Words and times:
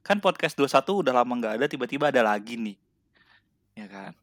Kan 0.00 0.16
podcast 0.24 0.56
21 0.56 1.04
udah 1.04 1.12
lama 1.12 1.28
nggak 1.36 1.60
ada, 1.60 1.68
tiba-tiba 1.68 2.08
ada 2.08 2.24
lagi 2.24 2.56
nih. 2.56 2.72
Ya 3.76 3.84
kan? 3.84 4.16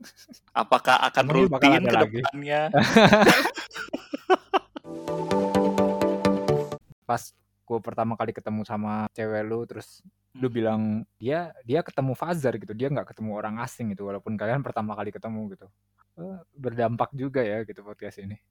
Apakah 0.57 0.97
akan 1.05 1.23
Emang 1.29 1.45
bakal 1.45 1.69
rutin 1.69 1.85
ke 1.85 1.93
lagi? 1.93 2.17
depannya? 2.17 2.61
Pas 7.05 7.21
gue 7.37 7.79
pertama 7.79 8.17
kali 8.17 8.33
ketemu 8.33 8.65
sama 8.65 9.05
cewek 9.13 9.45
lu, 9.45 9.69
terus 9.69 10.01
lu 10.33 10.49
Hmm. 10.49 10.57
bilang 10.57 10.81
dia 11.21 11.53
dia 11.61 11.85
ketemu 11.85 12.17
Fazar 12.17 12.57
gitu, 12.57 12.73
dia 12.73 12.89
nggak 12.89 13.13
ketemu 13.13 13.37
orang 13.37 13.61
asing 13.61 13.93
gitu, 13.93 14.09
walaupun 14.09 14.33
kalian 14.33 14.65
pertama 14.65 14.97
kali 14.97 15.13
ketemu 15.13 15.53
gitu. 15.53 15.69
Eh, 16.17 16.41
berdampak 16.57 17.13
juga 17.13 17.45
ya 17.45 17.61
gitu 17.61 17.85
podcast 17.85 18.17
ini. 18.17 18.41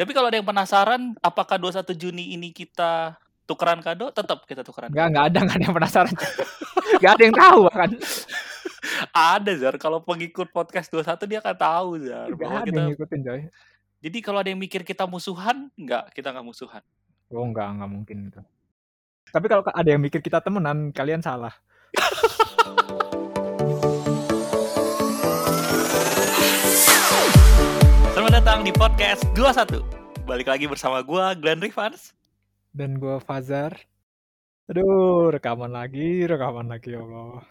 Tapi 0.00 0.16
kalau 0.16 0.32
ada 0.32 0.40
yang 0.40 0.48
penasaran, 0.48 1.12
apakah 1.20 1.60
21 1.60 1.92
Juni 1.92 2.32
ini 2.32 2.56
kita 2.56 3.20
tukeran 3.44 3.84
kado? 3.84 4.08
Tetap 4.08 4.48
kita 4.48 4.64
tukeran 4.64 4.88
Nggak 4.88 4.96
kado. 4.96 5.12
nggak 5.12 5.24
ada 5.28 5.38
nggak 5.44 5.56
ada 5.60 5.64
yang 5.68 5.76
penasaran. 5.76 6.14
nggak 7.04 7.12
ada 7.12 7.22
yang 7.28 7.36
tahu 7.36 7.60
kan? 7.68 7.90
Ada 9.12 9.52
Zar, 9.60 9.76
kalau 9.76 10.00
pengikut 10.00 10.48
podcast 10.56 10.88
21 10.88 11.28
dia 11.28 11.38
akan 11.44 11.52
tahu 11.52 11.88
Zar. 12.00 12.32
Nggak 12.32 12.40
Bahwa 12.40 12.56
ada 12.56 12.64
kita... 12.64 12.80
yang 12.80 12.88
ngikutin 12.96 13.20
coy. 13.28 13.40
Jadi 14.00 14.18
kalau 14.24 14.38
ada 14.40 14.48
yang 14.48 14.60
mikir 14.64 14.80
kita 14.88 15.04
musuhan, 15.04 15.68
enggak, 15.76 16.08
kita 16.16 16.32
nggak 16.32 16.46
musuhan. 16.48 16.80
Oh 17.28 17.44
nggak 17.44 17.68
nggak 17.68 17.90
mungkin 17.92 18.32
itu. 18.32 18.40
Tapi 19.28 19.46
kalau 19.52 19.62
ada 19.68 19.84
yang 19.92 20.00
mikir 20.00 20.24
kita 20.24 20.40
temenan, 20.40 20.96
kalian 20.96 21.20
salah. 21.20 21.52
datang 28.50 28.66
di 28.66 28.74
podcast 28.74 29.22
21. 29.38 30.26
Balik 30.26 30.50
lagi 30.50 30.66
bersama 30.66 31.06
gua 31.06 31.38
Glenn 31.38 31.62
Rivans. 31.62 32.18
Dan 32.74 32.98
gue 32.98 33.22
Fazar. 33.22 33.78
Aduh, 34.66 35.30
rekaman 35.30 35.70
lagi, 35.70 36.26
rekaman 36.26 36.66
lagi 36.66 36.90
ya 36.90 36.98
Allah. 36.98 37.46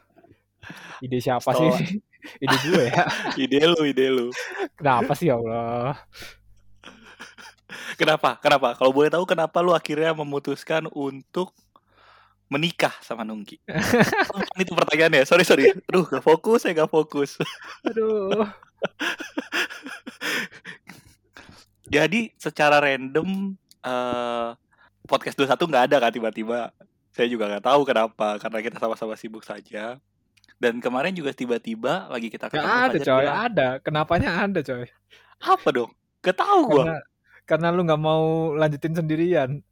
Ide 0.99 1.23
siapa 1.23 1.55
Setelah- 1.55 1.79
sih? 1.79 2.03
Ide 2.43 2.57
gue 2.67 2.83
ya. 2.91 3.03
Ide 3.47 3.59
lu, 3.71 3.81
ide 3.87 4.05
lu. 4.11 4.27
Kenapa 4.75 5.15
sih 5.15 5.31
ya 5.31 5.39
Allah? 5.39 6.03
Kenapa? 7.95 8.35
Kenapa? 8.43 8.75
Kalau 8.75 8.91
boleh 8.91 9.07
tahu 9.07 9.23
kenapa 9.23 9.63
lu 9.63 9.71
akhirnya 9.71 10.11
memutuskan 10.11 10.83
untuk 10.91 11.55
menikah 12.51 12.91
sama 12.99 13.23
Nungki? 13.23 13.55
Itu 14.59 14.75
pertanyaannya. 14.75 15.23
Sorry, 15.23 15.47
sorry. 15.47 15.71
Aduh, 15.87 16.03
gak 16.11 16.27
fokus, 16.27 16.67
saya 16.67 16.75
gak 16.75 16.91
fokus. 16.91 17.39
Aduh. 17.87 18.51
Jadi 21.95 22.29
secara 22.37 22.77
random 22.83 23.57
eh 23.81 24.49
podcast 25.09 25.41
21 25.41 25.57
nggak 25.57 25.85
ada 25.89 25.97
kan 25.97 26.13
tiba-tiba. 26.13 26.69
Saya 27.09 27.25
juga 27.25 27.49
nggak 27.49 27.65
tahu 27.65 27.81
kenapa 27.89 28.37
karena 28.37 28.59
kita 28.61 28.77
sama-sama 28.77 29.17
sibuk 29.17 29.41
saja. 29.41 29.97
Dan 30.59 30.83
kemarin 30.83 31.15
juga 31.15 31.31
tiba-tiba 31.31 32.11
lagi 32.11 32.27
kita 32.27 32.51
Gak 32.51 32.59
ketemu 32.59 32.67
ada 32.67 32.91
Fajar 32.91 33.07
coy, 33.07 33.23
bilang, 33.23 33.39
ada. 33.47 33.67
Kenapanya 33.79 34.29
ada 34.43 34.59
coy? 34.59 34.85
apa 35.39 35.67
dong? 35.71 35.91
Gak 36.19 36.35
tahu 36.35 36.59
gua. 36.67 36.83
Karena 36.83 36.97
karena 37.47 37.67
lu 37.71 37.81
nggak 37.87 38.03
mau 38.03 38.53
lanjutin 38.53 38.93
sendirian. 38.93 39.63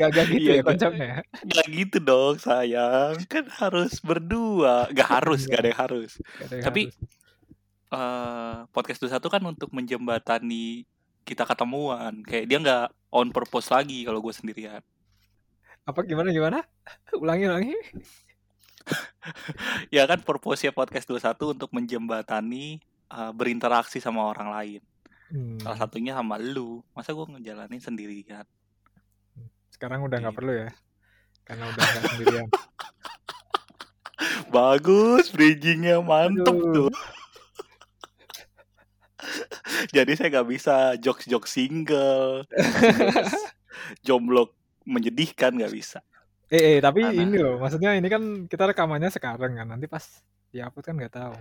Gak, 0.00 0.08
gak 0.10 0.24
gitu 0.26 0.40
Iya, 0.40 0.50
ya 0.50 0.54
gua- 0.56 0.66
konsepnya. 0.72 1.08
Gak 1.44 1.66
gitu 1.68 1.96
dong 2.00 2.34
sayang. 2.36 3.12
Kan 3.26 3.44
harus 3.52 3.92
berdua. 4.00 4.88
Gak 4.90 5.08
harus, 5.10 5.40
gak 5.44 5.60
ada 5.60 5.68
yang 5.68 5.80
harus. 5.80 6.10
Gak 6.16 6.44
ada 6.46 6.54
yang 6.56 6.64
Tapi- 6.64 6.84
harus. 6.88 6.96
eh 7.90 8.56
podcast 8.70 8.98
21 9.02 9.28
kan 9.28 9.42
untuk 9.44 9.68
menjembatani 9.70 10.86
kita 11.22 11.42
ketemuan. 11.44 12.22
Kayak 12.22 12.44
dia 12.46 12.58
nggak 12.58 12.86
on 13.10 13.28
purpose 13.28 13.68
lagi 13.68 14.02
kalau 14.02 14.18
gue 14.18 14.30
sendirian. 14.30 14.80
apa 15.82 16.02
gimana 16.02 16.30
gimana? 16.30 16.58
Ulangi 17.14 17.44
ulangi. 17.44 17.74
Ya 19.90 20.06
kan 20.06 20.22
purpose-nya 20.22 20.70
podcast 20.70 21.06
21 21.06 21.52
untuk 21.52 21.68
menjembatani 21.70 22.78
eh, 23.10 23.32
berinteraksi 23.32 23.98
sama 23.98 24.24
orang 24.24 24.48
lain. 24.50 24.80
Hmm, 25.30 25.58
Salah 25.58 25.78
satunya 25.78 26.14
sama 26.14 26.38
lu. 26.38 26.82
Masa 26.90 27.10
gue 27.10 27.22
ngejalanin 27.28 27.78
sendirian? 27.78 28.42
Sekarang 29.70 30.02
udah 30.04 30.18
nggak 30.18 30.34
Gitu. 30.34 30.40
perlu 30.42 30.52
ya. 30.54 30.68
Karena 31.46 31.64
udah 31.66 31.82
nggak 31.82 32.02
sendirian. 32.10 32.48
Bagus, 34.50 35.30
bridgingnya 35.30 36.02
mantep 36.02 36.52
Aduh. 36.52 36.74
tuh. 36.74 36.90
Jadi 39.94 40.12
saya 40.16 40.28
nggak 40.30 40.48
bisa 40.48 40.74
jokes-jokes 40.96 41.52
single, 41.52 42.44
jomblo 44.06 44.52
menyedihkan 44.84 45.54
nggak 45.54 45.72
bisa. 45.72 46.00
Eh, 46.50 46.76
eh 46.76 46.78
tapi 46.82 47.04
Karena- 47.04 47.20
ini 47.22 47.36
loh, 47.38 47.60
maksudnya 47.60 47.94
ini 47.94 48.08
kan 48.10 48.22
kita 48.48 48.72
rekamannya 48.72 49.08
sekarang 49.08 49.54
kan, 49.54 49.66
nanti 49.68 49.86
pas 49.86 50.02
diupload 50.50 50.84
kan 50.84 50.94
nggak 50.98 51.14
tahu. 51.14 51.34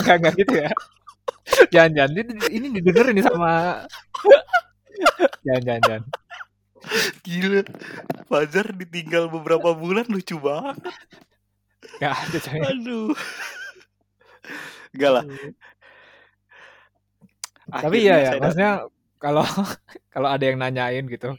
Nggak 0.00 0.16
nggak 0.22 0.34
gitu 0.38 0.54
ya. 0.56 0.70
Jangan-jangan 1.68 2.12
ini, 2.14 2.32
ini 2.54 2.66
didengar 2.72 3.06
ini 3.10 3.20
sama 3.20 3.82
jangan 5.44 5.62
jangan 5.62 5.82
jangan. 5.84 6.02
Gila, 7.22 7.62
Fajar 8.28 8.66
ditinggal 8.72 9.26
beberapa 9.28 9.72
bulan 9.72 10.06
lucu 10.06 10.38
banget. 10.38 10.76
Nggak 11.98 12.14
ada 12.14 12.38
coy. 12.38 12.58
Aduh. 12.62 13.10
Enggak 14.94 15.10
lah. 15.12 15.24
Tapi 17.68 17.96
iya 18.00 18.16
ya, 18.16 18.30
maksudnya 18.40 18.72
kalau 19.20 19.44
kalau 20.14 20.28
ada 20.30 20.44
yang 20.44 20.56
nanyain 20.56 21.04
gitu, 21.04 21.36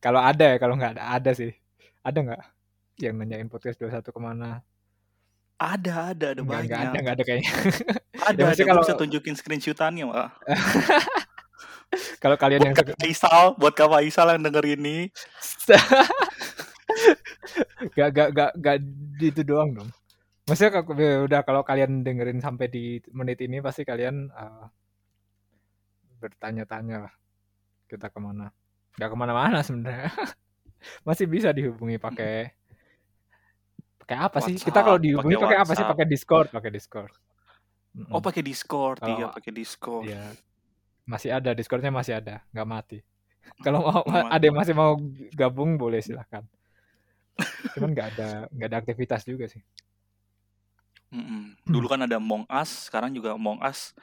kalau 0.00 0.20
ada 0.20 0.44
ya, 0.44 0.56
kalau 0.56 0.74
nggak 0.78 0.96
ada 0.96 1.04
ada 1.20 1.30
sih, 1.36 1.52
ada 2.00 2.16
nggak 2.16 2.42
yang 3.00 3.16
nanyain 3.20 3.48
podcast 3.48 3.76
21 3.76 4.00
ke 4.08 4.20
mana? 4.20 4.64
Ada, 5.60 6.16
ada, 6.16 6.26
ada 6.32 6.40
Nggak, 6.40 6.48
banyak. 6.56 6.68
nggak 6.72 6.80
ada, 6.80 6.98
nggak 7.04 7.14
ada 7.20 7.24
kayaknya. 7.28 7.52
Ada, 8.20 8.40
Ya, 8.40 8.48
ada. 8.56 8.62
kalau- 8.64 8.80
bisa 8.80 8.96
tunjukin 8.96 9.36
screenshotannya, 9.36 10.08
Wak. 10.08 10.28
Kalau 12.22 12.38
kalian 12.38 12.70
yang 12.70 12.76
Kak 12.76 12.94
Faisal, 12.94 13.58
buat 13.58 13.74
Kak 13.74 13.90
Faisal 13.90 14.38
yang 14.38 14.46
denger 14.46 14.78
ini. 14.78 15.10
gak 17.96 18.08
gak 18.14 18.28
gak 18.34 18.52
gak 18.58 18.76
gitu 19.18 19.42
doang 19.42 19.74
dong. 19.74 19.90
Maksudnya 20.46 20.82
ya 20.98 21.22
udah 21.22 21.40
kalau 21.46 21.62
kalian 21.62 22.02
dengerin 22.02 22.42
sampai 22.42 22.66
di 22.70 22.98
menit 23.14 23.38
ini 23.42 23.62
pasti 23.62 23.86
kalian 23.86 24.30
eh, 24.30 24.66
bertanya-tanya 26.22 27.06
lah 27.06 27.12
kita 27.90 28.10
ke 28.10 28.18
mana. 28.22 28.50
Gak 28.98 29.10
ke 29.10 29.16
mana-mana 29.18 29.62
sebenarnya. 29.62 30.10
Masih 31.06 31.26
bisa 31.26 31.50
dihubungi 31.50 31.98
pakai 31.98 32.54
pakai 34.02 34.16
apa 34.16 34.38
sih? 34.42 34.54
Kita 34.58 34.82
kalau 34.82 34.98
WhatsApp, 34.98 35.06
dihubungi 35.06 35.36
pakai 35.38 35.58
apa 35.58 35.72
sih? 35.74 35.82
WhatsApp. 35.82 35.94
Pakai 35.94 36.06
Discord, 36.06 36.48
pakai 36.50 36.70
Discord. 36.70 37.12
Oh, 38.14 38.22
pakai 38.22 38.42
Discord, 38.46 39.02
iya, 39.02 39.34
pakai 39.34 39.50
Discord. 39.50 40.06
Iya. 40.06 40.30
Masih 41.10 41.34
ada 41.34 41.50
Discordnya 41.58 41.90
masih 41.90 42.22
ada, 42.22 42.38
nggak 42.54 42.68
mati. 42.70 42.98
Kalau 43.66 43.82
mau 43.82 44.06
ada 44.06 44.44
yang 44.46 44.54
masih 44.54 44.78
mau 44.78 44.94
gabung 45.34 45.74
boleh 45.74 45.98
silahkan. 45.98 46.46
Cuman 47.74 47.90
nggak 47.90 48.08
ada 48.14 48.28
nggak 48.54 48.68
ada 48.70 48.78
aktivitas 48.78 49.26
juga 49.26 49.50
sih. 49.50 49.58
Mm-mm. 51.10 51.58
Dulu 51.66 51.90
kan 51.90 52.06
ada 52.06 52.22
Among 52.22 52.46
Us, 52.46 52.86
sekarang 52.86 53.10
juga 53.10 53.34
Among 53.34 53.58
Us 53.58 53.98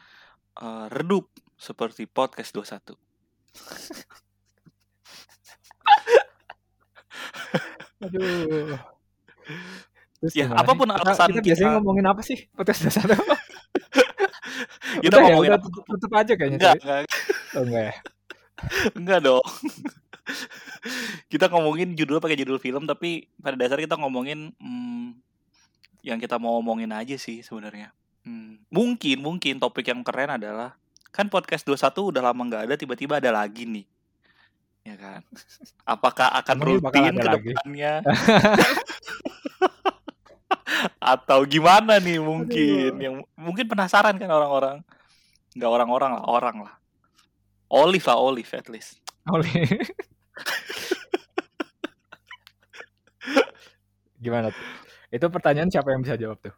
eh, 0.59 0.85
redup 0.91 1.31
seperti 1.55 2.03
podcast 2.03 2.51
21. 2.51 2.99
Aduh. 8.03 8.75
Terus 10.17 10.33
Ya, 10.33 10.49
gimana 10.49 10.65
apa 10.65 10.73
pun 10.73 10.87
sih? 10.89 10.97
Kita- 10.97 11.05
alasan 11.07 11.29
kita, 11.31 11.41
biasanya 11.45 11.69
kita- 11.69 11.77
ngomongin 11.79 12.05
apa 12.09 12.21
sih 12.25 12.37
podcast 12.51 12.81
dasar? 12.89 13.05
Kita 15.01 15.13
udah 15.13 15.21
ya, 15.21 15.25
ngomongin 15.31 15.49
udah 15.49 15.59
apa? 15.59 15.65
tutup, 15.67 15.83
tutup 15.85 16.11
aja 16.13 16.33
kayaknya. 16.33 16.57
Enggak, 16.57 16.75
enggak, 16.81 16.99
Oh, 17.53 17.63
enggak 17.63 17.83
ya. 17.83 17.93
enggak 18.93 19.19
dong. 19.21 19.45
kita 21.31 21.45
ngomongin 21.47 21.95
judul 21.95 22.19
pakai 22.19 22.35
judul 22.35 22.59
film 22.59 22.83
tapi 22.83 23.31
pada 23.39 23.55
dasar 23.55 23.79
kita 23.79 23.95
ngomongin 23.95 24.51
hmm, 24.59 25.15
yang 26.03 26.19
kita 26.19 26.35
mau 26.35 26.59
ngomongin 26.59 26.91
aja 26.91 27.15
sih 27.15 27.39
sebenarnya. 27.39 27.91
Hmm, 28.23 28.59
Mungkin 28.67 29.23
mungkin 29.23 29.55
topik 29.57 29.87
yang 29.87 30.03
keren 30.03 30.35
adalah 30.35 30.75
kan 31.11 31.31
podcast 31.31 31.63
21 31.63 32.11
udah 32.11 32.21
lama 32.21 32.41
nggak 32.43 32.63
ada 32.67 32.75
tiba-tiba 32.75 33.17
ada 33.17 33.31
lagi 33.31 33.63
nih. 33.63 33.85
Ya 34.83 34.95
kan? 34.95 35.19
Apakah 35.83 36.31
akan 36.31 36.57
Emang 36.63 36.67
rutin 36.79 37.13
ke 37.15 37.27
depannya? 37.27 37.93
Atau 41.01 41.43
gimana 41.45 41.99
nih 41.99 42.19
mungkin 42.23 42.95
Aduh. 42.95 43.03
yang 43.03 43.15
mungkin 43.35 43.67
penasaran 43.67 44.15
kan 44.15 44.31
orang-orang. 44.31 44.83
Nggak 45.57 45.71
orang-orang 45.71 46.11
lah, 46.15 46.25
orang 46.25 46.57
lah. 46.63 46.73
Olive 47.67 48.07
lah, 48.07 48.17
Olive 48.17 48.51
at 48.55 48.67
least. 48.71 49.03
Oli. 49.27 49.51
Gimana 54.23 54.49
tuh? 54.49 54.65
Itu 55.11 55.27
pertanyaan 55.27 55.69
siapa 55.69 55.91
yang 55.91 56.01
bisa 56.01 56.17
jawab 56.17 56.39
tuh? 56.41 56.55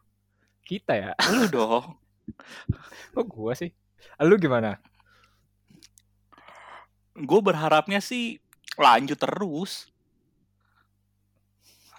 Kita 0.64 0.94
ya. 0.94 1.18
Lu 1.34 1.50
dong. 1.50 1.98
Kok 3.18 3.26
gua 3.26 3.58
sih? 3.58 3.74
Lu 4.22 4.38
gimana? 4.38 4.78
gue 7.20 7.40
berharapnya 7.44 8.00
sih 8.00 8.40
lanjut 8.80 9.20
terus 9.20 9.92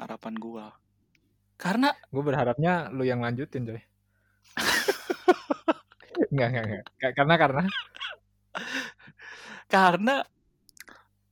harapan 0.01 0.35
gue 0.41 0.67
karena 1.61 1.93
gue 2.09 2.23
berharapnya 2.25 2.89
lu 2.89 3.05
yang 3.05 3.21
lanjutin 3.21 3.69
coy 3.69 3.81
Enggak, 6.31 6.49
enggak, 6.55 6.65
enggak. 6.67 6.85
Ka- 7.03 7.15
Karena 7.19 7.35
karena 7.37 7.63
karena 9.71 10.15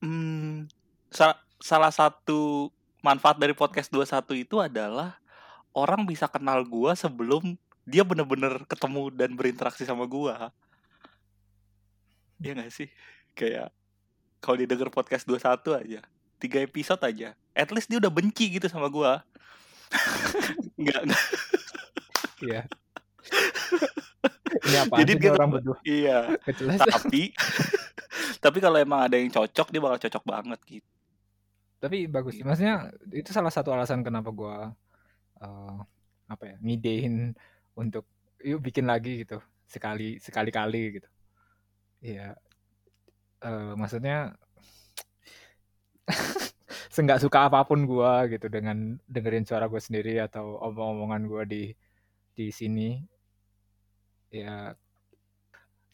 hmm, 0.03 0.67
sa- 1.11 1.39
salah 1.59 1.91
satu 1.91 2.71
manfaat 3.03 3.39
dari 3.39 3.55
podcast 3.55 3.91
21 3.91 4.43
itu 4.47 4.57
adalah 4.59 5.19
orang 5.75 6.03
bisa 6.07 6.27
kenal 6.27 6.63
gua 6.67 6.95
sebelum 6.99 7.55
dia 7.87 8.03
bener-bener 8.03 8.63
ketemu 8.67 9.11
dan 9.15 9.31
berinteraksi 9.39 9.87
sama 9.87 10.05
gua. 10.07 10.51
Iya 12.43 12.55
gak 12.59 12.71
sih? 12.75 12.89
Kayak 13.35 13.71
kalau 14.43 14.59
dia 14.59 14.69
denger 14.71 14.91
podcast 14.95 15.27
21 15.27 15.79
aja, 15.83 16.01
tiga 16.39 16.59
episode 16.63 17.03
aja, 17.03 17.35
at 17.55 17.71
least 17.75 17.91
dia 17.91 17.99
udah 17.99 18.11
benci 18.11 18.51
gitu 18.55 18.67
sama 18.71 18.87
gua. 18.91 19.23
Enggak, 20.79 21.03
iya. 22.45 22.63
Ini 24.49 24.77
apa 24.85 24.95
Jadi 25.05 25.13
dia 25.21 25.31
orang 25.35 25.51
berdua? 25.59 25.77
Iya, 25.85 26.19
jelas. 26.57 26.81
tapi 26.81 27.33
tapi 28.45 28.59
kalau 28.63 28.79
emang 28.81 29.09
ada 29.09 29.17
yang 29.21 29.29
cocok 29.29 29.69
dia 29.69 29.81
bakal 29.83 29.99
cocok 30.09 30.25
banget 30.25 30.61
gitu. 30.69 30.89
Tapi 31.79 32.11
bagus 32.11 32.41
sih. 32.41 32.45
Maksudnya 32.45 32.91
itu 33.13 33.31
salah 33.31 33.53
satu 33.53 33.71
alasan 33.71 34.03
kenapa 34.03 34.33
gua 34.33 34.73
eh, 35.39 35.79
apa 36.29 36.45
ya 36.45 36.57
ngidein 36.61 37.33
untuk 37.79 38.05
yuk 38.43 38.63
bikin 38.63 38.87
lagi 38.87 39.25
gitu 39.27 39.39
sekali 39.69 40.19
sekali 40.19 40.51
kali 40.51 40.99
gitu. 41.01 41.09
Iya. 42.03 42.35
Eh, 43.45 43.73
maksudnya 43.79 44.35
seenggak 46.99 47.23
suka 47.23 47.47
apa 47.47 47.63
pun 47.63 47.87
gua 47.87 48.27
gitu 48.27 48.51
dengan 48.51 48.99
dengerin 49.07 49.47
suara 49.47 49.71
gue 49.71 49.79
sendiri 49.79 50.19
atau 50.19 50.59
omong-omongan 50.59 51.23
gua 51.31 51.43
di 51.47 51.71
di 52.35 52.51
sini. 52.51 52.99
Ya 54.35 54.75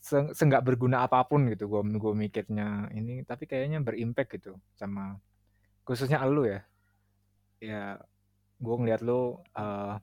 se 0.00 0.16
seenggak 0.32 0.64
berguna 0.64 1.04
apa 1.04 1.20
pun 1.28 1.44
gitu 1.52 1.68
gua 1.68 1.84
gua 1.84 2.16
mikirnya 2.16 2.88
ini 2.96 3.20
tapi 3.28 3.44
kayaknya 3.44 3.84
berimpact 3.84 4.40
gitu 4.40 4.56
sama 4.80 5.20
khususnya 5.84 6.24
lu 6.24 6.48
ya. 6.48 6.64
Ya 7.60 8.00
gue 8.64 8.74
ngeliat 8.80 9.04
lu 9.04 9.36
eh, 9.60 9.94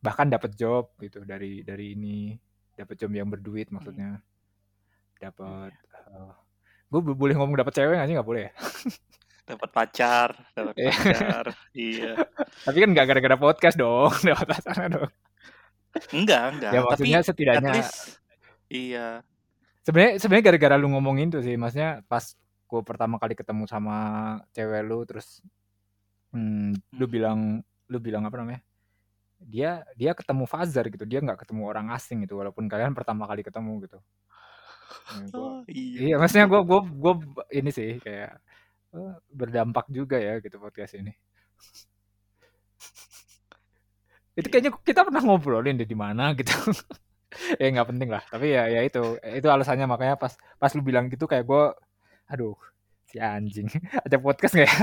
bahkan 0.00 0.32
dapat 0.32 0.56
job 0.56 0.88
gitu 1.04 1.20
dari 1.28 1.60
dari 1.60 1.92
ini 1.92 2.40
dapat 2.80 2.96
job 2.96 3.12
yang 3.12 3.28
berduit 3.28 3.68
maksudnya. 3.68 4.24
Dapat 5.20 5.72
gue 6.88 7.00
boleh 7.12 7.34
ngomong 7.36 7.60
dapat 7.60 7.76
cewek 7.76 8.00
nggak 8.00 8.08
sih? 8.08 8.16
Nggak 8.16 8.28
boleh 8.32 8.42
ya 8.48 8.52
Dapat 9.44 9.70
pacar, 9.70 10.28
dapat 10.52 10.74
Iya. 10.74 10.88
pacar. 10.90 11.46
iya. 11.72 12.12
tapi 12.62 12.76
kan 12.78 12.88
nggak 12.90 13.06
gara-gara 13.06 13.36
podcast 13.36 13.76
dong 13.76 14.08
dapat 14.26 14.46
pasangan 14.50 14.88
dong 14.90 15.10
Enggak, 16.10 16.42
enggak. 16.50 16.70
ya 16.70 16.80
Tapi 16.80 16.88
maksudnya 16.88 17.18
at 17.18 17.26
setidaknya 17.26 17.72
least 17.72 17.96
iya. 18.66 19.08
sebenarnya 19.80 20.12
sebenarnya 20.16 20.44
gara-gara 20.48 20.74
lu 20.74 20.88
ngomongin 20.90 21.28
tuh 21.28 21.40
sih 21.40 21.54
maksudnya 21.54 22.00
pas 22.04 22.24
gue 22.64 22.80
pertama 22.82 23.14
kali 23.16 23.32
ketemu 23.32 23.62
sama 23.64 23.96
cewek 24.50 24.82
lu 24.82 25.04
terus 25.04 25.44
hmm, 26.30 26.72
lu 26.92 27.04
Hmm. 27.04 27.12
bilang 27.12 27.38
lu 27.86 27.98
bilang 27.98 28.24
apa 28.24 28.36
namanya 28.36 28.64
dia 29.38 29.84
dia 29.92 30.10
ketemu 30.12 30.44
Fazar 30.44 30.88
gitu 30.88 31.04
dia 31.04 31.20
nggak 31.20 31.44
ketemu 31.44 31.62
orang 31.64 31.92
asing 31.92 32.24
gitu 32.24 32.34
walaupun 32.34 32.64
kalian 32.64 32.90
pertama 32.90 33.24
kali 33.24 33.42
ketemu 33.42 33.84
gitu 33.84 33.98
Ya, 35.04 35.20
gua- 35.28 35.36
Oh, 35.36 35.60
iya. 35.66 35.98
iya 36.02 36.14
maksudnya 36.16 36.46
gue 36.46 36.60
gue 36.60 36.80
gue 36.96 37.12
ini 37.52 37.68
sih 37.68 37.98
kayak 37.98 38.40
berdampak 39.30 39.86
juga 39.90 40.18
ya 40.18 40.38
gitu 40.38 40.58
podcast 40.62 40.94
ini. 40.98 41.10
Itu 44.38 44.50
kayaknya 44.50 44.74
kita 44.82 45.06
pernah 45.06 45.22
ngobrolin 45.22 45.78
deh 45.78 45.86
di 45.86 45.94
mana 45.94 46.34
gitu. 46.34 46.50
Ya 47.58 47.66
nggak 47.74 47.88
penting 47.90 48.10
lah 48.10 48.22
tapi 48.30 48.54
ya 48.54 48.66
ya 48.66 48.82
itu 48.82 49.18
itu 49.22 49.46
alasannya. 49.46 49.86
Makanya 49.86 50.18
pas 50.18 50.34
pas 50.58 50.74
lu 50.74 50.82
bilang 50.82 51.06
gitu 51.06 51.30
kayak 51.30 51.46
gue 51.46 51.70
aduh 52.26 52.58
si 53.06 53.22
anjing 53.22 53.70
ada 54.06 54.16
podcast 54.18 54.58
nggak 54.58 54.66
ya? 54.66 54.74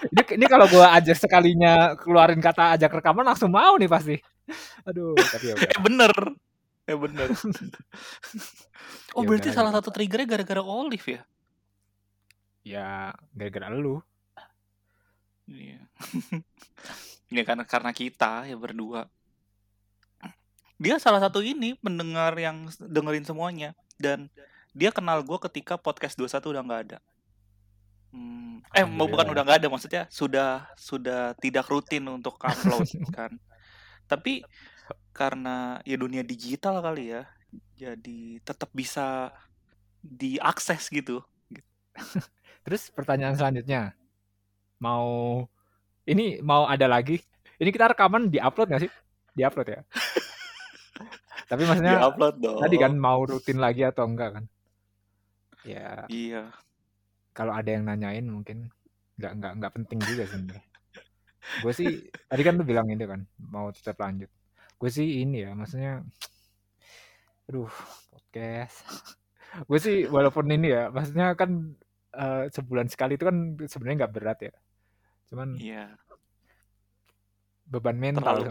Ini 0.00 0.22
ini 0.38 0.46
kalau 0.46 0.66
gue 0.70 0.80
aja 0.80 1.12
sekalinya 1.12 1.98
keluarin 1.98 2.40
kata 2.40 2.78
ajak 2.78 3.02
rekaman 3.02 3.26
langsung 3.26 3.50
mau 3.50 3.74
nih 3.76 3.90
pasti. 3.90 4.16
Aduh 4.86 5.18
tapi 5.18 5.50
ya 5.50 5.54
udah. 5.58 5.70
Eh 5.70 5.80
bener. 5.82 6.12
Eh 6.86 6.98
bener. 6.98 7.28
oh 9.18 9.22
Ya 9.22 9.26
berarti 9.26 9.50
salah 9.50 9.74
nggak 9.74 9.84
satu 9.84 9.90
triggernya 9.90 10.26
gara-gara 10.38 10.62
Olive 10.62 11.18
ya? 11.18 11.20
Ya 12.60 13.16
gara-gara 13.32 13.72
lu 13.72 14.02
Iya. 15.50 15.82
Ini 17.30 17.42
karena 17.48 17.66
karena 17.66 17.90
kita 17.90 18.46
ya 18.46 18.54
berdua. 18.54 19.10
Dia 20.80 20.96
salah 20.96 21.20
satu 21.20 21.44
ini 21.44 21.76
pendengar 21.76 22.32
yang 22.40 22.70
dengerin 22.80 23.26
semuanya 23.26 23.76
dan 24.00 24.32
dia 24.72 24.94
kenal 24.94 25.20
gue 25.20 25.36
ketika 25.50 25.76
podcast 25.76 26.16
21 26.16 26.54
udah 26.56 26.62
nggak 26.64 26.82
ada. 26.88 26.98
Hmm, 28.10 28.64
eh 28.74 28.86
mau 28.86 29.06
bukan 29.06 29.28
udah 29.28 29.42
nggak 29.44 29.58
ada 29.62 29.68
maksudnya 29.70 30.02
sudah 30.10 30.66
sudah 30.74 31.36
tidak 31.38 31.68
rutin 31.68 32.06
untuk 32.08 32.40
upload 32.40 32.86
kan. 33.16 33.34
Tapi 34.08 34.46
karena 35.12 35.82
ya 35.84 36.00
dunia 36.00 36.24
digital 36.24 36.80
kali 36.80 37.12
ya, 37.12 37.28
jadi 37.76 38.40
tetap 38.40 38.70
bisa 38.72 39.34
diakses 40.00 40.88
gitu. 40.88 41.20
terus 42.62 42.88
pertanyaan 42.90 43.34
selanjutnya. 43.34 43.92
Mau 44.80 45.44
ini 46.04 46.40
mau 46.40 46.64
ada 46.64 46.86
lagi? 46.86 47.20
Ini 47.60 47.68
kita 47.68 47.92
rekaman 47.92 48.32
di 48.32 48.40
upload 48.40 48.72
nggak 48.72 48.82
sih? 48.84 48.92
Di 49.36 49.42
upload 49.44 49.68
ya? 49.68 49.80
Tapi 51.50 51.62
maksudnya 51.66 51.98
Di-upload 51.98 52.34
dong. 52.38 52.58
tadi 52.62 52.76
kan 52.78 52.92
mau 52.94 53.26
rutin 53.26 53.58
lagi 53.58 53.82
atau 53.82 54.06
enggak 54.06 54.38
kan? 54.38 54.44
Ya 55.66 56.06
Iya. 56.08 56.54
kalau 57.30 57.52
ada 57.52 57.68
yang 57.68 57.84
nanyain 57.84 58.24
mungkin 58.24 58.70
nggak 59.18 59.32
nggak 59.38 59.52
nggak 59.60 59.72
penting 59.76 59.98
juga 60.02 60.24
sebenarnya. 60.24 60.64
Gue 61.60 61.72
sih 61.74 61.90
tadi 62.30 62.42
kan 62.42 62.54
lu 62.54 62.64
bilang 62.64 62.86
ini 62.86 63.04
kan 63.04 63.20
mau 63.42 63.68
tetap 63.68 63.98
lanjut. 63.98 64.30
Gue 64.78 64.88
sih 64.88 65.20
ini 65.20 65.42
ya 65.44 65.52
maksudnya 65.52 66.00
aduh 67.44 67.68
podcast. 68.08 68.86
Gue 69.66 69.78
sih 69.82 69.96
walaupun 70.06 70.46
ini 70.48 70.70
ya 70.70 70.88
maksudnya 70.88 71.34
kan 71.34 71.74
eh, 72.12 72.44
sebulan 72.50 72.86
sekali 72.90 73.14
itu 73.14 73.24
kan 73.26 73.36
sebenarnya 73.66 74.06
nggak 74.06 74.14
berat 74.14 74.38
ya 74.44 74.54
cuman 75.30 75.48
Iya. 75.56 75.84
beban 77.70 77.94
mental 77.94 78.50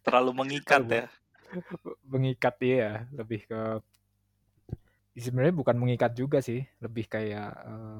terlalu 0.00 0.30
mengikat 0.32 0.80
Terlalu 0.80 0.96
ya. 0.96 1.06
mengikat 2.12 2.54
dia 2.58 2.88
lebih 3.12 3.44
ke 3.44 3.60
sebenarnya 5.14 5.54
bukan 5.54 5.76
mengikat 5.78 6.10
juga 6.18 6.42
sih 6.42 6.64
lebih 6.82 7.06
kayak 7.06 7.54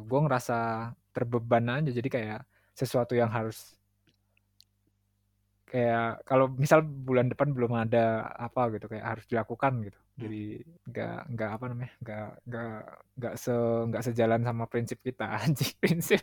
gue 0.08 0.20
ngerasa 0.26 0.90
terbeban 1.14 1.70
aja 1.70 1.94
jadi 1.94 2.08
kayak 2.10 2.40
sesuatu 2.74 3.14
yang 3.14 3.30
harus 3.30 3.78
kayak 5.70 6.22
kalau 6.26 6.50
misal 6.50 6.82
bulan 6.82 7.30
depan 7.30 7.54
belum 7.54 7.70
ada 7.86 8.30
apa 8.34 8.66
gitu 8.74 8.90
kayak 8.90 9.04
harus 9.14 9.24
dilakukan 9.30 9.86
gitu 9.86 10.00
jadi 10.14 10.62
nggak 10.86 11.18
nggak 11.34 11.50
apa 11.50 11.64
namanya 11.74 11.92
nggak 11.98 12.28
nggak 12.46 12.76
nggak 13.18 13.34
se 13.34 13.54
nggak 13.90 14.02
sejalan 14.06 14.40
sama 14.46 14.64
prinsip 14.70 14.98
kita 15.02 15.26
anjing 15.42 15.74
prinsip 15.82 16.22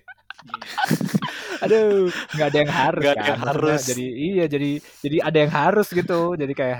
aduh 1.60 2.07
nggak 2.33 2.48
ada 2.48 2.57
yang 2.57 2.71
harus 2.74 3.03
Nggak 3.03 3.15
ada 3.17 3.21
kan 3.21 3.29
yang 3.36 3.43
harus. 3.45 3.81
jadi 3.83 4.05
iya 4.07 4.45
jadi 4.48 4.69
jadi 5.03 5.17
ada 5.21 5.38
yang 5.38 5.53
harus 5.53 5.88
gitu 5.91 6.21
jadi 6.36 6.53
kayak 6.55 6.79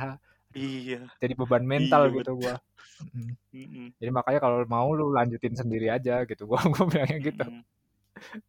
Iya. 0.52 1.08
jadi 1.20 1.34
beban 1.36 1.64
mental 1.64 2.12
Iya, 2.12 2.16
gitu 2.20 2.34
gua 2.38 2.56
Mm. 3.02 3.34
Mm-mm. 3.50 3.88
jadi 3.98 4.14
makanya 4.14 4.38
kalau 4.38 4.62
mau 4.70 4.94
lu 4.94 5.10
lanjutin 5.10 5.58
sendiri 5.58 5.90
aja 5.90 6.22
gitu 6.22 6.46
gua 6.50 6.62
gua 6.70 6.86
bilangnya 6.86 7.18
gitu. 7.18 7.48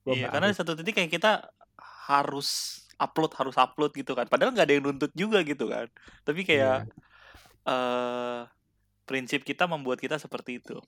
Gua 0.04 0.12
Iya, 0.12 0.28
karena 0.28 0.52
di 0.52 0.56
satu 0.60 0.76
titik 0.76 0.92
kayak 0.92 1.08
kita 1.08 1.48
harus 2.04 2.76
upload 3.00 3.32
harus 3.32 3.56
upload 3.56 3.96
gitu 3.96 4.12
kan. 4.12 4.28
Padahal 4.28 4.52
nggak 4.52 4.68
ada 4.68 4.74
yang 4.76 4.84
nuntut 4.84 5.08
juga 5.16 5.40
gitu 5.40 5.72
kan. 5.72 5.88
Tapi 6.20 6.44
kayak 6.44 6.84
Iya. 6.84 6.92
Eh 7.62 8.40
prinsip 9.02 9.42
kita 9.42 9.66
membuat 9.66 9.98
kita 9.98 10.16
seperti 10.16 10.58
itu. 10.58 10.78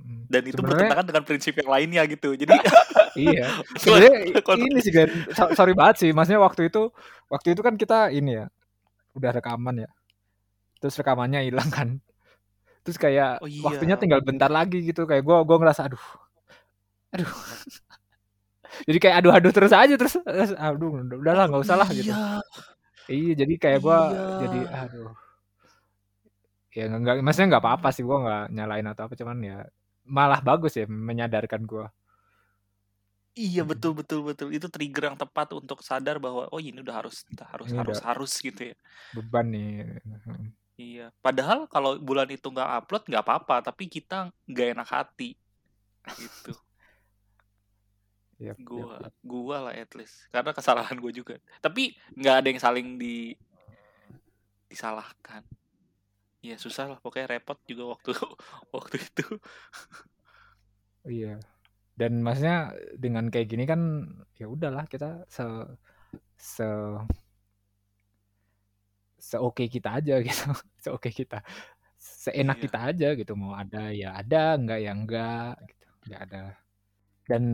Mm. 0.00 0.22
Dan 0.26 0.42
itu 0.46 0.56
Sebenarnya- 0.56 0.74
bertentangan 0.88 1.06
dengan 1.06 1.24
prinsip 1.24 1.52
yang 1.56 1.68
lainnya 1.68 2.02
gitu. 2.08 2.32
Jadi 2.32 2.54
iya 3.18 3.50
sebenarnya 3.76 4.32
ini 4.56 4.80
sih 4.80 4.92
so- 5.34 5.52
sorry 5.52 5.74
banget 5.74 5.96
sih 5.98 6.10
maksudnya 6.14 6.38
waktu 6.38 6.70
itu 6.70 6.94
waktu 7.26 7.52
itu 7.52 7.60
kan 7.60 7.74
kita 7.74 8.08
ini 8.14 8.38
ya 8.38 8.46
udah 9.18 9.30
rekaman 9.34 9.82
ya 9.82 9.90
terus 10.78 10.94
rekamannya 10.94 11.42
hilang 11.42 11.66
kan 11.68 11.98
terus 12.86 12.96
kayak 12.96 13.42
Oh 13.42 13.50
iya. 13.50 13.66
waktunya 13.66 13.98
tinggal 13.98 14.22
bentar 14.22 14.46
lagi 14.46 14.86
gitu 14.86 15.04
kayak 15.04 15.26
gua 15.26 15.42
gua 15.42 15.58
ngerasa 15.58 15.90
aduh 15.90 16.00
aduh 17.10 17.26
jadi 18.88 18.98
kayak 19.02 19.16
aduh-aduh 19.20 19.52
terus 19.52 19.74
aja 19.74 19.94
terus 19.98 20.14
aduh 20.54 21.02
udahlah 21.02 21.50
nggak 21.50 21.62
usah 21.66 21.76
lah 21.76 21.90
gitu 21.90 22.14
Iya. 22.14 22.38
iya 23.10 23.32
jadi 23.34 23.54
kayak 23.58 23.78
gua 23.82 23.98
Iya. 24.06 24.24
jadi 24.46 24.60
aduh 24.86 25.10
ya 26.70 26.86
nggak 26.86 27.00
nggak- 27.00 27.22
maksudnya 27.22 27.48
nggak 27.50 27.64
apa-apa 27.64 27.88
sih 27.90 28.02
gua 28.02 28.18
nggak 28.20 28.44
nyalain 28.52 28.86
atau 28.86 29.02
apa 29.04 29.14
cuman 29.14 29.38
ya 29.40 29.56
malah 30.06 30.40
bagus 30.40 30.74
ya 30.74 30.86
menyadarkan 30.86 31.62
gue 31.64 31.86
Iya 33.30 33.62
betul 33.62 33.94
betul 33.94 34.26
betul 34.26 34.50
itu 34.50 34.66
trigger 34.66 35.06
yang 35.06 35.14
tepat 35.14 35.54
untuk 35.54 35.80
sadar 35.80 36.18
bahwa 36.18 36.50
oh 36.50 36.58
ini 36.58 36.82
udah 36.82 36.98
harus 36.98 37.22
harus 37.46 37.70
Ini 37.70 37.78
harus 37.78 37.96
udah- 37.96 38.06
harus 38.10 38.32
gitu 38.36 38.74
ya. 38.74 38.76
beban 39.12 39.46
nih 39.46 40.02
Iya. 40.74 41.06
Padahal 41.20 41.68
kalau 41.68 41.94
bulan 41.96 42.26
itu 42.26 42.42
nggak 42.42 42.70
upload 42.80 43.04
nggak 43.04 43.20
apa-apa, 43.20 43.60
tapi 43.62 43.84
kita 43.86 44.32
nggak 44.48 44.68
enak 44.74 44.88
hati 44.88 45.36
gitu. 46.16 46.56
Yap, 48.40 48.56
Gua 48.58 48.96
yap. 48.98 49.12
gua 49.20 49.56
lah 49.68 49.74
at 49.76 49.92
least 49.92 50.24
karena 50.32 50.50
kesalahan 50.50 50.96
gue 50.96 51.12
juga. 51.12 51.36
Tapi 51.60 51.92
nggak 52.16 52.34
ada 52.34 52.46
yang 52.48 52.58
saling 52.58 52.88
di 52.96 53.36
disalahkan. 54.66 55.44
Ya 56.40 56.56
susah 56.56 56.84
lah 56.88 56.98
pokoknya 57.04 57.36
repot 57.36 57.58
juga 57.68 57.84
waktu 57.92 58.10
waktu 58.76 58.96
itu. 58.96 59.24
iya. 61.08 61.28
Dan 62.00 62.12
maksudnya 62.26 62.56
dengan 63.04 63.24
kayak 63.32 63.48
gini 63.52 63.64
kan 63.72 63.80
ya 64.40 64.46
udahlah 64.54 64.84
kita 64.92 65.06
se 65.36 65.42
se 66.36 66.64
seoke 69.20 69.64
kita 69.74 69.88
aja 70.00 70.14
gitu. 70.26 70.44
Seoke 70.82 71.10
kita 71.12 71.38
seenak 72.00 72.58
Iya. 72.58 72.64
kita 72.64 72.78
aja 72.90 73.08
gitu. 73.20 73.32
Mau 73.42 73.52
ada 73.62 73.92
ya 73.92 74.08
ada 74.20 74.56
enggak 74.58 74.78
ya 74.84 74.90
enggak 74.98 75.52
gitu. 75.70 75.86
Enggak 76.08 76.20
ada. 76.28 76.38
Dan 77.30 77.44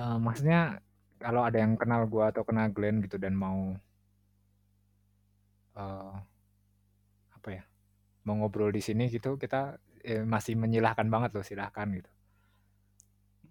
eh, 0.00 0.16
maksudnya 0.26 0.58
kalau 1.24 1.42
ada 1.48 1.58
yang 1.64 1.74
kenal 1.80 2.02
gua 2.12 2.24
atau 2.32 2.42
kenal 2.48 2.68
Glenn 2.76 3.00
gitu 3.04 3.16
dan 3.24 3.34
mau 3.36 3.58
ya 5.74 6.33
mau 8.24 8.36
ngobrol 8.40 8.72
di 8.72 8.80
sini 8.80 9.12
gitu 9.12 9.36
kita 9.36 9.76
eh, 10.04 10.24
masih 10.24 10.56
menyilahkan 10.56 11.08
banget 11.08 11.36
loh 11.36 11.44
silahkan 11.44 11.88
gitu. 11.92 12.10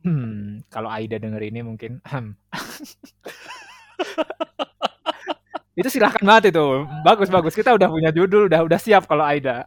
Hmm, 0.03 0.59
kalau 0.67 0.91
Aida 0.91 1.15
denger 1.15 1.39
ini 1.47 1.63
mungkin 1.63 2.03
itu 5.79 5.87
silahkan 5.87 6.21
banget 6.21 6.51
itu. 6.51 6.65
Bagus 7.07 7.31
bagus. 7.31 7.55
Kita 7.55 7.71
udah 7.71 7.87
punya 7.87 8.11
judul 8.11 8.51
udah 8.51 8.67
udah 8.67 8.79
siap 8.81 9.07
kalau 9.07 9.23
Aida. 9.23 9.63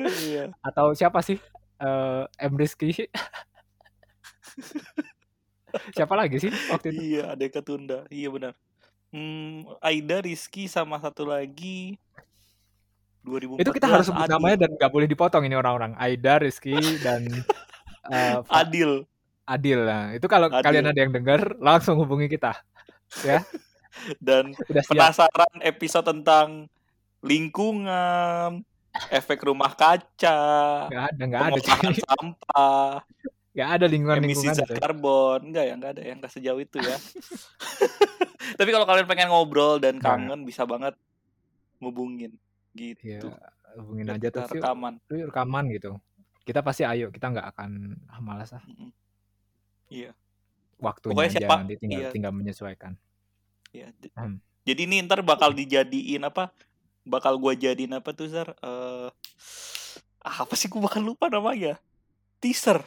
Iya. 0.00 0.48
atau 0.64 0.96
siapa 0.96 1.20
sih? 1.20 1.36
Eh 1.80 2.24
M. 2.46 2.54
Rizky. 2.56 3.08
Siapa 5.94 6.14
lagi 6.18 6.42
sih 6.42 6.52
waktu 6.70 6.94
itu? 6.94 7.00
Iya, 7.16 7.34
ada 7.34 7.46
ketunda. 7.46 7.98
Iya 8.10 8.28
benar. 8.30 8.54
Hmm, 9.10 9.66
Aida, 9.82 10.22
Rizky 10.22 10.70
sama 10.70 11.02
satu 11.02 11.26
lagi 11.26 11.98
2014 13.22 13.60
itu 13.60 13.70
kita 13.70 13.86
harus 13.86 14.06
sebut 14.06 14.22
Adil. 14.22 14.32
namanya 14.32 14.56
dan 14.58 14.70
nggak 14.74 14.90
boleh 14.90 15.06
dipotong 15.06 15.42
ini 15.42 15.54
orang-orang 15.54 15.92
Aida 15.94 16.38
Rizky 16.38 16.72
dan 16.98 17.28
Fa- 18.42 18.64
Adil. 18.64 19.04
Adil 19.44 19.80
nah 19.82 20.10
itu 20.10 20.24
kalau 20.24 20.48
Adil. 20.48 20.62
kalian 20.62 20.86
ada 20.86 20.98
yang 20.98 21.12
dengar 21.12 21.40
langsung 21.56 21.96
hubungi 21.96 22.26
kita 22.26 22.56
Dan 24.18 24.54
udah 24.54 24.82
siap 24.82 24.94
penasaran 25.12 25.54
episode 25.60 26.06
tentang 26.06 26.70
lingkungan, 27.20 28.62
efek 29.08 29.42
rumah 29.42 29.74
kaca, 29.74 30.40
nggak 30.88 31.04
ada 31.10 31.22
nggak 31.26 31.42
ada 31.42 31.60
sampah, 31.98 32.90
nggak 33.54 33.70
ada 33.76 33.86
lingkungan 33.86 34.16
emisi 34.20 34.46
lingkungan 34.46 34.56
zat 34.56 34.78
karbon, 34.78 35.40
enggak 35.42 35.64
ya, 35.66 35.74
enggak 35.74 35.90
ada 35.92 36.02
yang 36.02 36.16
enggak 36.16 36.32
sejauh 36.32 36.60
itu 36.60 36.78
ya. 36.78 36.96
Tapi 38.56 38.70
kalau 38.70 38.86
kalian 38.86 39.04
pengen 39.04 39.28
ngobrol 39.28 39.76
dan 39.76 39.98
Nah. 39.98 40.16
kangen 40.16 40.46
bisa 40.46 40.64
banget 40.64 40.94
ngubungin 41.76 42.32
ya 42.74 42.94
gitu. 42.94 43.28
hubungin 43.78 44.06
Biar 44.10 44.18
aja 44.18 44.28
yuk, 44.30 44.50
rekaman. 44.60 44.94
yuk 45.10 45.26
rekaman 45.30 45.64
gitu 45.74 45.90
kita 46.46 46.60
pasti 46.64 46.82
ayo 46.86 47.10
kita 47.14 47.30
nggak 47.30 47.46
akan 47.54 47.70
ah, 48.10 48.20
malas 48.22 48.50
ah. 48.56 48.62
Iya, 49.90 50.14
waktunya 50.78 51.14
Pokoknya 51.18 51.30
aja 51.34 51.40
siapa- 51.42 51.58
nanti 51.66 51.74
tinggal 51.82 52.00
iya. 52.00 52.10
tinggal 52.14 52.32
menyesuaikan 52.34 52.94
iya. 53.74 53.90
Hmm. 54.14 54.38
Jadi 54.62 54.86
ini 54.86 55.02
ntar 55.02 55.24
bakal 55.24 55.56
dijadiin 55.56 56.20
apa? 56.22 56.52
Bakal 57.02 57.40
gua 57.40 57.56
jadiin 57.56 57.96
apa 57.96 58.12
tuh, 58.12 58.28
Zar? 58.28 58.52
Eh 58.60 59.08
ah, 60.20 60.36
apa 60.44 60.54
sih 60.54 60.68
gua 60.68 60.86
bakal 60.86 61.00
lupa 61.02 61.32
namanya? 61.32 61.80
Teaser. 62.38 62.84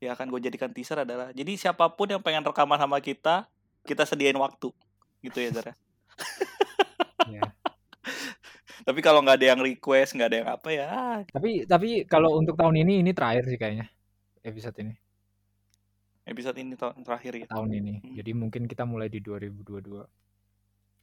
Ya 0.00 0.16
akan 0.16 0.32
gue 0.32 0.40
jadikan 0.48 0.72
teaser 0.72 1.04
adalah 1.04 1.28
jadi 1.36 1.52
siapa 1.60 1.84
pun 1.92 2.08
yang 2.08 2.24
pengen 2.24 2.40
rekaman 2.40 2.80
sama 2.80 2.96
kita, 3.04 3.44
kita 3.84 4.08
sediain 4.08 4.36
waktu. 4.36 4.72
Gitu 5.20 5.38
ya, 5.44 5.50
Zar. 5.52 5.66
Tapi 8.80 9.00
kalau 9.00 9.20
nggak 9.20 9.36
ada 9.36 9.46
yang 9.52 9.60
request, 9.60 10.14
nggak 10.14 10.28
ada 10.28 10.38
yang 10.38 10.50
apa 10.50 10.68
ya, 10.68 10.88
tapi 11.28 11.64
tapi 11.64 11.88
kalau 12.04 12.34
untuk 12.34 12.54
tahun 12.54 12.80
ini 12.80 13.00
ini 13.00 13.10
terakhir 13.12 13.44
sih 13.44 13.56
kayaknya 13.56 13.86
episode 14.40 14.76
ini 14.78 14.94
episode 16.24 16.56
ini 16.56 16.72
tahun 16.74 17.02
terakhir 17.02 17.32
ya, 17.36 17.46
tahun 17.46 17.70
ini 17.74 17.94
Hmm. 18.00 18.14
jadi 18.16 18.30
mungkin 18.32 18.62
kita 18.64 18.84
mulai 18.84 19.06
di 19.06 19.18
2022 19.18 20.00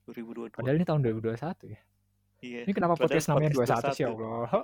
2022. 0.08 0.56
padahal 0.56 0.76
ini 0.76 0.86
tahun 0.86 1.02
2021 1.04 1.68
ya 1.68 1.82
Iya. 2.38 2.60
ini 2.64 2.72
kenapa 2.72 2.94
Padahal 2.94 3.10
podcast 3.12 3.28
namanya 3.28 3.50
21 3.50 3.62
podcast 3.68 3.94
sih 3.94 4.04
ya 4.04 4.10
Allah 4.10 4.50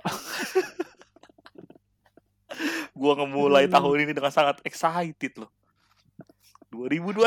Gua 2.94 3.12
ngemulai 3.18 3.66
Aduh. 3.66 3.74
tahun 3.74 3.96
ini 4.06 4.12
dengan 4.14 4.30
sangat 4.30 4.62
excited 4.62 5.34
loh. 5.36 5.50
2021. 6.70 7.26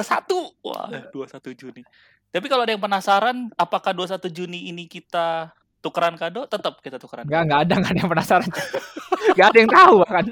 Wah, 0.64 0.88
21 1.12 1.52
Juni. 1.54 1.84
Tapi 2.28 2.46
kalau 2.48 2.64
ada 2.64 2.72
yang 2.72 2.80
penasaran 2.80 3.52
apakah 3.54 3.92
21 3.92 4.32
Juni 4.32 4.68
ini 4.68 4.88
kita 4.88 5.52
tukeran 5.80 6.16
kado, 6.16 6.46
tetap 6.46 6.82
kita 6.82 6.98
tukeran. 6.98 7.24
nggak 7.24 7.42
nggak 7.46 7.60
ada 7.64 7.74
nggak 7.78 7.92
ada 7.92 8.00
yang 8.00 8.10
penasaran 8.10 8.50
nggak 9.38 9.48
ada 9.48 9.58
yang 9.58 9.72
tahu 9.72 9.96
kan 10.04 10.26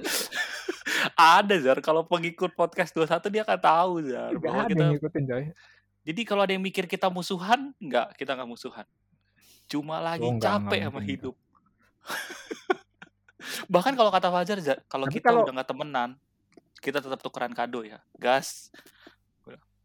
Ada 1.15 1.55
Zar, 1.61 1.77
kalau 1.79 2.03
pengikut 2.03 2.51
podcast 2.53 2.91
21 2.91 3.29
dia 3.29 3.41
akan 3.43 3.57
tahu 3.57 3.91
Zar 4.03 4.29
nggak 4.31 4.41
bahwa 4.41 4.59
ada 4.59 4.69
kita 4.69 4.81
yang 4.81 4.91
ngikutin 4.97 5.23
coy 5.25 5.43
Jadi 6.05 6.21
kalau 6.21 6.41
ada 6.45 6.53
yang 6.53 6.61
mikir 6.61 6.85
kita 6.85 7.09
musuhan, 7.09 7.73
enggak, 7.81 8.13
kita 8.13 8.37
enggak 8.37 8.45
musuhan. 8.45 8.85
Cuma 9.65 9.97
lagi 9.97 10.21
Oh, 10.21 10.37
capek 10.37 10.85
enggak 10.85 10.91
sama 10.91 11.01
hidup. 11.01 11.33
Bahkan 13.73 13.93
kalau 13.93 14.09
kata 14.09 14.29
Fajar, 14.29 14.57
Zar, 14.61 14.77
kalau 14.85 15.05
Tapi 15.05 15.13
kita 15.17 15.33
kalau- 15.33 15.41
udah 15.41 15.53
nggak 15.57 15.65
temenan, 15.65 16.09
kita 16.77 17.01
tetap 17.01 17.17
tukeran 17.21 17.49
kado 17.51 17.81
ya. 17.81 17.97
Gas. 18.17 18.69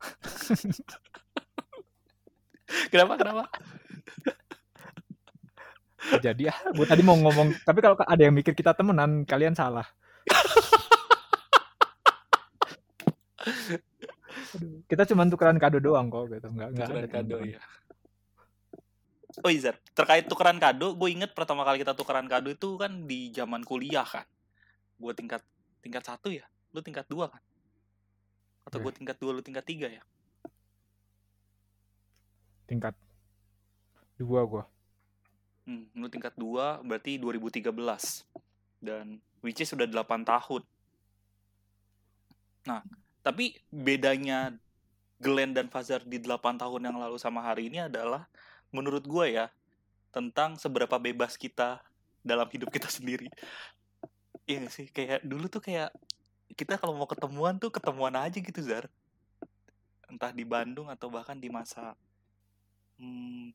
kenapa? 2.92 3.16
Kenapa? 3.16 3.44
Jadi 6.24 6.42
ah 6.50 6.58
gue 6.72 6.86
tadi 6.86 7.02
mau 7.04 7.16
ngomong 7.16 7.60
tapi 7.62 7.78
kalau 7.80 7.96
ada 7.98 8.22
yang 8.22 8.32
mikir 8.32 8.56
kita 8.56 8.72
temenan 8.72 9.24
kalian 9.24 9.52
salah 9.52 9.84
Aduh, 14.50 14.82
kita 14.90 15.06
cuma 15.06 15.22
tukeran 15.30 15.56
kado 15.56 15.78
doang 15.78 16.10
kok 16.10 16.26
gitu 16.28 16.48
nggak 16.50 16.68
nggak 16.74 16.86
ada 16.90 17.08
kado 17.08 17.38
ya. 17.46 17.60
Oh 19.40 19.48
iya, 19.48 19.70
Zar. 19.70 19.76
terkait 19.94 20.26
tukeran 20.26 20.58
kado, 20.58 20.98
gue 20.98 21.08
inget 21.08 21.30
pertama 21.32 21.62
kali 21.62 21.80
kita 21.80 21.94
tukeran 21.94 22.26
kado 22.26 22.50
itu 22.50 22.74
kan 22.74 23.06
di 23.06 23.30
zaman 23.30 23.62
kuliah 23.62 24.02
kan. 24.04 24.26
Gue 24.98 25.14
tingkat 25.14 25.40
tingkat 25.80 26.02
satu 26.02 26.28
ya, 26.28 26.44
lu 26.74 26.82
tingkat 26.82 27.06
dua 27.06 27.30
kan? 27.30 27.40
Atau 28.66 28.82
Ya. 28.82 28.90
gue 28.90 28.92
tingkat 29.00 29.16
dua, 29.22 29.30
lu 29.32 29.40
tingkat 29.40 29.64
tiga 29.64 29.86
ya? 29.88 30.02
tingkat 32.66 32.94
dua 34.14 34.46
gue 34.46 34.62
Hmm, 35.70 35.86
lu 35.94 36.10
tingkat 36.10 36.34
2 36.34 36.82
berarti 36.82 37.14
2013. 37.22 38.26
Dan 38.82 39.22
which 39.38 39.62
is 39.62 39.70
sudah 39.70 39.86
8 39.86 40.26
tahun. 40.26 40.66
Nah, 42.66 42.82
tapi 43.22 43.54
bedanya 43.70 44.50
Glenn 45.22 45.54
dan 45.54 45.70
Fazar 45.70 46.02
di 46.02 46.18
8 46.18 46.58
tahun 46.58 46.90
yang 46.90 46.98
lalu 46.98 47.22
sama 47.22 47.38
hari 47.38 47.70
ini 47.70 47.86
adalah 47.86 48.26
menurut 48.74 49.06
gue 49.06 49.38
ya 49.38 49.46
tentang 50.10 50.58
seberapa 50.58 50.98
bebas 50.98 51.38
kita 51.38 51.78
dalam 52.26 52.50
hidup 52.50 52.74
kita 52.74 52.90
sendiri. 52.90 53.30
Iya 54.50 54.66
sih? 54.66 54.90
Kayak 54.90 55.22
dulu 55.22 55.46
tuh 55.46 55.62
kayak 55.62 55.94
kita 56.58 56.82
kalau 56.82 56.98
mau 56.98 57.06
ketemuan 57.06 57.62
tuh 57.62 57.70
ketemuan 57.70 58.18
aja 58.18 58.42
gitu 58.42 58.58
Zar. 58.58 58.90
Entah 60.10 60.34
di 60.34 60.42
Bandung 60.42 60.90
atau 60.90 61.06
bahkan 61.06 61.38
di 61.38 61.46
masa 61.46 61.94
hmm, 62.98 63.54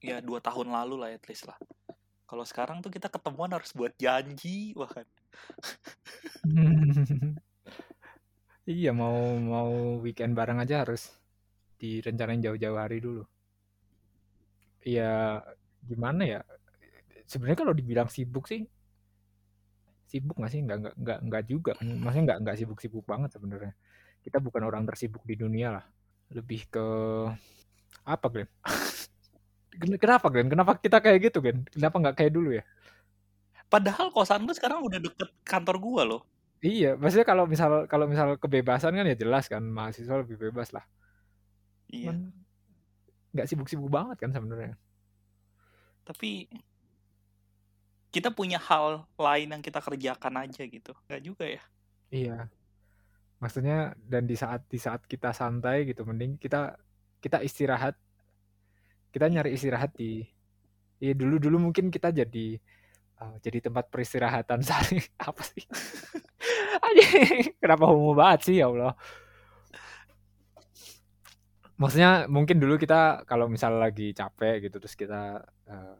ya 0.00 0.20
dua 0.20 0.38
tahun 0.40 0.72
lalu 0.72 0.94
lah 1.00 1.10
at 1.12 1.24
least 1.28 1.48
lah. 1.48 1.56
Kalau 2.26 2.42
sekarang 2.42 2.82
tuh 2.82 2.90
kita 2.90 3.06
ketemuan 3.06 3.54
harus 3.54 3.70
buat 3.70 3.94
janji 3.94 4.74
bahkan. 4.74 5.06
iya 8.66 8.90
mau 8.90 9.38
mau 9.38 10.02
weekend 10.02 10.34
bareng 10.34 10.58
aja 10.58 10.82
harus 10.82 11.14
direncanain 11.78 12.42
jauh-jauh 12.42 12.78
hari 12.78 12.98
dulu. 12.98 13.22
Iya 14.82 15.42
gimana 15.86 16.22
ya? 16.26 16.40
Sebenarnya 17.30 17.58
kalau 17.58 17.74
dibilang 17.74 18.10
sibuk 18.10 18.50
sih 18.50 18.66
sibuk 20.06 20.38
nggak 20.38 20.50
sih? 20.50 20.60
Nggak 20.66 20.78
nggak 20.82 20.94
nggak 20.98 21.18
nggak 21.30 21.44
juga. 21.46 21.72
Maksudnya 21.78 22.24
nggak 22.32 22.38
nggak 22.42 22.56
sibuk-sibuk 22.58 23.04
banget 23.06 23.30
sebenarnya. 23.38 23.74
Kita 24.22 24.42
bukan 24.42 24.62
orang 24.66 24.82
tersibuk 24.82 25.22
di 25.22 25.38
dunia 25.38 25.78
lah. 25.78 25.84
Lebih 26.34 26.66
ke 26.70 26.86
apa 28.06 28.26
Glenn 28.30 28.46
kenapa 29.76 30.26
Glenn 30.32 30.48
kenapa 30.48 30.78
kita 30.80 30.98
kayak 31.04 31.18
gitu 31.30 31.38
Glenn 31.44 31.64
kenapa 31.68 31.96
nggak 32.00 32.16
kayak 32.16 32.32
dulu 32.32 32.56
ya 32.56 32.64
Padahal 33.66 34.14
kosan 34.14 34.46
lu 34.46 34.54
sekarang 34.54 34.78
udah 34.86 35.02
deket 35.02 35.30
kantor 35.42 35.76
gua 35.82 36.02
loh. 36.06 36.22
Iya, 36.62 36.94
maksudnya 36.94 37.26
kalau 37.26 37.44
misal 37.44 37.84
kalau 37.90 38.06
misal 38.06 38.38
kebebasan 38.38 38.94
kan 38.94 39.06
ya 39.06 39.18
jelas 39.18 39.50
kan 39.50 39.62
mahasiswa 39.62 40.22
lebih 40.22 40.38
bebas 40.38 40.70
lah. 40.70 40.86
Iya. 41.90 42.14
Nggak 43.34 43.46
sibuk-sibuk 43.50 43.90
banget 43.90 44.22
kan 44.22 44.30
sebenarnya. 44.30 44.78
Tapi 46.06 46.46
kita 48.14 48.30
punya 48.32 48.62
hal 48.62 49.04
lain 49.18 49.52
yang 49.52 49.62
kita 49.62 49.82
kerjakan 49.82 50.46
aja 50.46 50.62
gitu. 50.64 50.94
Nggak 51.10 51.22
juga 51.22 51.44
ya? 51.44 51.62
Iya. 52.14 52.38
Maksudnya 53.42 53.92
dan 53.98 54.24
di 54.24 54.38
saat 54.38 54.64
di 54.70 54.78
saat 54.78 55.04
kita 55.04 55.34
santai 55.34 55.84
gitu 55.90 56.06
mending 56.06 56.38
kita 56.38 56.78
kita 57.18 57.42
istirahat. 57.42 57.98
Kita 59.16 59.32
nyari 59.32 59.56
istirahat 59.56 59.96
di 59.96 60.20
Iya 60.96 61.12
dulu 61.12 61.36
dulu 61.36 61.56
mungkin 61.60 61.92
kita 61.92 62.08
jadi 62.08 62.56
uh, 63.20 63.36
jadi 63.44 63.68
tempat 63.68 63.92
peristirahatan 63.92 64.64
saling 64.68 65.04
apa 65.20 65.42
sih? 65.44 65.64
Aja 66.86 67.04
kenapa 67.60 67.84
homo 67.88 68.16
banget 68.16 68.40
sih 68.48 68.56
ya 68.60 68.72
Allah. 68.72 68.96
Maksudnya 71.76 72.24
mungkin 72.32 72.56
dulu 72.56 72.80
kita 72.80 73.28
kalau 73.28 73.52
misal 73.52 73.76
lagi 73.76 74.16
capek 74.16 74.68
gitu 74.68 74.80
terus 74.80 74.96
kita 74.96 75.44
uh, 75.68 75.96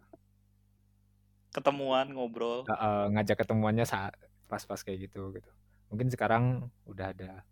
ketemuan 1.52 2.08
ngobrol 2.16 2.64
uh, 2.64 2.72
uh, 2.72 3.04
ngajak 3.12 3.44
ketemuannya 3.44 3.84
saat 3.84 4.16
pas-pas 4.48 4.80
kayak 4.80 5.12
gitu 5.12 5.36
gitu. 5.36 5.52
Mungkin 5.92 6.08
sekarang 6.08 6.72
udah 6.88 7.12
ada 7.12 7.44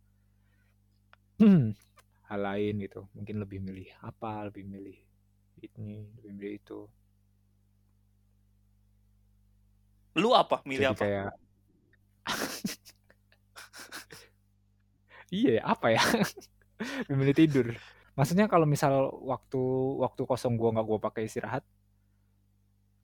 hmm, 1.45 1.77
hal 2.33 2.41
lain 2.41 2.81
gitu. 2.81 3.05
Mungkin 3.13 3.37
lebih 3.37 3.61
milih 3.61 3.93
apa, 4.01 4.49
lebih 4.49 4.65
milih 4.65 4.97
ini, 5.73 6.05
lebih 6.21 6.33
milih 6.35 6.53
itu. 6.61 6.81
Lu 10.19 10.31
apa? 10.35 10.63
Milih 10.69 10.91
Jadi 10.91 10.95
apa? 10.95 11.03
kayak 11.03 11.31
Iya, 15.35 15.61
apa 15.67 15.87
ya? 15.91 15.99
Memilih 17.11 17.35
tidur. 17.35 17.67
Maksudnya 18.15 18.47
kalau 18.47 18.67
misal 18.71 19.11
waktu 19.27 19.59
waktu 19.99 20.23
kosong 20.23 20.55
gua 20.55 20.71
nggak 20.79 20.87
gua 20.87 20.99
pakai 21.03 21.27
istirahat, 21.27 21.67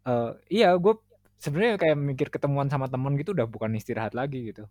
uh, 0.07 0.39
iya 0.47 0.75
gue 0.77 0.95
sebenarnya 1.41 1.75
kayak 1.81 1.97
mikir 1.99 2.29
ketemuan 2.33 2.69
sama 2.71 2.87
temen 2.87 3.17
gitu 3.19 3.33
udah 3.37 3.47
bukan 3.49 3.73
istirahat 3.77 4.15
lagi 4.15 4.53
gitu. 4.53 4.65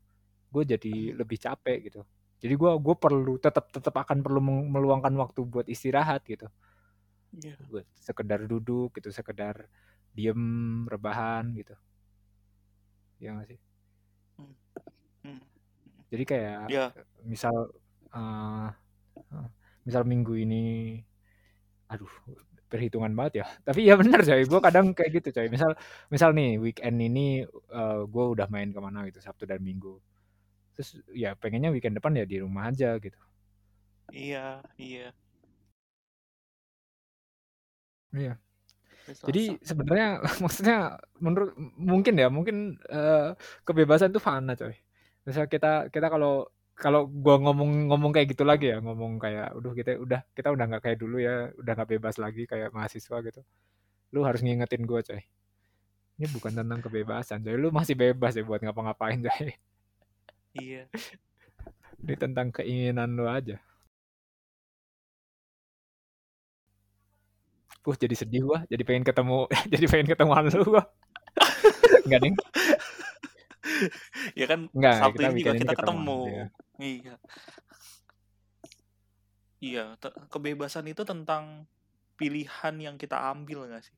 Gue 0.53 0.63
jadi 0.65 1.13
lebih 1.17 1.38
capek 1.41 1.77
gitu. 1.91 2.01
Jadi 2.39 2.53
gue 2.55 2.72
gue 2.79 2.96
perlu 2.96 3.36
tetap 3.41 3.67
tetap 3.74 3.96
akan 4.00 4.24
perlu 4.24 4.39
meluangkan 4.43 5.13
waktu 5.19 5.43
buat 5.46 5.67
istirahat 5.67 6.24
gitu. 6.25 6.48
Yeah. 7.36 7.86
Sekedar 8.00 8.46
duduk 8.50 8.96
gitu, 8.98 9.14
sekedar 9.14 9.70
diem 10.14 10.86
rebahan 10.90 11.54
gitu. 11.54 11.78
Ya 13.22 13.36
gak 13.38 13.48
sih? 13.52 13.60
Hmm. 15.24 15.44
Jadi 16.10 16.24
kayak 16.26 16.72
yeah. 16.72 16.90
misal 17.22 17.70
uh, 18.16 18.72
misal 19.86 20.04
minggu 20.06 20.34
ini 20.38 20.64
aduh 21.90 22.10
perhitungan 22.70 23.10
banget 23.18 23.42
ya 23.42 23.46
tapi 23.68 23.90
ya 23.90 23.98
benar 23.98 24.22
coy 24.22 24.46
gue 24.46 24.62
kadang 24.62 24.94
kayak 24.94 25.12
gitu 25.20 25.42
coy 25.42 25.50
misal 25.50 25.74
misal 26.14 26.30
nih 26.38 26.62
weekend 26.62 27.02
ini 27.02 27.42
uh, 27.74 28.06
gue 28.06 28.26
udah 28.38 28.46
main 28.54 28.70
ke 28.70 28.80
mana 28.80 29.10
gitu 29.10 29.20
sabtu 29.20 29.50
dan 29.50 29.66
minggu 29.66 29.98
terus 30.78 31.02
ya 31.12 31.34
pengennya 31.34 31.74
weekend 31.74 31.98
depan 31.98 32.14
ya 32.16 32.30
di 32.30 32.38
rumah 32.40 32.70
aja 32.70 32.96
gitu 33.02 33.18
iya 34.14 34.62
iya 34.78 35.10
iya. 38.13 38.34
Jadi 39.10 39.58
sebenarnya 39.66 40.22
maksudnya 40.44 41.01
menurut 41.18 41.54
mungkin 41.78 42.13
ya 42.18 42.28
mungkin 42.30 42.78
uh, 42.89 43.34
kebebasan 43.66 44.13
itu 44.13 44.22
fana 44.22 44.54
coy. 44.54 44.75
Misal 45.25 45.50
kita 45.50 45.89
kita 45.89 46.08
kalau 46.10 46.50
kalau 46.78 47.10
gua 47.10 47.42
ngomong 47.42 47.92
ngomong 47.92 48.12
kayak 48.16 48.32
gitu 48.32 48.48
lagi 48.48 48.72
ya 48.72 48.80
ngomong 48.80 49.19
kayak 49.19 49.52
udah 49.58 49.72
kita 49.76 49.91
udah 50.00 50.22
kita 50.32 50.48
udah 50.54 50.65
nggak 50.69 50.84
kayak 50.86 50.98
dulu 51.02 51.17
ya 51.19 51.52
udah 51.60 51.74
nggak 51.76 51.89
bebas 51.98 52.15
lagi 52.22 52.45
kayak 52.45 52.69
mahasiswa 52.72 53.17
gitu. 53.26 53.41
Lu 54.13 54.22
harus 54.26 54.41
ngingetin 54.45 54.86
gua 54.86 55.02
coy. 55.02 55.22
Ini 56.19 56.28
bukan 56.36 56.52
tentang 56.54 56.80
kebebasan 56.84 57.41
coy. 57.41 57.56
Lu 57.58 57.74
masih 57.74 57.95
bebas 57.98 58.38
ya 58.38 58.43
buat 58.45 58.62
ngapa-ngapain 58.62 59.19
coy. 59.26 59.58
Iya. 60.58 60.89
Ini 62.00 62.15
tentang 62.15 62.50
keinginan 62.50 63.13
lu 63.13 63.28
aja 63.28 63.60
Uh, 67.89 67.95
jadi 67.97 68.15
sedih 68.15 68.41
gua, 68.45 68.60
jadi 68.69 68.84
pengen 68.86 69.02
ketemu, 69.02 69.49
jadi 69.73 69.86
pengen 69.89 70.08
ketemu 70.13 70.32
lu 70.56 70.65
gua. 70.78 70.84
Enggak, 72.06 72.19
Ding. 72.21 72.36
ya 74.38 74.45
kan 74.45 74.60
Enggak, 74.71 74.95
Sabtu 74.97 75.17
kita 75.17 75.30
ini 75.30 75.39
juga 75.41 75.52
kita 75.58 75.73
ketemu. 75.73 75.97
ketemu, 75.97 76.17
ya. 76.30 76.45
Iya. 76.80 77.13
Iya, 79.60 79.84
kebebasan 80.32 80.88
itu 80.88 81.04
tentang 81.04 81.67
pilihan 82.15 82.75
yang 82.80 82.95
kita 82.95 83.19
ambil 83.32 83.67
nggak 83.67 83.84
sih? 83.84 83.95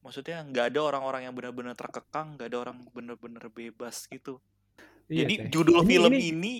Maksudnya 0.00 0.40
nggak 0.44 0.72
ada 0.72 0.80
orang-orang 0.84 1.28
yang 1.28 1.34
benar-benar 1.36 1.76
terkekang, 1.76 2.36
nggak 2.36 2.48
ada 2.48 2.58
orang 2.68 2.76
benar-benar 2.92 3.48
bebas 3.52 4.08
gitu. 4.08 4.40
Iya, 5.08 5.28
Jadi 5.28 5.34
coy. 5.36 5.48
judul 5.52 5.78
Ini- 5.84 5.88
film 5.88 6.12
ini- 6.16 6.24
ini 6.32 6.54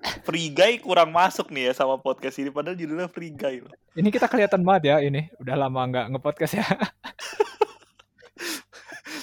Free 0.00 0.48
Guy 0.48 0.80
kurang 0.80 1.12
masuk 1.12 1.52
nih 1.52 1.70
ya 1.70 1.72
sama 1.74 1.96
podcast 1.96 2.40
ini 2.40 2.48
padahal 2.48 2.72
judulnya 2.74 3.06
Free 3.06 3.30
Guy 3.30 3.60
loh. 3.60 3.72
Ini 3.92 4.08
kita 4.08 4.26
kelihatan 4.26 4.64
banget 4.64 4.82
ya 4.88 4.96
ini. 5.00 5.28
Udah 5.36 5.56
lama 5.56 5.80
nggak 5.84 6.06
ngepodcast 6.12 6.54
ya. 6.56 6.64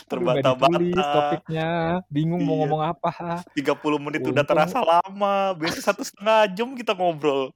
Terbata-bata. 0.07 0.79
topiknya, 0.95 1.67
bingung 2.07 2.39
mau 2.39 2.55
Iya. 2.55 2.59
ngomong 2.63 2.81
apa. 2.85 3.43
30 3.51 3.99
menit 3.99 4.23
udah 4.23 4.39
Untung- 4.39 4.47
terasa 4.47 4.79
lama, 4.79 5.51
biasa 5.51 5.83
satu 5.83 5.99
setengah 5.99 6.47
jam 6.55 6.71
kita 6.73 6.95
ngobrol. 6.95 7.51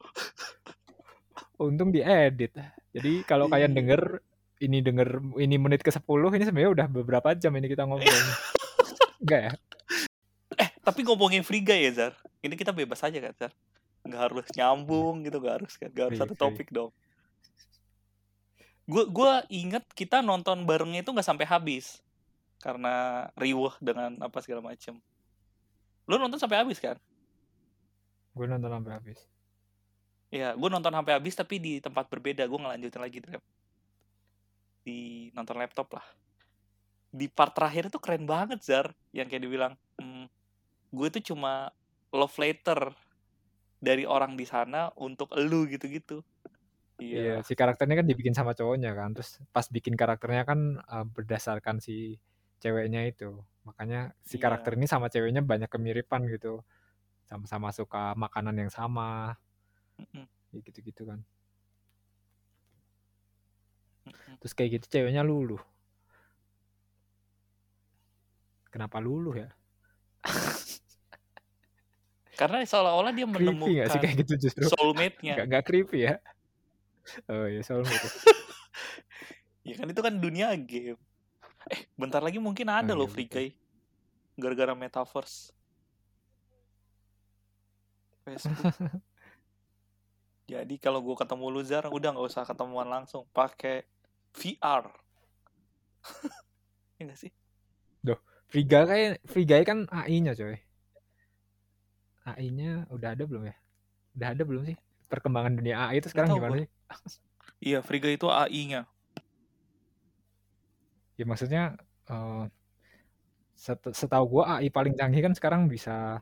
Untung 1.55 1.95
diedit. 1.95 2.51
Jadi 2.91 3.23
kalau 3.23 3.47
kalian 3.47 3.71
Iya. 3.71 3.77
denger 3.79 4.01
ini 4.59 4.77
denger 4.83 5.09
ini 5.39 5.55
menit 5.55 5.79
ke 5.79 5.89
10 5.89 6.35
ini 6.35 6.43
sebenarnya 6.43 6.71
udah 6.75 6.87
beberapa 6.91 7.31
jam 7.33 7.55
ini 7.55 7.71
kita 7.71 7.87
ngobrol. 7.87 8.19
Enggak 9.23 9.41
ya? 9.47 9.51
Eh, 10.61 10.69
tapi 10.85 11.01
ngomongin 11.01 11.41
Free 11.41 11.65
Guy 11.65 11.89
ya, 11.89 11.91
Zar. 11.91 12.13
Ini 12.45 12.53
kita 12.53 12.69
bebas 12.69 13.01
aja 13.01 13.17
kan, 13.17 13.33
Zar. 13.33 13.53
Nggak 14.05 14.21
harus 14.29 14.47
nyambung 14.53 15.25
gitu, 15.25 15.41
nggak 15.41 15.55
harus 15.61 15.73
kan. 15.73 15.89
Nggak 15.89 16.05
harus 16.13 16.17
Free, 16.21 16.29
satu 16.29 16.33
free. 16.37 16.43
topik 16.45 16.69
dong. 16.69 16.91
Gue 18.85 19.07
gua 19.09 19.41
inget 19.49 19.85
kita 19.97 20.21
nonton 20.21 20.69
barengnya 20.69 21.01
itu 21.01 21.09
nggak 21.09 21.25
sampai 21.25 21.49
habis. 21.49 21.97
Karena 22.61 23.25
riuh 23.33 23.73
dengan 23.81 24.13
apa 24.21 24.37
segala 24.45 24.61
macem. 24.61 25.01
Lu 26.05 26.21
nonton 26.21 26.37
sampai 26.37 26.61
habis 26.61 26.77
kan? 26.77 26.97
Gue 28.37 28.45
nonton 28.45 28.69
sampai 28.69 28.91
habis. 29.01 29.19
Iya, 30.31 30.55
gue 30.55 30.69
nonton 30.71 30.93
sampai 30.93 31.13
habis 31.17 31.33
tapi 31.35 31.57
di 31.57 31.73
tempat 31.81 32.05
berbeda. 32.07 32.45
Gue 32.45 32.59
ngelanjutin 32.61 33.01
lagi 33.01 33.17
di, 33.19 33.27
lap- 33.33 33.51
di 34.85 34.99
nonton 35.33 35.57
laptop 35.57 35.91
lah. 35.97 36.05
Di 37.11 37.27
part 37.27 37.51
terakhir 37.51 37.91
itu 37.91 37.99
keren 37.99 38.23
banget, 38.23 38.63
Zar. 38.63 38.95
Yang 39.11 39.27
kayak 39.35 39.43
dibilang, 39.43 39.73
hmm, 39.99 40.25
gue 40.91 41.07
itu 41.11 41.33
cuma 41.33 41.71
love 42.11 42.35
letter 42.43 42.91
dari 43.81 44.03
orang 44.05 44.37
di 44.39 44.45
sana 44.45 44.91
untuk 44.99 45.31
elu 45.33 45.65
gitu-gitu. 45.73 46.21
Iya, 47.01 47.17
Iya. 47.17 47.33
si 47.47 47.53
karakternya 47.59 47.95
kan 47.99 48.07
dibikin 48.11 48.35
sama 48.37 48.53
cowoknya 48.53 48.91
kan. 48.99 49.09
Terus 49.15 49.41
pas 49.55 49.65
bikin 49.75 49.95
karakternya 49.97 50.43
kan 50.49 50.59
uh, 50.85 51.05
berdasarkan 51.15 51.77
si 51.81 52.19
ceweknya 52.61 53.01
itu. 53.09 53.41
Makanya 53.67 54.13
si 54.21 54.35
Iya. 54.37 54.43
karakter 54.45 54.71
ini 54.77 54.85
sama 54.93 55.07
ceweknya 55.13 55.41
banyak 55.41 55.69
kemiripan 55.73 56.21
gitu. 56.29 56.61
Sama-sama 57.29 57.69
suka 57.73 58.13
makanan 58.23 58.55
yang 58.61 58.71
sama. 58.73 59.35
Mm-mm, 59.99 60.25
Ya 60.53 60.59
gitu-gitu 60.67 61.03
kan. 61.09 61.19
Terus 64.41 64.53
kayak 64.57 64.69
gitu 64.81 64.85
ceweknya 64.93 65.23
luluh. 65.25 65.61
Kenapa 68.71 68.97
luluh 69.03 69.35
ya? 69.35 69.49
Karena 72.41 72.65
seolah-olah 72.65 73.13
dia 73.13 73.29
Creepy 73.29 73.37
menemukan 73.45 73.77
gak 73.77 73.89
sih 73.93 73.99
kayak 74.01 74.15
gitu 74.25 74.33
justru? 74.49 74.65
soulmate-nya. 74.73 75.33
Gak, 75.37 75.45
gak 75.45 75.63
creepy 75.69 75.99
ya? 76.09 76.15
Oh 77.29 77.45
iya 77.45 77.61
soulmate. 77.61 78.09
Ya 79.61 79.77
kan 79.77 79.85
itu 79.93 80.01
kan 80.01 80.17
dunia 80.17 80.57
game. 80.57 80.97
Eh, 81.69 81.85
bentar 81.93 82.17
lagi 82.17 82.41
mungkin 82.41 82.65
ada 82.65 82.97
Oh, 82.97 83.05
loh 83.05 83.05
iya, 83.05 83.13
Free 83.13 83.29
betul. 83.29 83.37
Guy. 83.37 83.49
Gara-gara 84.41 84.73
metaverse. 84.73 85.53
Facebook. 88.25 88.57
Jadi 90.51 90.81
kalau 90.81 91.05
gue 91.05 91.13
ketemu 91.13 91.45
lu 91.53 91.61
Zar, 91.61 91.93
udah 91.93 92.09
nggak 92.09 92.25
usah 92.25 92.41
ketemuan 92.41 92.89
langsung, 92.89 93.29
pakai 93.29 93.85
VR. 94.33 94.89
Iya 96.97 97.03
nggak 97.05 97.19
sih? 97.21 97.31
Free 98.51 98.67
Guy 98.67 98.83
kayak 98.83 99.11
Free 99.31 99.47
Guy 99.47 99.63
kan 99.63 99.87
AI-nya 99.87 100.35
coy. 100.35 100.59
AI-nya 102.27 102.85
udah 102.93 103.09
ada 103.15 103.23
belum 103.25 103.43
ya? 103.49 103.55
Udah 104.17 104.27
ada 104.33 104.43
belum 104.45 104.63
sih? 104.69 104.77
Perkembangan 105.11 105.53
dunia 105.59 105.75
AI 105.87 105.99
itu 105.99 106.09
sekarang 106.11 106.31
gimana 106.37 106.55
sih? 106.63 106.69
Iya, 107.61 107.79
Guy 107.85 108.17
itu 108.17 108.27
AI-nya. 108.29 108.81
Ya 111.19 111.25
maksudnya 111.29 111.77
eh, 112.09 112.43
set- 113.55 113.93
setahu 113.99 114.25
gua 114.33 114.43
AI 114.57 114.67
paling 114.73 114.93
canggih 114.99 115.21
kan 115.25 115.33
sekarang 115.37 115.61
bisa 115.73 116.19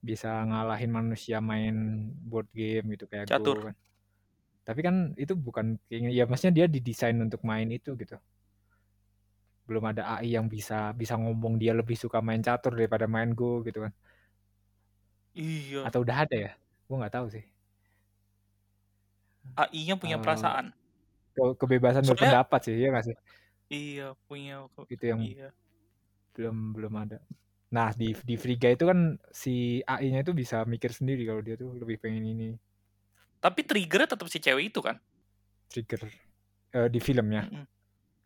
bisa 0.00 0.30
ngalahin 0.48 0.92
manusia 0.98 1.38
main 1.50 1.74
board 2.30 2.48
game 2.56 2.86
gitu 2.96 3.04
kayak 3.10 3.28
Catur. 3.30 3.56
Go 3.58 3.64
kan. 3.68 3.76
Tapi 4.68 4.80
kan 4.86 4.96
itu 5.18 5.34
bukan 5.46 5.66
ya 5.90 6.24
maksudnya 6.30 6.54
dia 6.64 6.66
didesain 6.70 7.18
untuk 7.20 7.42
main 7.50 7.68
itu 7.72 7.90
gitu. 7.98 8.16
Belum 9.68 9.84
ada 9.90 10.02
AI 10.18 10.34
yang 10.36 10.46
bisa 10.54 10.90
bisa 11.00 11.14
ngomong 11.22 11.54
dia 11.62 11.72
lebih 11.80 11.96
suka 11.96 12.18
main 12.26 12.42
catur 12.42 12.72
daripada 12.78 13.06
main 13.06 13.30
Go 13.38 13.62
gitu 13.66 13.78
kan. 13.88 13.92
Iya. 15.34 15.86
Atau 15.86 16.02
udah 16.02 16.16
ada 16.26 16.36
ya? 16.36 16.52
Gua 16.90 16.96
nggak 17.06 17.14
tahu 17.14 17.26
sih. 17.30 17.44
AI-nya 19.56 19.94
punya 19.98 20.16
Eh, 20.18 20.22
perasaan. 20.22 20.66
Ke- 21.34 21.56
kebebasan 21.56 22.02
Soalnya- 22.02 22.12
berpendapat 22.14 22.60
sih, 22.66 22.74
ya 22.76 22.88
nggak 22.90 23.06
sih? 23.06 23.16
Iya, 23.70 24.18
punya 24.26 24.66
Itu 24.90 25.04
yang 25.06 25.22
iya. 25.22 25.48
belum 26.34 26.74
belum 26.74 26.94
ada. 26.98 27.18
Nah 27.70 27.94
di 27.94 28.10
di 28.26 28.34
Guy 28.34 28.74
itu 28.74 28.84
kan 28.90 29.14
si 29.30 29.78
AI-nya 29.86 30.26
itu 30.26 30.34
bisa 30.34 30.66
mikir 30.66 30.90
sendiri 30.90 31.22
kalau 31.22 31.38
dia 31.38 31.54
tuh 31.54 31.70
lebih 31.78 32.02
pengen 32.02 32.26
ini 32.26 32.48
Tapi 33.40 33.62
triggernya 33.64 34.10
tetap 34.10 34.26
si 34.28 34.36
cewek 34.42 34.74
itu 34.74 34.82
kan? 34.82 34.98
trigger 35.70 36.02
eh, 36.74 36.88
di 36.90 36.98
filmnya. 36.98 37.46
Mm-mm. 37.46 37.64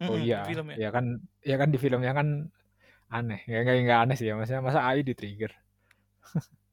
Oh 0.08 0.16
Mm-mm, 0.16 0.24
iya, 0.26 0.42
di 0.42 0.48
filmnya. 0.56 0.76
ya 0.80 0.88
kan, 0.90 1.04
ya 1.44 1.56
kan 1.60 1.68
di 1.70 1.78
filmnya 1.78 2.12
kan 2.16 2.28
aneh, 3.12 3.40
ya 3.46 3.62
nggak 3.62 3.74
nggak 3.84 4.00
aneh 4.08 4.16
sih 4.18 4.26
ya, 4.26 4.34
maksudnya 4.34 4.64
masa 4.64 4.80
AI 4.82 5.04
di 5.06 5.14
trigger. 5.14 5.52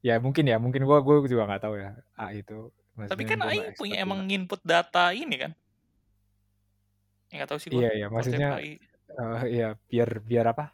ya 0.00 0.16
mungkin 0.20 0.44
ya, 0.48 0.56
mungkin 0.56 0.82
gua 0.88 0.98
gua 1.04 1.24
juga 1.24 1.48
nggak 1.48 1.62
tahu 1.62 1.74
ya 1.76 1.90
AI 2.16 2.40
itu. 2.44 2.72
Tapi 3.08 3.22
maksudnya 3.22 3.28
kan 3.28 3.38
gua 3.40 3.48
AI 3.50 3.58
punya 3.76 3.96
expert 3.96 4.04
emang 4.04 4.20
juga. 4.24 4.34
input 4.36 4.60
data 4.64 5.04
ini 5.12 5.36
kan? 5.36 5.52
Ya 7.30 7.34
nggak 7.40 7.48
tahu 7.48 7.58
sih 7.60 7.68
gua. 7.70 7.80
Iya 7.84 7.90
iya, 7.96 8.06
maksudnya 8.08 8.48
AI. 8.56 8.72
eh, 9.10 9.42
ya 9.50 9.68
biar 9.88 10.08
biar 10.24 10.46
apa? 10.52 10.64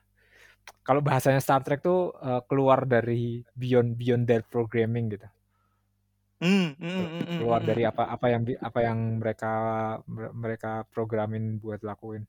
Kalau 0.87 1.03
bahasanya 1.03 1.43
Star 1.43 1.63
Trek 1.67 1.83
tuh 1.83 2.15
eh, 2.19 2.43
keluar 2.47 2.87
dari 2.87 3.43
beyond 3.55 3.99
beyond 3.99 4.25
their 4.27 4.43
programming 4.47 5.15
gitu. 5.15 5.29
Hmm, 6.37 6.77
mm, 6.77 6.85
mm, 6.85 6.93
mm, 6.93 7.25
mm, 7.25 7.39
keluar 7.41 7.65
mm, 7.65 7.69
dari 7.73 7.83
mm. 7.89 7.91
apa 7.97 8.05
apa 8.13 8.27
yang 8.29 8.43
apa 8.61 8.81
yang 8.85 8.99
mereka 9.17 9.53
mereka 10.37 10.73
programin 10.93 11.57
buat 11.57 11.81
lakuin. 11.81 12.29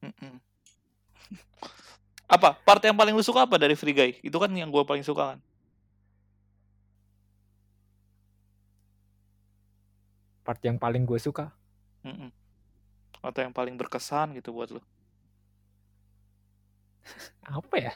Mm-mm. 0.00 0.34
Apa? 2.30 2.54
Part 2.62 2.78
yang 2.86 2.94
paling 2.94 3.10
lu 3.10 3.26
suka 3.26 3.42
apa 3.42 3.58
dari 3.58 3.74
Free 3.74 3.90
Guy? 3.90 4.10
Itu 4.22 4.38
kan 4.38 4.54
yang 4.54 4.70
gua 4.70 4.86
paling 4.86 5.02
suka 5.02 5.34
kan. 5.34 5.38
Part 10.50 10.66
yang 10.66 10.82
paling 10.82 11.06
gue 11.06 11.14
suka 11.22 11.54
Mm-mm. 12.02 12.34
Atau 13.22 13.46
yang 13.46 13.54
paling 13.54 13.78
berkesan 13.78 14.34
gitu 14.34 14.50
buat 14.50 14.74
lu. 14.74 14.82
apa 17.46 17.76
ya? 17.78 17.94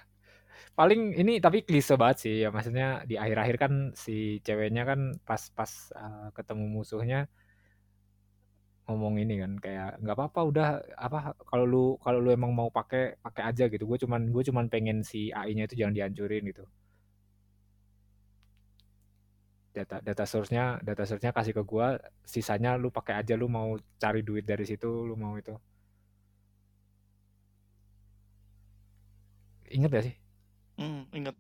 Paling 0.79 1.19
ini 1.19 1.43
tapi 1.43 1.67
klise 1.67 1.99
banget 1.99 2.17
sih 2.23 2.35
ya 2.47 2.55
maksudnya 2.55 3.03
di 3.11 3.19
akhir-akhir 3.19 3.57
kan 3.59 3.73
si 3.99 4.39
ceweknya 4.47 4.87
kan 4.87 5.19
pas-pas 5.27 5.91
uh, 5.99 6.31
ketemu 6.31 6.79
musuhnya 6.79 7.27
ngomong 8.87 9.19
ini 9.19 9.35
kan 9.43 9.53
kayak 9.59 9.99
nggak 9.99 10.15
apa-apa 10.15 10.41
udah 10.45 10.69
apa 10.95 11.35
kalau 11.51 11.65
lu 11.67 11.85
kalau 12.05 12.23
lu 12.23 12.31
emang 12.31 12.55
mau 12.55 12.71
pakai 12.71 13.19
pakai 13.19 13.43
aja 13.51 13.65
gitu 13.67 13.83
gue 13.83 13.99
cuman 14.07 14.31
gue 14.31 14.43
cuman 14.47 14.71
pengen 14.71 15.03
si 15.03 15.35
AI-nya 15.35 15.67
itu 15.67 15.75
jangan 15.81 15.95
dihancurin 15.97 16.45
gitu 16.55 16.69
data 19.75 19.97
data 19.99 20.25
source-nya 20.25 20.79
data 20.87 21.03
source-nya 21.09 21.33
kasih 21.35 21.55
ke 21.59 21.63
gua 21.67 21.99
sisanya 22.23 22.79
lu 22.79 22.89
pakai 22.95 23.15
aja 23.21 23.35
lu 23.35 23.47
mau 23.51 23.75
cari 23.99 24.21
duit 24.23 24.45
dari 24.47 24.65
situ 24.71 24.87
lu 25.09 25.15
mau 25.19 25.35
itu. 25.35 25.55
Inget 29.75 29.91
gak 29.91 30.05
sih? 30.07 30.15
Hmm, 30.79 31.03
ingat. 31.15 31.37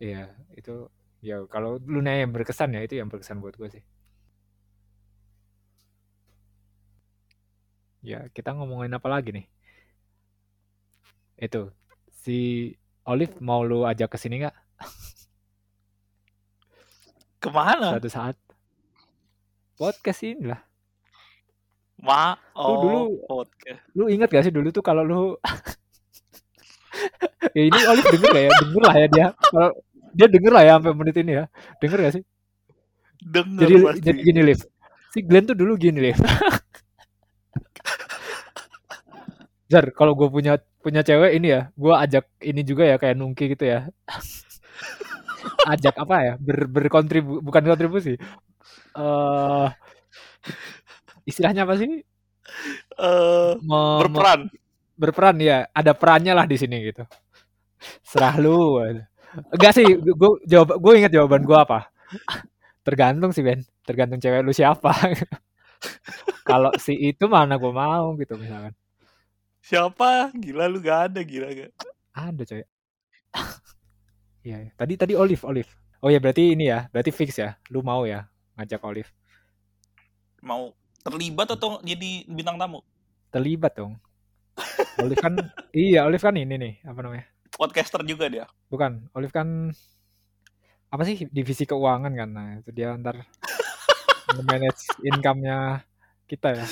iya 0.00 0.32
itu 0.56 0.88
ya 1.20 1.44
kalau 1.52 1.76
lu 1.84 2.00
nanya 2.00 2.24
yang 2.24 2.32
berkesan 2.32 2.72
ya 2.76 2.80
itu 2.86 2.94
yang 3.00 3.08
berkesan 3.12 3.40
buat 3.44 3.54
gue 3.60 3.68
sih. 3.68 3.84
Ya 8.00 8.28
kita 8.32 8.56
ngomongin 8.56 8.92
apa 8.96 9.08
lagi 9.12 9.30
nih? 9.36 9.46
Itu 11.36 11.72
si 12.24 12.32
Olive 13.04 13.36
mau 13.40 13.60
lu 13.64 13.84
ajak 13.88 14.08
ke 14.12 14.18
sini 14.20 14.44
nggak 14.44 14.56
Ke 17.40 17.48
mana? 17.48 17.96
suatu 17.96 18.10
saat. 18.12 18.36
Podcast 19.74 20.20
ini 20.22 20.44
lah. 20.44 20.60
Ma, 22.00 22.32
Lu 22.56 22.64
oh, 22.64 22.76
dulu- 22.80 23.20
podcast. 23.28 23.80
lu 23.92 24.08
ingat 24.08 24.28
gak 24.32 24.44
sih 24.44 24.52
dulu 24.52 24.72
tuh 24.72 24.80
kalau 24.80 25.04
lu 25.04 25.36
ya 27.56 27.62
ini 27.64 27.76
Olive 27.88 28.08
denger 28.08 28.32
lah 28.32 28.40
ya? 28.40 28.50
Denger 28.60 28.82
lah 28.84 28.94
ya 28.96 29.06
dia. 29.08 29.26
Kalau 29.36 29.70
dia 30.12 30.26
denger 30.28 30.52
lah 30.52 30.62
ya 30.64 30.72
sampai 30.80 30.92
menit 30.96 31.16
ini 31.20 31.32
ya. 31.36 31.44
Denger 31.80 31.98
gak 32.00 32.14
sih? 32.16 32.24
Denger 33.20 33.68
jadi 33.68 33.74
pasti. 33.84 34.00
jadi 34.00 34.18
gini 34.20 34.40
Liv. 34.44 34.60
Si 35.12 35.18
Glenn 35.20 35.44
tuh 35.44 35.56
dulu 35.56 35.76
gini 35.76 36.00
Liv. 36.00 36.16
Jar 39.70 39.86
kalau 39.94 40.18
gue 40.18 40.26
punya 40.26 40.58
punya 40.82 41.04
cewek 41.06 41.36
ini 41.38 41.54
ya 41.54 41.70
gue 41.76 41.94
ajak 41.94 42.24
ini 42.42 42.66
juga 42.66 42.88
ya 42.88 42.96
kayak 42.98 43.14
nungki 43.14 43.54
gitu 43.54 43.68
ya 43.70 43.86
ajak 45.68 45.94
apa 45.96 46.16
ya 46.24 46.34
ber, 46.40 46.66
berkontribu 46.68 47.40
bukan 47.44 47.62
kontribusi. 47.64 48.14
Eh 48.96 49.68
istilahnya 51.28 51.64
apa 51.68 51.74
sih? 51.78 52.02
Eh, 52.98 53.52
Me- 53.60 53.64
me- 53.64 53.98
berperan. 54.04 54.40
berperan 54.98 55.36
ya. 55.40 55.68
Ada 55.70 55.92
perannya 55.96 56.32
lah 56.36 56.46
di 56.48 56.56
sini 56.58 56.76
gitu. 56.90 57.04
Serah 58.04 58.36
lu 58.36 58.80
enggak 59.54 59.72
sih 59.78 59.86
gue 59.94 60.30
jawab 60.44 60.74
gue 60.82 60.92
ingat 60.98 61.12
jawaban 61.14 61.46
gue 61.46 61.58
apa? 61.58 61.88
Tergantung 62.82 63.30
sih 63.30 63.44
Ben. 63.46 63.62
Tergantung 63.86 64.18
cewek 64.18 64.42
lu 64.42 64.52
siapa. 64.52 64.90
Kalau 66.48 66.74
si 66.76 66.92
itu 66.98 67.24
mana 67.30 67.56
gue 67.56 67.72
mau 67.72 68.12
gitu 68.18 68.34
misalkan. 68.36 68.74
Siapa? 69.62 70.34
Gila 70.34 70.66
lu 70.66 70.82
gak 70.82 71.12
ada, 71.12 71.20
gila 71.22 71.48
gak? 71.52 71.72
ada 72.10 72.42
coy 72.42 72.62
Iya, 74.40 74.56
iya. 74.68 74.72
tadi 74.72 74.94
tadi 74.96 75.12
Olive 75.16 75.44
Olive. 75.44 75.70
Oh 76.00 76.08
ya 76.08 76.16
berarti 76.16 76.56
ini 76.56 76.72
ya 76.72 76.88
berarti 76.88 77.12
fix 77.12 77.36
ya. 77.36 77.60
Lu 77.68 77.84
mau 77.84 78.08
ya 78.08 78.24
ngajak 78.56 78.80
Olive? 78.84 79.10
Mau 80.40 80.72
terlibat 81.04 81.52
atau 81.52 81.80
jadi 81.84 82.24
bintang 82.28 82.56
tamu? 82.56 82.80
terlibat 83.30 83.78
dong. 83.78 83.94
Olive 84.98 85.22
kan 85.22 85.34
iya 85.72 86.04
Olive 86.04 86.20
kan 86.20 86.34
ini 86.36 86.54
nih 86.58 86.74
apa 86.84 87.00
namanya? 87.00 87.24
Podcaster 87.54 88.02
juga 88.06 88.26
dia. 88.26 88.46
bukan 88.70 89.10
Olive 89.14 89.34
kan 89.34 89.70
apa 90.90 91.02
sih 91.06 91.30
divisi 91.30 91.64
keuangan 91.64 92.12
kan? 92.12 92.28
Nah 92.30 92.48
itu 92.58 92.70
dia 92.74 92.94
ntar 92.98 93.22
manage 94.48 94.90
income-nya 95.06 95.86
kita 96.26 96.54
ya 96.54 96.66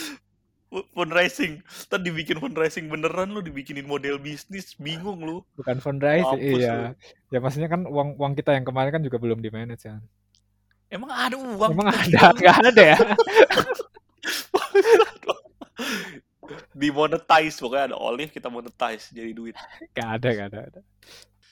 Fundraising. 0.68 1.64
Ntar 1.88 2.00
dibikin 2.00 2.36
fundraising 2.36 2.92
beneran 2.92 3.32
lu 3.32 3.40
dibikinin 3.40 3.88
model 3.88 4.20
bisnis, 4.20 4.76
bingung 4.76 5.24
lu. 5.24 5.40
bukan 5.56 5.80
fundraising 5.80 6.36
Mampus 6.36 6.60
iya 6.60 6.74
ya 7.28 7.38
maksudnya 7.40 7.68
kan 7.68 7.88
uang 7.88 8.20
uang 8.20 8.32
kita 8.32 8.52
yang 8.52 8.68
kemarin 8.68 8.92
kan 8.92 9.00
juga 9.00 9.16
belum 9.16 9.40
di 9.40 9.48
manage 9.48 9.84
ya 9.84 9.96
Emang 10.88 11.08
ada 11.08 11.36
uang? 11.36 11.72
emang 11.72 11.88
ada 11.88 12.20
nggak 12.36 12.56
ada 12.68 12.82
ya 12.84 12.98
Di 16.72 16.88
monetize 16.88 17.58
pokoknya 17.58 17.92
ada 17.92 17.96
olive 17.98 18.32
kita 18.32 18.48
monetize 18.48 19.10
jadi 19.10 19.32
duit. 19.32 19.52
nggak 19.92 20.08
ada 20.16 20.28
nggak 20.32 20.48
ada, 20.48 20.58
ada. 20.72 20.80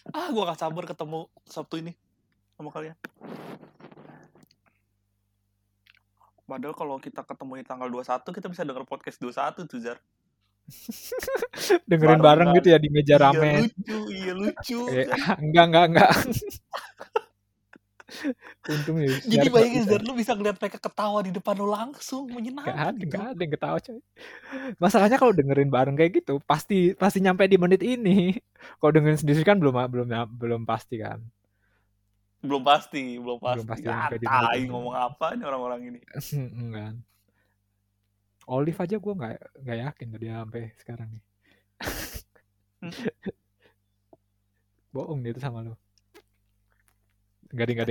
Ah, 0.09 0.31
gua 0.31 0.49
gak 0.49 0.61
sabar 0.63 0.87
ketemu 0.87 1.27
Sabtu 1.45 1.83
ini 1.83 1.93
sama 2.55 2.71
kalian. 2.71 2.95
Padahal 6.47 6.75
kalau 6.79 6.97
kita 7.03 7.27
ketemu 7.27 7.53
di 7.59 7.65
tanggal 7.67 7.89
21 7.91 8.23
kita 8.23 8.47
bisa 8.47 8.63
denger 8.63 8.87
podcast 8.87 9.19
21 9.19 9.67
tuh 9.67 9.79
Zar. 9.83 9.99
dengerin 11.91 12.19
Barengan. 12.19 12.27
bareng 12.27 12.49
gitu 12.59 12.69
ya 12.75 12.79
di 12.83 12.91
meja 12.91 13.19
Iya 13.19 13.23
rame 13.23 13.51
lucu, 13.63 13.99
iya 14.11 14.33
lucu. 14.35 14.81
Eh, 14.95 15.07
enggak 15.47 15.65
enggak 15.71 15.85
enggak 15.95 16.11
untung 18.67 19.03
ya 19.03 19.19
Jadi 19.27 19.47
bayangin 19.51 19.83
Zar 19.87 20.03
lu 20.03 20.15
bisa 20.15 20.35
ngeliat 20.35 20.59
mereka 20.59 20.79
ketawa 20.79 21.19
di 21.27 21.31
depan 21.35 21.55
lu 21.59 21.67
langsung 21.67 22.31
Gak 22.31 22.35
menyenangkan 22.39 22.75
ada, 22.95 22.99
gitu. 22.99 23.15
gak 23.15 23.25
ada 23.35 23.41
yang 23.43 23.53
ketawa 23.55 23.77
coy. 23.83 23.99
Masalahnya 24.79 25.17
kalau 25.19 25.33
dengerin 25.35 25.71
bareng 25.71 25.97
kayak 25.99 26.13
gitu, 26.23 26.39
pasti 26.47 26.95
pasti 26.95 27.19
nyampe 27.23 27.47
di 27.51 27.59
menit 27.59 27.83
ini. 27.83 28.35
Kalau 28.79 28.91
dengerin 28.95 29.19
sendiri 29.19 29.43
kan 29.43 29.59
belum 29.59 29.75
belum 29.91 30.07
belum 30.39 30.63
pasti 30.67 31.03
kan. 31.03 31.19
Belum 32.47 32.63
pasti, 32.63 33.19
belum 33.19 33.39
pasti. 33.43 33.67
Belum 33.67 33.69
pasti 33.69 33.87
Ah, 33.91 34.09
tai 34.49 34.63
ngomong 34.65 34.95
apa 34.95 35.35
nih 35.35 35.45
orang-orang 35.45 35.81
ini. 35.91 36.01
Enggak. 36.63 37.03
Olive 38.47 38.79
aja 38.79 38.97
gue 38.97 39.15
nggak 39.19 39.33
nggak 39.67 39.79
yakin 39.91 40.07
tuh 40.15 40.21
dia 40.23 40.33
sampai 40.39 40.63
sekarang 40.79 41.09
nih. 41.11 41.23
Bohong 44.95 45.21
dia 45.21 45.35
tuh 45.35 45.43
sama 45.43 45.67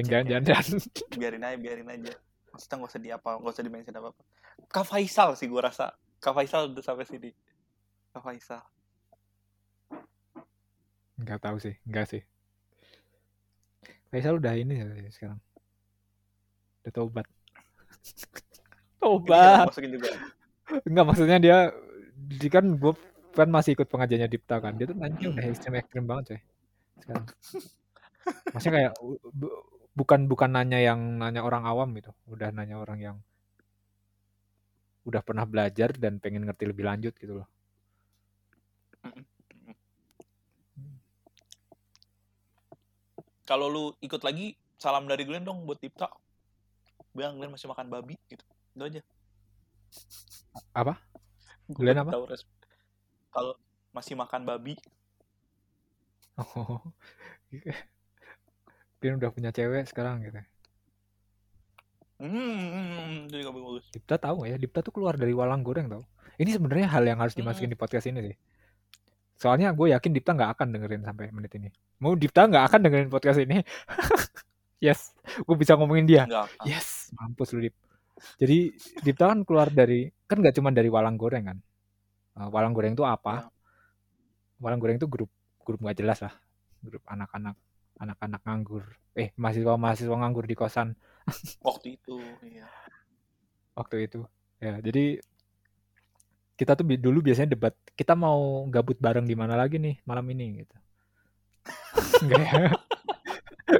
Cek 0.07 0.27
ya. 0.27 0.35
jangan-jangan. 0.35 0.79
biarin 1.15 1.43
aja 1.47 1.57
biarin 1.57 1.89
aja 1.89 2.13
maksudnya 2.51 2.75
nggak 2.79 2.91
usah 2.91 3.01
di 3.01 3.09
apa 3.11 3.29
nggak 3.39 3.53
usah 3.55 3.63
di 3.63 3.71
mention 3.71 3.95
apa 3.99 4.09
apa 4.11 4.21
Kak 4.67 4.85
Faisal 4.87 5.29
sih 5.39 5.47
gua 5.47 5.71
rasa 5.71 5.95
Kak 6.19 6.35
Faisal 6.35 6.71
udah 6.71 6.83
sampai 6.83 7.07
sini 7.07 7.31
Kak 8.11 8.23
Faisal 8.23 8.63
Nggak 11.15 11.39
tahu 11.41 11.57
sih, 11.63 11.75
enggak 11.87 12.05
sih. 12.11 12.21
Faisal 14.15 14.39
udah 14.39 14.55
ini 14.55 14.79
ya 14.79 14.87
sekarang. 15.11 15.35
Udah 16.87 16.93
tobat. 16.95 17.27
Tobat. 19.03 19.27
jangan 19.27 19.67
masukin 19.67 19.91
juga. 19.91 20.09
Enggak 20.87 21.05
maksudnya 21.11 21.37
dia 21.43 21.57
dia 22.15 22.47
kan 22.47 22.63
gue 22.79 22.95
kan 23.35 23.51
masih 23.51 23.75
ikut 23.75 23.91
pengajiannya 23.91 24.31
Dipta 24.31 24.63
kan. 24.63 24.79
Dia 24.79 24.87
tuh 24.87 24.95
nanya 24.95 25.35
udah 25.35 25.43
ekstrim 25.51 25.75
ekstrim 25.75 26.07
banget 26.07 26.23
coy. 26.31 26.39
Sekarang. 27.03 27.25
Maksudnya 28.55 28.73
kayak 28.79 28.91
bu- 29.35 29.63
bukan 29.99 30.19
bukan 30.31 30.49
nanya 30.55 30.79
yang 30.79 31.19
nanya 31.19 31.43
orang 31.43 31.67
awam 31.67 31.91
gitu. 31.99 32.15
Udah 32.31 32.55
nanya 32.55 32.79
orang 32.79 33.03
yang 33.03 33.17
udah 35.03 35.19
pernah 35.27 35.43
belajar 35.43 35.91
dan 35.91 36.23
pengen 36.23 36.47
ngerti 36.47 36.63
lebih 36.71 36.87
lanjut 36.87 37.11
gitu 37.19 37.43
loh. 37.43 37.47
Kalau 43.45 43.69
lu 43.69 43.83
ikut 44.01 44.21
lagi, 44.25 44.57
salam 44.75 45.05
dari 45.05 45.21
Glenn 45.23 45.45
dong 45.45 45.63
buat 45.63 45.77
Dipta. 45.77 46.09
Bilang 47.13 47.37
Glenn 47.37 47.53
masih 47.53 47.69
makan 47.69 47.87
babi 47.87 48.17
gitu. 48.27 48.41
Itu 48.73 48.83
aja. 48.83 49.01
Apa? 50.73 50.97
Glenn 51.69 52.01
apa? 52.01 52.11
Kalau 53.31 53.53
masih 53.93 54.17
makan 54.17 54.43
babi, 54.43 54.75
Oh. 56.35 56.83
Dia 58.99 59.15
udah 59.15 59.31
punya 59.31 59.55
cewek 59.55 59.87
sekarang 59.87 60.19
gitu. 60.19 60.35
hmm, 62.19 63.27
itu 63.27 63.35
juga 63.39 63.51
bagus. 63.55 63.83
Dipta 63.91 64.15
tahu 64.19 64.43
nggak 64.43 64.51
ya? 64.51 64.57
Dipta 64.59 64.79
tuh 64.83 64.91
keluar 64.91 65.15
dari 65.15 65.31
walang 65.31 65.63
goreng 65.63 65.87
tau. 65.87 66.03
Ini 66.35 66.59
sebenarnya 66.59 66.91
hal 66.91 67.07
yang 67.07 67.19
harus 67.23 67.31
Hmm. 67.35 67.43
dimasukin 67.47 67.71
di 67.71 67.79
podcast 67.79 68.07
ini 68.11 68.19
sih. 68.31 68.35
Soalnya 69.35 69.75
gue 69.75 69.91
yakin 69.91 70.11
Dipta 70.15 70.31
nggak 70.31 70.51
akan 70.55 70.67
dengerin 70.71 71.03
sampai 71.03 71.27
menit 71.31 71.51
ini. 71.59 71.69
Mau 71.99 72.15
Dipta 72.15 72.47
nggak 72.47 72.65
akan 72.71 72.79
dengerin 72.87 73.09
podcast 73.11 73.39
ini. 73.43 73.59
yes, 74.85 75.11
gue 75.43 75.55
bisa 75.59 75.75
ngomongin 75.75 76.07
dia. 76.07 76.23
Yes, 76.63 77.11
mampus 77.15 77.51
lu 77.51 77.67
Dip. 77.67 77.75
Jadi 78.39 78.71
Dipta 79.03 79.31
kan 79.31 79.43
keluar 79.43 79.67
dari 79.67 80.07
kan 80.23 80.39
nggak 80.39 80.55
cuma 80.55 80.71
dari 80.71 80.87
walang 80.87 81.19
goreng 81.19 81.43
kan. 81.51 81.57
Uh, 82.35 82.47
walang 82.51 82.71
goreng 82.71 82.95
itu 82.95 83.03
apa? 83.03 83.51
Walang 84.59 84.79
goreng 84.79 84.95
itu 84.95 85.07
grup 85.07 85.31
grup 85.67 85.83
nggak 85.83 85.99
jelas 85.99 86.23
lah. 86.23 86.33
Grup 86.79 87.03
anak-anak 87.07 87.59
anak-anak 87.99 88.41
nganggur. 88.47 88.83
Eh 89.15 89.35
mahasiswa 89.35 89.75
mahasiswa 89.75 90.15
nganggur 90.15 90.47
di 90.47 90.55
kosan 90.55 90.95
Waktu 91.67 91.97
itu, 91.97 92.21
iya. 92.45 92.69
waktu 93.73 94.05
itu. 94.05 94.21
Ya 94.61 94.77
jadi 94.79 95.19
kita 96.55 96.71
tuh 96.73 96.87
dulu 96.87 97.19
biasanya 97.19 97.51
debat 97.51 97.75
kita 97.99 98.15
mau 98.15 98.63
gabut 98.71 98.95
bareng 98.95 99.27
di 99.27 99.35
mana 99.35 99.59
lagi 99.59 99.75
nih 99.75 99.99
malam 100.07 100.23
ini 100.31 100.63
gitu. 100.63 100.75
enggak 102.23 102.39
ya? 102.41 102.69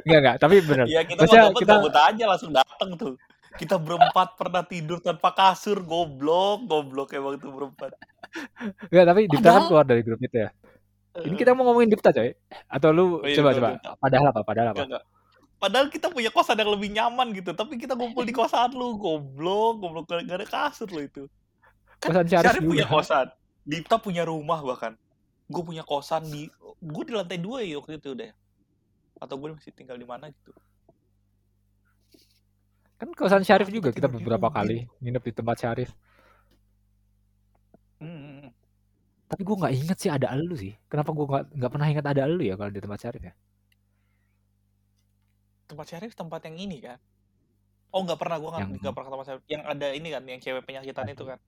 enggak 0.04 0.20
enggak, 0.20 0.36
tapi 0.36 0.54
bener. 0.60 0.86
Iya 0.86 1.02
kita 1.08 1.20
Maksudnya 1.24 1.42
mau 1.42 1.50
gabut, 1.50 1.60
kita- 1.64 1.74
gabut 1.80 1.96
aja 1.96 2.24
langsung 2.28 2.52
datang 2.52 2.90
tuh. 3.00 3.14
Kita 3.56 3.80
berempat 3.80 4.36
pernah 4.36 4.60
tidur 4.68 5.00
tanpa 5.00 5.32
kasur, 5.32 5.80
goblok, 5.80 6.68
goblok 6.68 7.08
emang 7.16 7.40
tuh 7.40 7.48
berempat. 7.56 7.96
Enggak, 8.92 9.04
tapi 9.08 9.20
Dipta 9.32 9.48
kan 9.48 9.64
keluar 9.64 9.84
dari 9.88 10.04
grup 10.04 10.20
itu 10.20 10.44
ya. 10.44 10.52
Ini 11.16 11.32
kita 11.32 11.56
mau 11.56 11.64
ngomongin 11.72 11.88
Dipta 11.88 12.12
coy. 12.12 12.36
Atau 12.68 12.92
lu 12.92 13.24
Oh 13.24 13.24
iya, 13.24 13.40
coba 13.40 13.56
coba. 13.56 13.68
Dipta. 13.80 13.90
Padahal 13.96 14.26
apa? 14.28 14.40
Padahal 14.44 14.68
apa? 14.76 14.84
Enggak, 14.84 14.88
enggak. 14.92 15.04
Padahal 15.56 15.86
kita 15.88 16.12
punya 16.12 16.28
kosan 16.28 16.60
yang 16.60 16.68
lebih 16.68 16.92
nyaman 16.92 17.32
gitu, 17.32 17.56
tapi 17.56 17.80
kita 17.80 17.96
ngumpul 17.96 18.28
di 18.28 18.34
kosan 18.44 18.76
lu, 18.76 19.00
goblok, 19.00 19.80
goblok 19.80 20.04
gak 20.04 20.28
ada 20.28 20.44
kasur 20.44 20.92
lu 20.92 21.00
itu. 21.08 21.24
Kan 22.06 22.14
Kosan 22.14 22.26
Syarif 22.30 22.46
Syarif 22.54 22.62
punya 22.62 22.86
juga. 22.86 22.94
kosan, 22.94 23.26
Dipta 23.66 23.96
punya 23.98 24.22
rumah 24.22 24.62
bahkan. 24.62 24.94
Gue 25.50 25.62
punya 25.66 25.82
kosan 25.82 26.22
di, 26.30 26.46
gue 26.78 27.02
di 27.02 27.12
lantai 27.14 27.38
dua 27.38 27.66
ya 27.66 27.82
waktu 27.82 27.98
itu 27.98 28.14
udah. 28.14 28.30
Atau 29.18 29.34
gue 29.42 29.58
masih 29.58 29.74
tinggal 29.74 29.98
di 29.98 30.06
mana 30.06 30.30
gitu. 30.30 30.54
Kan 32.96 33.10
kosan 33.12 33.42
Syarif 33.42 33.68
juga 33.74 33.90
kita 33.90 34.06
beberapa 34.06 34.46
kali 34.54 34.86
nginep 35.02 35.22
di 35.26 35.32
tempat 35.34 35.56
Syarif. 35.58 35.90
Hmm. 37.98 38.54
Tapi 39.26 39.42
gue 39.42 39.56
nggak 39.58 39.74
inget 39.74 39.98
sih 39.98 40.10
ada 40.14 40.30
elu 40.30 40.54
sih. 40.54 40.72
Kenapa 40.86 41.10
gue 41.10 41.26
nggak 41.26 41.44
nggak 41.58 41.70
pernah 41.74 41.86
ingat 41.90 42.06
ada 42.06 42.22
elu 42.22 42.42
ya 42.46 42.54
kalau 42.54 42.70
di 42.70 42.78
tempat 42.78 42.98
Syarif 43.02 43.22
ya? 43.26 43.34
Tempat 45.66 45.86
Syarif 45.90 46.12
tempat 46.14 46.40
yang 46.46 46.56
ini 46.62 46.78
kan? 46.78 46.98
Oh 47.90 48.06
nggak 48.06 48.18
pernah, 48.18 48.38
gue 48.38 48.50
nggak 48.50 48.62
Yang- 48.62 48.78
nggak 48.82 48.94
pernah 48.94 49.06
ke 49.06 49.12
tempat 49.14 49.26
Syarif. 49.26 49.42
Yang 49.50 49.62
ada 49.66 49.86
ini 49.90 50.08
kan, 50.14 50.22
yang 50.22 50.40
cewek 50.42 50.62
penyakitan 50.62 51.06
itu 51.10 51.24
kan. 51.26 51.38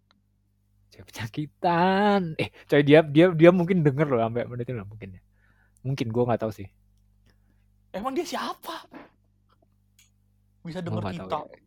Cewek 0.88 1.06
penyakitan. 1.12 2.34
Eh, 2.40 2.48
coy 2.68 2.82
dia 2.82 3.00
dia 3.04 3.26
dia 3.32 3.50
mungkin 3.52 3.84
denger 3.84 4.06
loh 4.08 4.20
sampai 4.24 4.48
menit 4.48 4.66
ini 4.68 4.76
loh 4.80 4.88
mungkin 4.88 5.08
ya. 5.16 5.22
Mungkin 5.84 6.06
gue 6.08 6.24
nggak 6.24 6.40
tahu 6.40 6.52
sih. 6.52 6.68
Emang 7.92 8.12
dia 8.12 8.24
siapa? 8.24 8.84
Bisa 10.64 10.80
denger 10.80 11.00
nggak 11.00 11.16
kita. 11.16 11.28
tahu. 11.28 11.44
ya. 11.48 11.58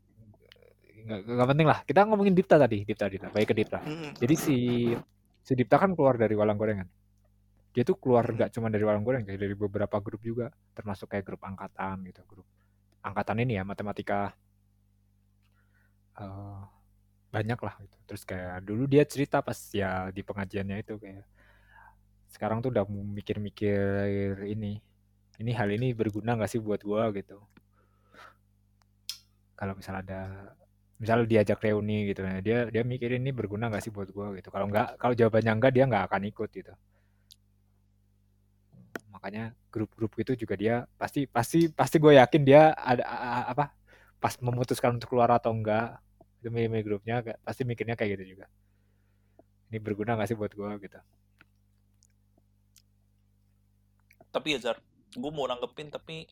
Nggak, 1.01 1.19
nggak 1.25 1.47
penting 1.49 1.67
lah. 1.67 1.79
Kita 1.85 1.99
ngomongin 2.05 2.33
Dipta 2.37 2.55
tadi, 2.61 2.77
Dipta 2.85 3.05
Dipta. 3.09 3.27
Baik 3.33 3.47
ke 3.49 3.55
Dipta. 3.57 3.79
Hmm. 3.81 4.13
Jadi 4.17 4.35
si 4.37 4.57
si 5.41 5.51
Dipta 5.57 5.81
kan 5.81 5.97
keluar 5.97 6.17
dari 6.17 6.33
walang 6.37 6.57
gorengan. 6.57 6.85
Dia 7.71 7.87
tuh 7.87 7.97
keluar 7.97 8.27
nggak 8.27 8.51
cuma 8.51 8.67
dari 8.67 8.83
walang 8.83 9.01
goreng, 9.01 9.23
kayak 9.23 9.39
dari 9.39 9.55
beberapa 9.55 9.97
grup 10.03 10.19
juga, 10.19 10.51
termasuk 10.75 11.07
kayak 11.07 11.23
grup 11.23 11.39
angkatan 11.47 12.03
gitu, 12.03 12.19
grup 12.27 12.43
angkatan 13.01 13.41
ini 13.41 13.57
ya 13.57 13.63
matematika 13.65 14.29
eh 16.21 16.61
banyak 17.31 17.59
lah 17.63 17.73
gitu. 17.79 17.97
Terus 18.07 18.23
kayak 18.27 18.67
dulu 18.67 18.83
dia 18.85 19.03
cerita 19.07 19.39
pas 19.39 19.55
ya 19.71 20.11
di 20.11 20.21
pengajiannya 20.21 20.77
itu 20.83 20.99
kayak 20.99 21.25
sekarang 22.31 22.63
tuh 22.63 22.71
udah 22.71 22.87
mikir-mikir 22.87 23.79
ini, 24.47 24.79
ini 25.39 25.51
hal 25.51 25.67
ini 25.71 25.91
berguna 25.95 26.35
nggak 26.35 26.51
sih 26.51 26.61
buat 26.63 26.83
gua 26.83 27.11
gitu. 27.15 27.39
Kalau 29.55 29.73
misal 29.77 30.03
ada 30.03 30.51
misal 31.01 31.25
diajak 31.25 31.57
reuni 31.65 32.13
gitu 32.13 32.21
ya 32.21 32.37
dia 32.45 32.57
dia 32.69 32.83
mikir 32.85 33.17
ini 33.17 33.33
berguna 33.33 33.73
nggak 33.73 33.81
sih 33.81 33.89
buat 33.89 34.13
gua 34.13 34.37
gitu 34.37 34.53
kalau 34.53 34.69
nggak 34.69 35.01
kalau 35.01 35.17
jawabannya 35.17 35.57
enggak 35.57 35.73
dia 35.73 35.89
nggak 35.89 36.05
akan 36.05 36.21
ikut 36.29 36.49
gitu 36.53 36.73
makanya 39.09 39.53
grup-grup 39.69 40.13
itu 40.21 40.33
juga 40.33 40.53
dia 40.57 40.75
pasti 40.97 41.25
pasti 41.25 41.69
pasti 41.69 42.01
gue 42.01 42.17
yakin 42.17 42.41
dia 42.41 42.73
ada 42.73 43.05
apa 43.49 43.69
pas 44.17 44.33
memutuskan 44.41 44.97
untuk 44.97 45.13
keluar 45.13 45.29
atau 45.33 45.53
enggak 45.53 45.97
itu 46.41 46.49
milih-milih 46.49 46.85
grupnya 46.87 47.15
pasti 47.39 47.61
mikirnya 47.61 47.93
kayak 47.93 48.17
gitu 48.17 48.33
juga 48.33 48.45
ini 49.67 49.77
berguna 49.77 50.13
nggak 50.13 50.27
sih 50.27 50.35
buat 50.35 50.51
gua 50.51 50.75
gitu 50.77 50.97
Tapi 54.31 54.47
ya 54.49 54.59
Zar, 54.61 54.77
gue 55.11 55.27
mau 55.29 55.43
nanggepin 55.43 55.91
tapi 55.91 56.23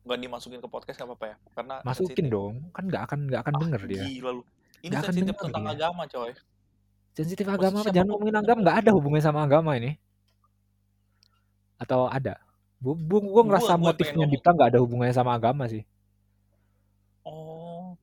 nggak 0.00 0.14
dimasukin 0.16 0.58
ke 0.58 0.68
podcast 0.68 0.94
nggak 0.96 1.10
apa-apa 1.10 1.26
ya? 1.26 1.36
Karena 1.52 1.74
masukin 1.82 2.14
sensitif. 2.22 2.30
dong 2.30 2.54
kan 2.70 2.84
nggak 2.86 3.02
akan 3.02 3.18
nggak 3.26 3.40
akan 3.40 3.52
Ah, 3.52 3.60
denger 3.60 3.82
dia 3.84 4.02
Gila 4.04 4.30
lu. 4.32 4.42
Ini 4.80 4.92
akan 4.92 5.04
sensitif 5.04 5.26
denger 5.28 5.44
tentang 5.44 5.64
dia. 5.64 5.72
agama 5.76 6.02
coy. 6.06 6.30
sensitif 7.12 7.44
Maksud 7.44 7.58
agama 7.58 7.78
siapa 7.82 7.92
jangan 7.92 8.08
ngomongin 8.08 8.36
agama 8.38 8.58
nggak 8.62 8.78
ada 8.78 8.90
hubungannya 8.90 9.20
sama 9.22 9.40
agama 9.42 9.70
ini 9.74 9.90
atau 11.76 12.06
ada 12.06 12.38
bu 12.78 12.94
gue 12.96 13.42
ngerasa 13.42 13.68
Gua- 13.68 13.76
gua 13.76 13.86
motifnya. 13.90 14.24
Dipta 14.24 14.48
nggak 14.48 14.68
ada 14.70 14.78
hubungannya 14.78 15.12
sama 15.12 15.34
agama 15.34 15.66
sih 15.66 15.82
Oh. 17.22 17.98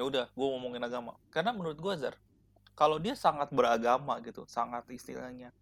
Ya 0.00 0.08
udah, 0.08 0.24
gue 0.32 0.46
ngomongin 0.48 0.80
agama. 0.80 1.12
Karena 1.28 1.52
menurut 1.52 1.76
gue 1.76 1.92
Zar, 2.00 2.16
kalau 2.72 2.96
dia 2.96 3.12
sangat 3.12 3.52
beragama 3.52 4.16
gitu, 4.24 4.48
sangat 4.48 4.88
istilahnya 4.88 5.52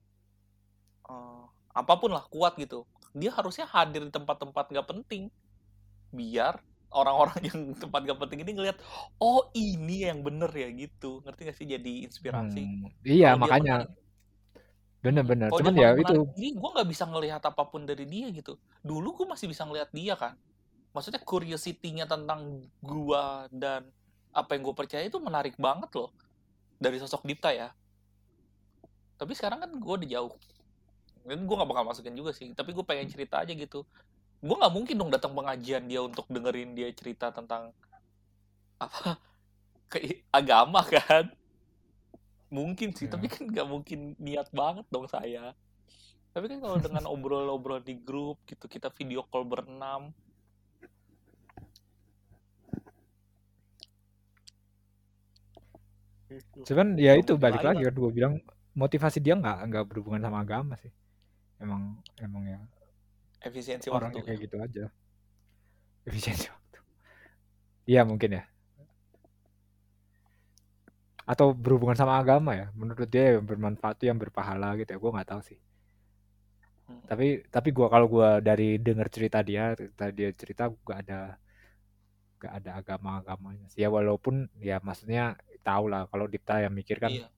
eh, 1.11 1.45
apa 1.75 1.93
pun 1.99 2.15
lah 2.15 2.23
kuat 2.31 2.55
gitu, 2.55 2.87
dia 3.11 3.35
harusnya 3.35 3.67
hadir 3.67 4.07
di 4.07 4.15
tempat-tempat 4.15 4.71
nggak 4.71 4.87
penting, 4.87 5.27
biar 6.15 6.63
orang-orang 6.95 7.35
yang 7.51 7.75
tempat 7.75 8.07
nggak 8.07 8.21
penting 8.23 8.47
ini 8.47 8.53
ngelihat, 8.63 8.79
oh 9.19 9.51
ini 9.59 10.07
yang 10.07 10.23
bener 10.23 10.55
ya 10.55 10.71
gitu, 10.71 11.19
ngerti 11.27 11.41
gak 11.51 11.57
sih? 11.59 11.67
Jadi 11.67 12.07
inspirasi. 12.07 12.63
Hmm, 12.63 12.95
iya 13.03 13.35
dia 13.35 13.43
makanya 13.43 13.77
bener-bener 14.99 15.47
cuman 15.55 15.75
ya 15.79 15.95
itu 15.95 16.27
diri, 16.35 16.59
gue 16.59 16.71
nggak 16.75 16.91
bisa 16.91 17.07
ngelihat 17.11 17.43
apa 17.43 17.67
pun 17.67 17.83
dari 17.83 18.07
dia 18.07 18.31
gitu. 18.31 18.55
Dulu 18.87 19.19
gue 19.19 19.27
masih 19.35 19.51
bisa 19.51 19.67
ngelihat 19.67 19.91
dia 19.91 20.15
kan. 20.15 20.39
Maksudnya 20.95 21.23
curiosity-nya 21.27 22.07
tentang 22.07 22.65
gua 22.83 23.47
dan 23.51 23.87
apa 24.33 24.55
yang 24.55 24.63
gue 24.67 24.75
percaya 24.77 25.05
itu 25.05 25.19
menarik 25.19 25.57
banget 25.57 25.91
loh 25.97 26.11
dari 26.79 26.97
sosok 27.01 27.27
Dipta 27.27 27.51
ya. 27.51 27.69
Tapi 29.19 29.33
sekarang 29.35 29.59
kan 29.67 29.71
gue 29.75 29.95
udah 30.05 30.09
jauh. 30.09 30.35
Dan 31.27 31.45
gue 31.45 31.55
gak 31.59 31.69
bakal 31.69 31.85
masukin 31.85 32.15
juga 32.15 32.31
sih. 32.31 32.55
Tapi 32.55 32.71
gue 32.71 32.85
pengen 32.87 33.11
cerita 33.11 33.43
aja 33.43 33.51
gitu. 33.53 33.83
Gue 34.39 34.55
nggak 34.55 34.71
mungkin 34.71 34.95
dong 34.95 35.11
datang 35.11 35.35
pengajian 35.35 35.91
dia 35.91 35.99
untuk 35.99 36.31
dengerin 36.31 36.79
dia 36.79 36.87
cerita 36.95 37.35
tentang 37.35 37.75
apa 38.79 39.19
ke 39.93 40.23
agama 40.31 40.87
kan. 40.87 41.27
Mungkin 42.49 42.95
sih, 42.97 43.11
Ya. 43.11 43.19
tapi 43.19 43.29
kan 43.29 43.45
nggak 43.51 43.67
mungkin 43.69 44.17
niat 44.17 44.49
banget 44.55 44.87
dong 44.89 45.11
saya. 45.11 45.53
Tapi 46.33 46.47
kan 46.49 46.63
kalau 46.63 46.79
dengan 46.79 47.05
obrol-obrol 47.13 47.83
di 47.83 47.99
grup 47.99 48.39
gitu, 48.47 48.71
kita 48.71 48.89
video 48.95 49.27
call 49.27 49.45
berenam. 49.45 50.15
Cuman 56.69 57.01
ya 57.01 57.17
itu 57.17 57.41
balik 57.41 57.65
lagi 57.65 57.83
kan 57.89 57.95
gue 57.97 58.13
bilang 58.13 58.35
motivasi 58.77 59.19
dia 59.19 59.35
nggak 59.35 59.59
nggak 59.73 59.85
berhubungan 59.89 60.23
sama 60.23 60.45
agama 60.45 60.75
sih. 60.77 60.93
Emang 61.59 61.99
emang 62.21 62.45
ya 62.47 62.61
efisiensi 63.43 63.89
orangnya 63.91 64.23
waktu 64.23 64.29
kayak 64.29 64.41
gitu 64.47 64.57
aja. 64.61 64.85
Efisiensi 66.07 66.47
waktu. 66.53 66.79
Iya 67.89 68.05
mungkin 68.05 68.39
ya. 68.39 68.45
Atau 71.29 71.53
berhubungan 71.53 71.97
sama 71.97 72.21
agama 72.21 72.57
ya. 72.57 72.73
Menurut 72.73 73.09
dia 73.09 73.37
yang 73.37 73.45
bermanfaat 73.45 74.01
tuh 74.01 74.07
yang 74.09 74.17
berpahala 74.21 74.77
gitu 74.81 74.95
ya. 74.95 74.99
Gue 75.01 75.11
nggak 75.13 75.29
tahu 75.29 75.43
sih. 75.45 75.59
Hmm. 76.89 77.05
tapi 77.05 77.45
tapi 77.53 77.69
gua 77.77 77.93
kalau 77.93 78.09
gua 78.09 78.41
dari 78.41 78.81
dengar 78.81 79.13
cerita 79.13 79.45
dia 79.45 79.77
cerita 79.77 80.05
dia 80.09 80.29
cerita 80.33 80.63
gak 80.73 80.99
ada 81.05 81.37
gak 82.39 82.53
ada 82.63 82.79
agama 82.79 83.19
agamanya 83.21 83.67
sih. 83.71 83.83
Ya 83.83 83.91
walaupun 83.91 84.49
ya 84.63 84.79
maksudnya 84.81 85.37
tahu 85.67 85.91
lah 85.91 86.07
kalau 86.09 86.31
Dipta 86.31 86.63
yang 86.63 86.73
mikir 86.73 86.97
kan 87.03 87.11
iya. 87.13 87.29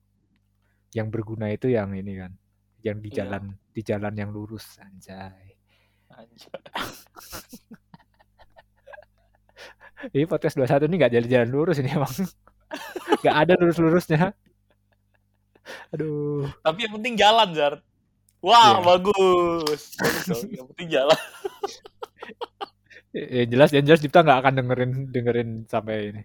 yang 0.95 1.09
berguna 1.11 1.49
itu 1.51 1.67
yang 1.67 1.91
ini 1.97 2.15
kan 2.21 2.31
yang 2.85 3.01
di 3.01 3.09
Iya. 3.11 3.25
jalan 3.25 3.57
di 3.73 3.81
jalan 3.81 4.13
yang 4.13 4.29
lurus 4.31 4.77
anjay. 4.79 5.57
Anjir. 6.11 6.51
ini 10.17 10.25
podcast 10.25 10.57
21 10.57 10.89
ini 10.89 10.95
gak 11.01 11.13
jalan-jalan 11.13 11.49
lurus 11.49 11.77
ini 11.81 11.89
emang. 11.93 12.13
Gak 13.25 13.35
ada 13.47 13.53
lurus-lurusnya. 13.59 14.33
Aduh. 15.93 16.49
Tapi 16.63 16.79
yang 16.87 16.93
penting 16.97 17.13
jalan 17.19 17.53
Zar. 17.53 17.73
Wah 18.41 18.81
Iya. 18.81 18.85
bagus. 18.97 19.81
Yang 20.49 20.67
penting 20.73 20.87
jalan 20.89 21.19
yang 23.11 23.49
jelas 23.51 23.69
yang 23.75 23.85
jelas 23.87 24.01
Dipta 24.01 24.23
nggak 24.23 24.39
akan 24.39 24.53
dengerin 24.63 24.91
dengerin 25.11 25.49
sampai 25.67 26.15
ini. 26.15 26.23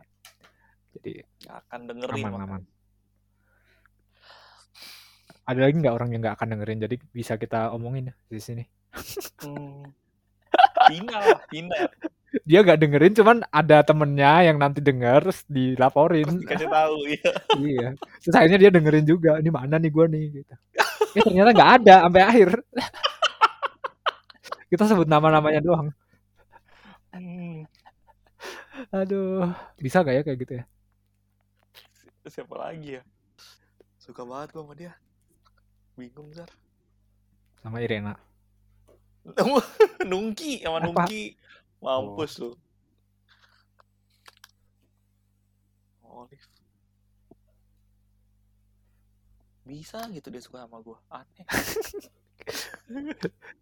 Jadi 0.97 1.13
Nggak 1.43 1.57
akan 1.67 1.81
dengerin 1.91 2.25
aman 2.31 2.43
aman. 2.47 2.63
Ada 5.47 5.61
lagi 5.63 5.77
nggak 5.79 5.95
orang 5.95 6.09
yang 6.15 6.21
nggak 6.23 6.37
akan 6.39 6.49
dengerin? 6.57 6.79
Jadi 6.87 6.95
bisa 7.11 7.35
kita 7.39 7.75
omongin 7.75 8.11
ya 8.11 8.15
di 8.31 8.41
sini. 8.43 8.65
Hmm. 9.43 9.83
hina 10.89 11.17
lah 11.21 11.41
hina 11.53 11.77
dia 12.49 12.65
nggak 12.65 12.81
dengerin 12.81 13.13
cuman 13.13 13.37
ada 13.53 13.85
temennya 13.85 14.49
yang 14.49 14.57
nanti 14.57 14.81
denger 14.81 15.21
terus 15.21 15.45
terus 15.45 15.53
dilaporin 15.53 16.29
dikasih 16.41 16.69
tahu 16.69 16.97
iya. 17.09 17.33
Iya. 17.61 17.89
Terus 18.25 18.35
akhirnya 18.37 18.59
dia 18.61 18.71
dengerin 18.73 19.05
juga 19.05 19.37
ini 19.37 19.51
mana 19.53 19.77
nih 19.77 19.91
gua 19.93 20.07
nih? 20.09 20.41
gitu. 20.41 20.55
Eh 21.17 21.23
ternyata 21.27 21.51
nggak 21.53 21.71
ada 21.83 21.95
sampai 22.09 22.23
akhir. 22.25 22.51
Kita 24.71 24.83
sebut 24.89 25.09
nama-namanya 25.09 25.61
doang 25.61 25.89
Hmm. 27.17 27.65
aduh. 28.93 29.49
Bisa 29.81 30.05
gak 30.05 30.17
ya 30.17 30.23
kayak 30.23 30.39
gitu 30.45 30.53
ya? 30.61 30.65
Siapa 32.27 32.55
lagi 32.59 33.01
ya? 33.01 33.03
Suka 33.97 34.23
banget 34.27 34.53
gua 34.53 34.63
sama 34.67 34.75
dia. 34.77 34.93
Bingung 35.97 36.29
Zar. 36.37 36.51
Sama 37.63 37.81
Irena. 37.81 38.15
Nungki 40.11 40.63
sama 40.63 40.79
Apa? 40.79 40.87
nungki. 40.87 41.35
Mampus 41.83 42.39
lu. 42.39 42.51
Olive. 46.05 46.47
Bisa 49.67 49.99
gitu 50.15 50.29
dia 50.31 50.43
suka 50.45 50.63
sama 50.63 50.79
gua. 50.85 50.99
Aneh 51.11 51.47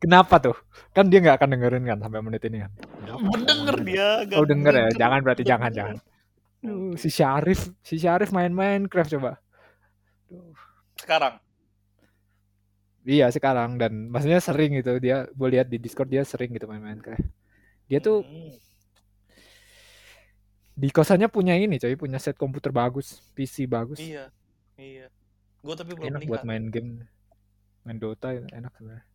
kenapa 0.03 0.37
tuh? 0.41 0.57
Kan 0.93 1.09
dia 1.09 1.19
nggak 1.25 1.41
akan 1.41 1.49
dengerin 1.57 1.85
kan 1.89 1.99
sampai 2.01 2.21
menit 2.21 2.43
ini 2.45 2.63
kan? 2.65 2.73
Mendenger 3.19 3.77
dia 3.81 4.07
gak 4.29 4.37
oh 4.37 4.47
denger 4.47 4.73
ya? 4.75 4.87
jangan 4.95 5.21
berarti 5.25 5.43
jangan 5.43 5.71
jangan. 5.73 5.97
Duh, 6.61 6.97
si 6.97 7.09
Syarif 7.09 7.73
si 7.81 7.97
Syarif 7.97 8.33
main 8.33 8.53
Minecraft 8.53 9.11
coba. 9.17 9.33
Sekarang? 10.97 11.37
Iya 13.05 13.29
sekarang. 13.29 13.77
Dan 13.77 14.09
maksudnya 14.09 14.41
sering 14.41 14.81
gitu. 14.81 14.97
Dia 14.97 15.29
gue 15.29 15.49
lihat 15.53 15.69
di 15.69 15.77
Discord 15.77 16.09
dia 16.09 16.25
sering 16.25 16.53
gitu 16.53 16.65
main 16.65 16.81
Minecraft. 16.81 17.25
Dia 17.89 18.01
tuh 18.01 18.25
Hmm. 18.25 18.57
di 20.75 20.89
kosannya 20.91 21.29
punya 21.29 21.55
ini 21.55 21.77
coy. 21.77 21.95
Punya 21.95 22.17
set 22.17 22.35
komputer 22.35 22.73
bagus, 22.73 23.21
PC 23.37 23.69
bagus. 23.69 24.01
iya 24.01 24.33
iya. 24.75 25.07
Gua 25.61 25.73
tapi 25.77 25.97
belum 25.97 26.13
enak 26.13 26.21
buat 26.29 26.45
main 26.45 26.69
game, 26.69 27.09
main 27.85 27.99
Dota 28.01 28.33
enak 28.33 28.73
sebenarnya. 28.77 29.07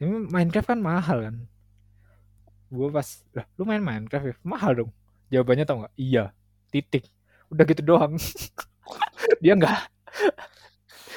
Ini 0.00 0.32
Minecraft 0.32 0.68
kan 0.70 0.80
mahal 0.80 1.18
kan. 1.28 1.36
Gue 2.72 2.88
pas, 2.88 3.04
lah 3.36 3.44
lu 3.60 3.68
main 3.68 3.82
Minecraft 3.82 4.26
ya? 4.32 4.36
Mahal 4.40 4.72
dong. 4.80 4.90
Jawabannya 5.28 5.64
tau 5.68 5.84
nggak? 5.84 5.94
Iya. 6.00 6.24
Titik. 6.72 7.04
Udah 7.52 7.64
gitu 7.68 7.82
doang. 7.84 8.16
dia 9.44 9.54
nggak 9.56 9.80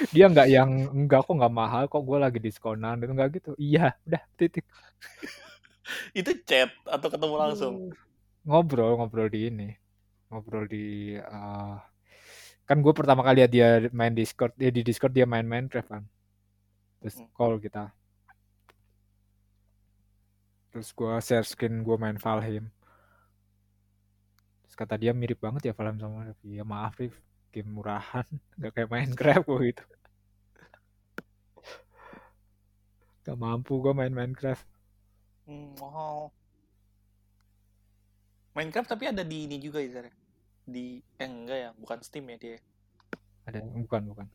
dia 0.09 0.25
nggak 0.27 0.47
yang 0.49 0.71
enggak 0.89 1.23
kok 1.25 1.35
nggak 1.37 1.53
mahal 1.53 1.83
kok 1.85 2.03
gue 2.03 2.17
lagi 2.17 2.39
diskonan 2.41 3.01
itu 3.01 3.13
nggak 3.13 3.29
gitu 3.39 3.51
iya 3.61 3.93
udah 4.05 4.23
titik 4.35 4.65
itu 6.19 6.31
chat 6.43 6.73
atau 6.87 7.07
ketemu 7.07 7.35
langsung 7.37 7.75
ngobrol 8.43 8.97
ngobrol 8.99 9.29
di 9.29 9.47
ini 9.47 9.69
ngobrol 10.27 10.65
di 10.65 11.17
eh, 11.17 11.75
kan 12.63 12.77
gue 12.79 12.93
pertama 12.95 13.21
kali 13.25 13.43
lihat 13.43 13.51
dia 13.51 13.67
main 13.91 14.13
Discord 14.15 14.53
dia 14.55 14.71
di 14.71 14.81
Discord 14.87 15.13
dia 15.17 15.27
main 15.27 15.43
Minecraft 15.45 15.89
kan 15.93 16.03
terus 16.99 17.19
Hmm. 17.19 17.27
call 17.35 17.59
kita. 17.59 17.91
Terus 20.71 20.89
gue 20.97 21.13
share 21.21 21.45
screen 21.45 21.83
gue 21.85 21.97
main 21.99 22.17
Valheim. 22.17 22.65
Terus 24.63 24.75
kata 24.79 24.95
dia 24.97 25.11
mirip 25.13 25.37
banget 25.37 25.69
ya 25.69 25.73
Valheim 25.77 25.99
sama 26.01 26.25
Rif 26.27 26.39
ya 26.43 26.63
maaf 26.65 26.95
Rif. 26.97 27.13
Game 27.53 27.69
murahan. 27.69 28.25
Nggak 28.57 28.71
kayak 28.75 28.89
Minecraft 28.89 29.45
gue 29.45 29.59
gitu. 29.69 29.83
Gak 33.23 33.37
mampu 33.39 33.73
gue 33.83 33.93
main 33.95 34.11
Minecraft 34.11 34.65
Hmm, 35.47 35.75
wow. 35.75 36.31
Minecraft 38.55 38.89
tapi 38.95 39.03
ada 39.11 39.23
di 39.27 39.37
ini 39.45 39.57
juga 39.59 39.83
ya 39.83 39.89
Zar? 39.99 40.07
Di 40.63 41.03
eh 41.19 41.27
enggak 41.27 41.59
ya 41.59 41.69
bukan 41.75 41.99
Steam 41.99 42.31
ya 42.31 42.37
dia 42.39 42.57
ada 43.43 43.59
bukan 43.59 44.03
bukan 44.15 44.27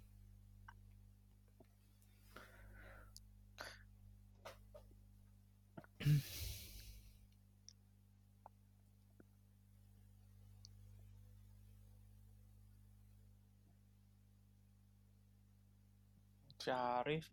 Syarif 16.59 17.25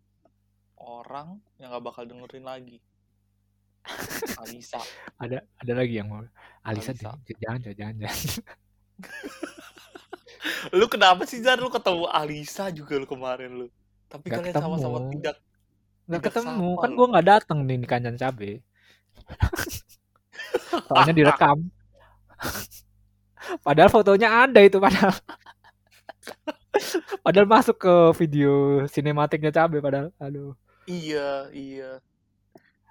orang 0.80 1.44
yang 1.60 1.76
gak 1.76 1.84
bakal 1.84 2.08
dengerin 2.08 2.48
lagi 2.48 2.80
Alisa 4.42 4.80
ada 5.20 5.44
ada 5.60 5.74
lagi 5.76 6.00
yang 6.00 6.08
mau 6.08 6.24
Alisa, 6.64 6.96
Alisa. 6.96 7.12
jangan 7.38 7.60
jangan 7.76 7.96
jangan. 8.00 8.64
lu 10.78 10.86
kenapa 10.88 11.26
sih 11.28 11.42
Zar? 11.42 11.58
Lu 11.60 11.70
ketemu 11.70 12.06
Alisa 12.10 12.70
juga 12.72 12.96
lu 12.96 13.08
kemarin 13.08 13.52
lu. 13.52 13.68
Tapi 14.08 14.30
Nggak 14.30 14.40
kalian 14.42 14.56
sama-sama 14.56 14.98
tidak 15.12 15.36
nggak 16.06 16.22
ketemu. 16.30 16.78
sama 16.78 16.82
kan 16.86 16.92
gue 16.94 17.08
nggak 17.10 17.28
datang 17.28 17.60
nih 17.66 17.78
di 17.82 17.88
kancan 17.90 18.16
cabe. 18.18 18.52
Soalnya 20.88 21.14
direkam. 21.18 21.58
Padahal 23.66 23.90
fotonya 23.90 24.46
ada 24.46 24.60
itu 24.62 24.78
padahal. 24.78 25.16
Padahal 27.24 27.48
masuk 27.48 27.78
ke 27.80 27.94
video 28.20 28.84
sinematiknya 28.92 29.50
cabe 29.50 29.82
padahal. 29.82 30.12
Aduh. 30.22 30.54
Iya 30.86 31.50
iya. 31.56 31.92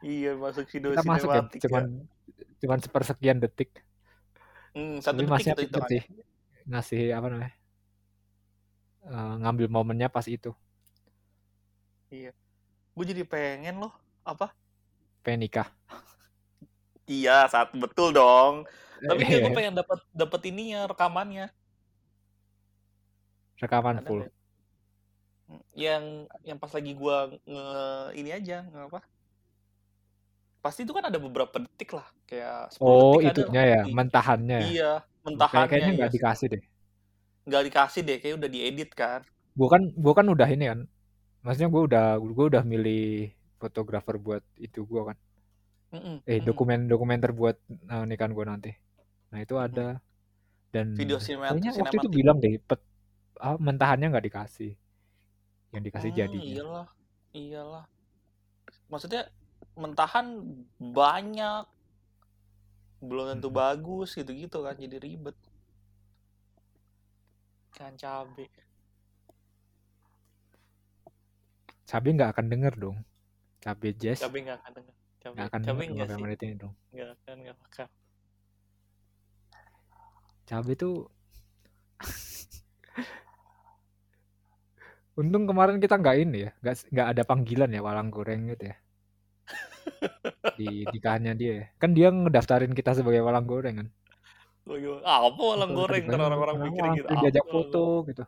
Iya 0.02 0.34
masuk 0.36 0.66
video 0.68 0.92
kita 0.92 1.06
masuk 1.06 1.28
ya 1.30 1.40
sinematik 1.40 1.60
cuman 1.64 1.84
cuman 2.60 2.78
sepersekian 2.80 3.38
detik 3.40 3.83
Hmm, 4.74 4.98
satu 5.04 5.20
tapi 5.20 5.24
detik 5.24 5.34
masih 5.34 5.52
sih. 5.90 6.02
Ngasih 6.70 7.00
apa 7.16 7.26
namanya 7.32 7.54
eh, 9.10 9.32
ngambil 9.42 9.66
momennya 9.74 10.08
pas 10.14 10.26
itu. 10.36 10.50
Gue 12.94 13.04
jadi 13.10 13.22
pengen 13.26 13.74
loh 13.82 13.92
apa? 14.26 14.46
Pengen 15.24 15.40
nikah. 15.48 15.68
Iya 17.12 17.32
saat 17.52 17.68
betul 17.82 18.08
dong. 18.16 18.54
Tapi 19.08 19.20
kayak 19.26 19.40
gue 19.44 19.52
Eh, 19.52 19.56
pengen 19.56 19.74
dapat 19.80 19.98
dapat 20.20 20.40
ininya 20.50 20.78
rekamannya. 20.90 21.44
Rekaman 23.62 23.98
Ada 23.98 24.06
full. 24.06 24.20
nggak? 24.20 24.30
yang 25.76 26.24
yang 26.48 26.58
pas 26.62 26.72
lagi 26.72 26.92
gua 26.96 27.28
nge 27.44 27.64
ini 28.18 28.30
aja 28.32 28.54
nge 28.70 28.80
apa 28.88 29.00
pasti 30.64 30.80
itu 30.84 30.92
kan 30.96 31.04
ada 31.10 31.18
beberapa 31.26 31.56
detik 31.64 31.90
lah 31.98 32.06
kayak 32.28 32.54
10 32.74 32.96
oh 32.96 33.14
detik 33.14 33.22
ada 33.30 33.42
itunya 33.42 33.62
ya 33.72 33.80
di- 33.84 33.98
mentahannya 33.98 34.56
ya? 34.66 34.70
iya 34.70 34.90
mentahannya 35.24 35.66
kayaknya 35.68 35.90
iya 35.94 35.94
nggak 35.96 36.12
dikasih 36.14 36.46
deh. 36.52 36.62
Nggak 37.48 37.62
dikasih 37.66 38.02
deh 38.08 38.16
kayak 38.20 38.36
udah 38.38 38.50
diedit 38.54 38.90
kan. 39.00 39.20
Gua 39.58 39.68
kan 39.74 39.82
gua 40.04 40.12
kan 40.18 40.26
udah 40.34 40.48
ini 40.54 40.64
kan 40.70 40.80
maksudnya 41.44 41.70
gua 41.74 41.82
udah 41.88 42.04
gua 42.36 42.46
udah 42.52 42.64
milih 42.72 43.02
fotografer 43.62 44.16
buat 44.26 44.42
itu 44.66 44.80
gua 44.90 45.02
kan. 45.10 45.18
Mm-mm, 45.92 46.22
eh 46.32 46.38
mm-mm. 46.38 46.48
dokumen 46.48 46.80
dokumenter 46.90 47.30
buat 47.38 47.56
eh, 47.92 48.04
nikahan 48.08 48.32
gua 48.36 48.46
nanti. 48.52 48.70
Nah 49.32 49.40
itu 49.44 49.54
ada. 49.66 49.98
Dan 50.74 50.88
video 50.96 51.18
kayaknya 51.46 51.72
waktu 51.80 51.96
itu 52.02 52.08
bilang 52.18 52.38
deh 52.44 52.54
pet, 52.68 52.80
ah, 53.40 53.56
mentahannya 53.66 54.06
nggak 54.12 54.26
dikasih. 54.28 54.72
Yang 55.74 55.82
dikasih 55.90 56.10
Hmm, 56.10 56.18
jadinya. 56.20 56.58
iyalah 56.58 56.86
iyalah. 57.40 57.84
Maksudnya 58.92 59.28
mentahan 59.74 60.26
banyak 60.78 61.66
belum 63.04 63.24
tentu 63.36 63.48
Mhm. 63.52 63.58
bagus 63.60 64.14
gitu-gitu 64.16 64.58
kan 64.64 64.76
jadi 64.78 64.96
ribet 65.02 65.36
kan 67.76 67.92
cabe 67.98 68.46
Cabe 71.84 72.08
nggak 72.16 72.30
akan 72.34 72.46
denger 72.52 72.74
dong. 72.80 72.96
Cabe 73.60 73.88
Jazz 73.96 74.20
cabe 74.24 74.38
nggak 74.44 74.58
akan 74.62 74.72
denger 74.78 74.94
cabe 75.22 75.34
nggak 75.36 75.48
akan 75.50 75.60
cabe 75.64 75.80
denger 75.88 76.06
sih 76.08 76.22
menit 76.22 76.40
ini 76.46 76.54
dong. 76.62 76.74
nggak 76.94 77.08
akan 77.18 77.36
nggak 77.44 77.56
bakal 77.62 77.86
Cabe 80.48 80.72
tuh 80.76 80.94
Untung 85.20 85.44
kemarin 85.46 85.78
kita 85.78 85.94
nggak 86.02 86.16
ini 86.26 86.38
ya, 86.46 86.50
nggak 86.62 86.74
nggak 86.90 87.08
ada 87.14 87.22
panggilan 87.22 87.70
ya 87.70 87.80
walang 87.86 88.10
goreng 88.10 88.50
gitu 88.50 88.64
ya. 88.70 88.76
Di 90.60 90.86
nikahannya 90.90 91.32
dia. 91.36 91.68
Kan 91.80 91.92
dia 91.96 92.08
ngedaftarin 92.12 92.72
kita 92.76 92.94
sebagai 92.96 93.24
walang 93.24 93.48
goreng 93.48 93.76
kan. 93.84 93.88
Ah, 95.04 95.28
apa 95.28 95.42
walang 95.44 95.76
goreng 95.76 96.08
kan 96.08 96.20
orang-orang 96.20 96.56
orang 96.56 96.72
mikir 96.72 97.04
gitu 97.04 97.12
diajak 97.20 97.44
foto 97.44 98.00
gitu. 98.08 98.24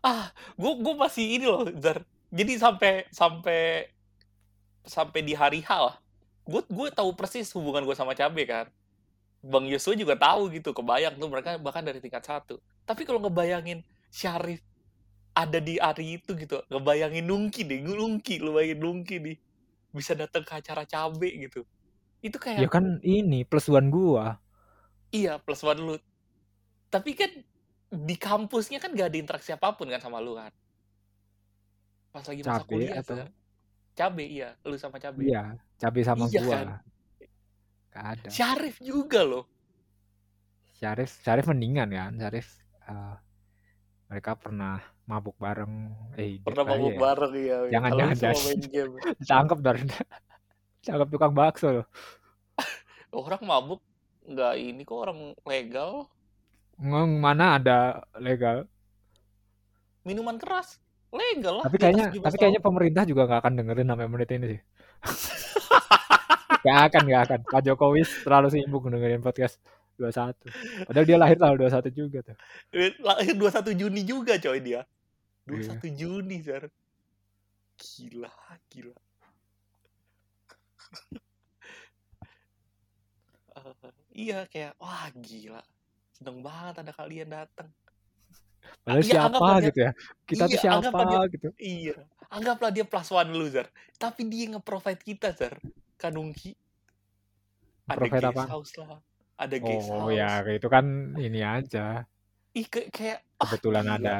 ah 0.00 0.32
gue 0.56 0.72
gue 0.80 0.94
masih 0.96 1.24
ini 1.40 1.44
loh 1.44 1.68
Zar 1.76 2.04
jadi 2.32 2.56
sampai 2.56 3.04
sampai 3.12 3.88
sampai 4.84 5.20
di 5.20 5.36
hari 5.36 5.60
H 5.60 5.70
lah 5.76 5.96
gue 6.48 6.62
gue 6.64 6.88
tahu 6.92 7.12
persis 7.12 7.52
hubungan 7.52 7.84
gue 7.84 7.96
sama 7.96 8.16
cabe 8.16 8.48
kan 8.48 8.66
bang 9.40 9.64
Yosua 9.68 9.96
juga 9.96 10.16
tahu 10.16 10.52
gitu 10.52 10.72
kebayang 10.72 11.16
tuh 11.20 11.28
mereka 11.28 11.56
bahkan 11.60 11.84
dari 11.84 12.00
tingkat 12.00 12.24
satu 12.24 12.60
tapi 12.88 13.04
kalau 13.04 13.20
ngebayangin 13.20 13.84
Syarif 14.08 14.64
ada 15.32 15.58
di 15.62 15.78
hari 15.78 16.18
itu 16.18 16.34
gitu 16.34 16.58
ngebayangin 16.68 17.24
Nungki 17.24 17.62
deh 17.64 17.80
Nungki 17.80 18.42
lu 18.42 18.54
bayangin 18.54 18.80
Nungki 18.82 19.16
nih 19.22 19.36
bisa 19.90 20.14
datang 20.14 20.42
ke 20.42 20.52
acara 20.54 20.82
cabe 20.86 21.30
gitu 21.38 21.62
itu 22.20 22.36
Ya 22.54 22.66
kayak 22.66 22.70
kan 22.70 23.00
ini 23.02 23.42
plus 23.48 23.66
one 23.70 23.88
gua. 23.88 24.38
iya 25.10 25.38
plus 25.38 25.62
one 25.62 25.80
lu 25.80 25.94
tapi 26.90 27.14
kan 27.14 27.30
di 27.90 28.14
kampusnya 28.14 28.78
kan 28.78 28.94
gak 28.94 29.10
ada 29.10 29.18
interaksi 29.18 29.50
apa 29.50 29.74
pun 29.74 29.90
kan 29.90 29.98
sama 29.98 30.18
lu 30.22 30.34
kan 30.38 30.50
pas 32.10 32.22
lagi 32.26 32.42
masa 32.42 32.62
Cabe 32.62 32.70
kuliah 32.70 32.98
atau 33.02 33.14
Zar. 33.18 33.30
cabe 33.94 34.24
iya 34.26 34.54
lu 34.62 34.74
sama 34.78 34.98
cabe 34.98 35.26
iya, 35.26 35.54
cabe 35.76 36.00
sama 36.02 36.26
iya 36.26 36.42
gua. 36.42 36.54
kan 36.54 36.66
Gak 37.90 38.06
ada. 38.18 38.28
Syarif 38.30 38.78
juga 38.78 39.22
loh 39.26 39.44
Syarif, 40.72 41.10
Syarif 41.20 41.44
mendingan 41.44 41.90
kan, 41.92 42.12
Syarif. 42.16 42.48
eh, 42.88 43.14
mereka 44.08 44.32
pernah 44.34 44.80
mabuk 45.10 45.34
bareng. 45.36 45.72
Eh, 46.14 46.38
pernah 46.40 46.62
bahaya 46.62 46.78
mabuk 46.78 46.94
ya. 46.94 47.00
bareng 47.02 47.32
ya 47.34 47.56
Jangan, 47.68 47.90
jangan, 47.98 48.16
jangan. 48.16 48.44
Ditangkap 49.18 49.58
dari 49.60 49.82
Ditangkap 50.80 51.08
tukang 51.10 51.34
bakso 51.34 51.68
loh. 51.74 51.86
orang 53.10 53.42
mabuk 53.42 53.80
nggak 54.22 54.54
ini 54.56 54.82
kok 54.86 54.98
orang 55.00 55.18
legal 55.42 56.06
Ngomong 56.78 57.18
mana 57.18 57.58
ada 57.58 57.78
legal. 58.16 58.64
minuman 60.00 60.38
keras 60.38 60.78
legal 61.10 61.60
lah 61.60 61.64
Tapi 61.66 61.76
kayaknya 61.76 62.06
17 62.08 62.22
tapi 62.22 62.36
kayaknya 62.38 62.62
pemerintah 62.62 63.02
juga 63.04 63.26
nggak 63.26 63.40
akan 63.42 63.52
dengerin 63.58 63.88
sampai 63.90 64.06
menit 64.06 64.30
ini 64.30 64.46
sih. 64.48 64.60
Gak 66.60 66.92
akan, 66.92 67.02
gak 67.08 67.22
akan. 67.24 67.40
Pak 67.48 67.60
Jokowi 67.64 68.04
terlalu 68.20 68.48
sibuk 68.52 68.84
dengerin 68.84 69.24
podcast 69.24 69.56
21. 69.96 70.36
Padahal 70.84 71.06
dia 71.08 71.16
lahir 71.16 71.36
tanggal 71.36 71.56
21 71.58 71.88
juga 71.90 72.18
tuh. 72.20 72.36
Eh, 72.72 72.92
lahir 73.00 73.32
21 73.32 73.72
Juni 73.76 74.02
juga 74.04 74.36
coy 74.36 74.60
dia 74.60 74.84
Iya. 75.50 75.74
21 75.76 75.98
Juni 75.98 76.38
Zar 76.40 76.64
gila 77.76 78.32
gila 78.68 78.96
Eh, 83.50 83.74
iya 84.14 84.46
kayak 84.46 84.78
wah 84.78 85.10
gila 85.12 85.60
seneng 86.14 86.38
banget 86.40 86.80
ada 86.80 86.92
kalian 86.94 87.28
datang 87.28 87.68
Padahal 88.80 89.02
Iya, 89.02 89.12
anggaplah 89.26 89.40
siapa 89.40 89.56
dia- 89.58 89.66
gitu 89.68 89.78
ya. 89.80 89.92
Kita 90.22 90.44
tuh 90.44 90.48
iya, 90.48 90.60
siapa 90.62 90.76
anggaplah 90.78 91.04
dia- 91.10 91.32
gitu. 91.34 91.48
Iya, 91.58 91.96
anggaplah 92.30 92.70
dia 92.70 92.84
plus 92.86 93.08
one 93.10 93.30
lu, 93.32 93.46
Zar. 93.50 93.66
Tapi 93.98 94.20
dia 94.30 94.46
nge-provide 94.46 95.02
kita, 95.02 95.28
Zar. 95.34 95.56
Kanungki. 95.96 96.54
Ada 97.84 97.98
Provide 97.98 98.20
guest 98.20 98.30
apaan? 98.30 98.48
house 98.48 98.72
lah. 98.78 99.00
Ada 99.36 99.56
guest 99.58 99.88
Oh 99.90 100.06
house. 100.06 100.14
ya, 100.14 100.30
itu 100.46 100.68
kan 100.70 100.84
ini 101.18 101.40
aja. 101.42 102.04
Ih, 102.54 102.66
kayak, 102.68 103.20
ah, 103.36 103.48
Kebetulan 103.48 103.84
gila. 103.84 103.96
ada 103.98 104.12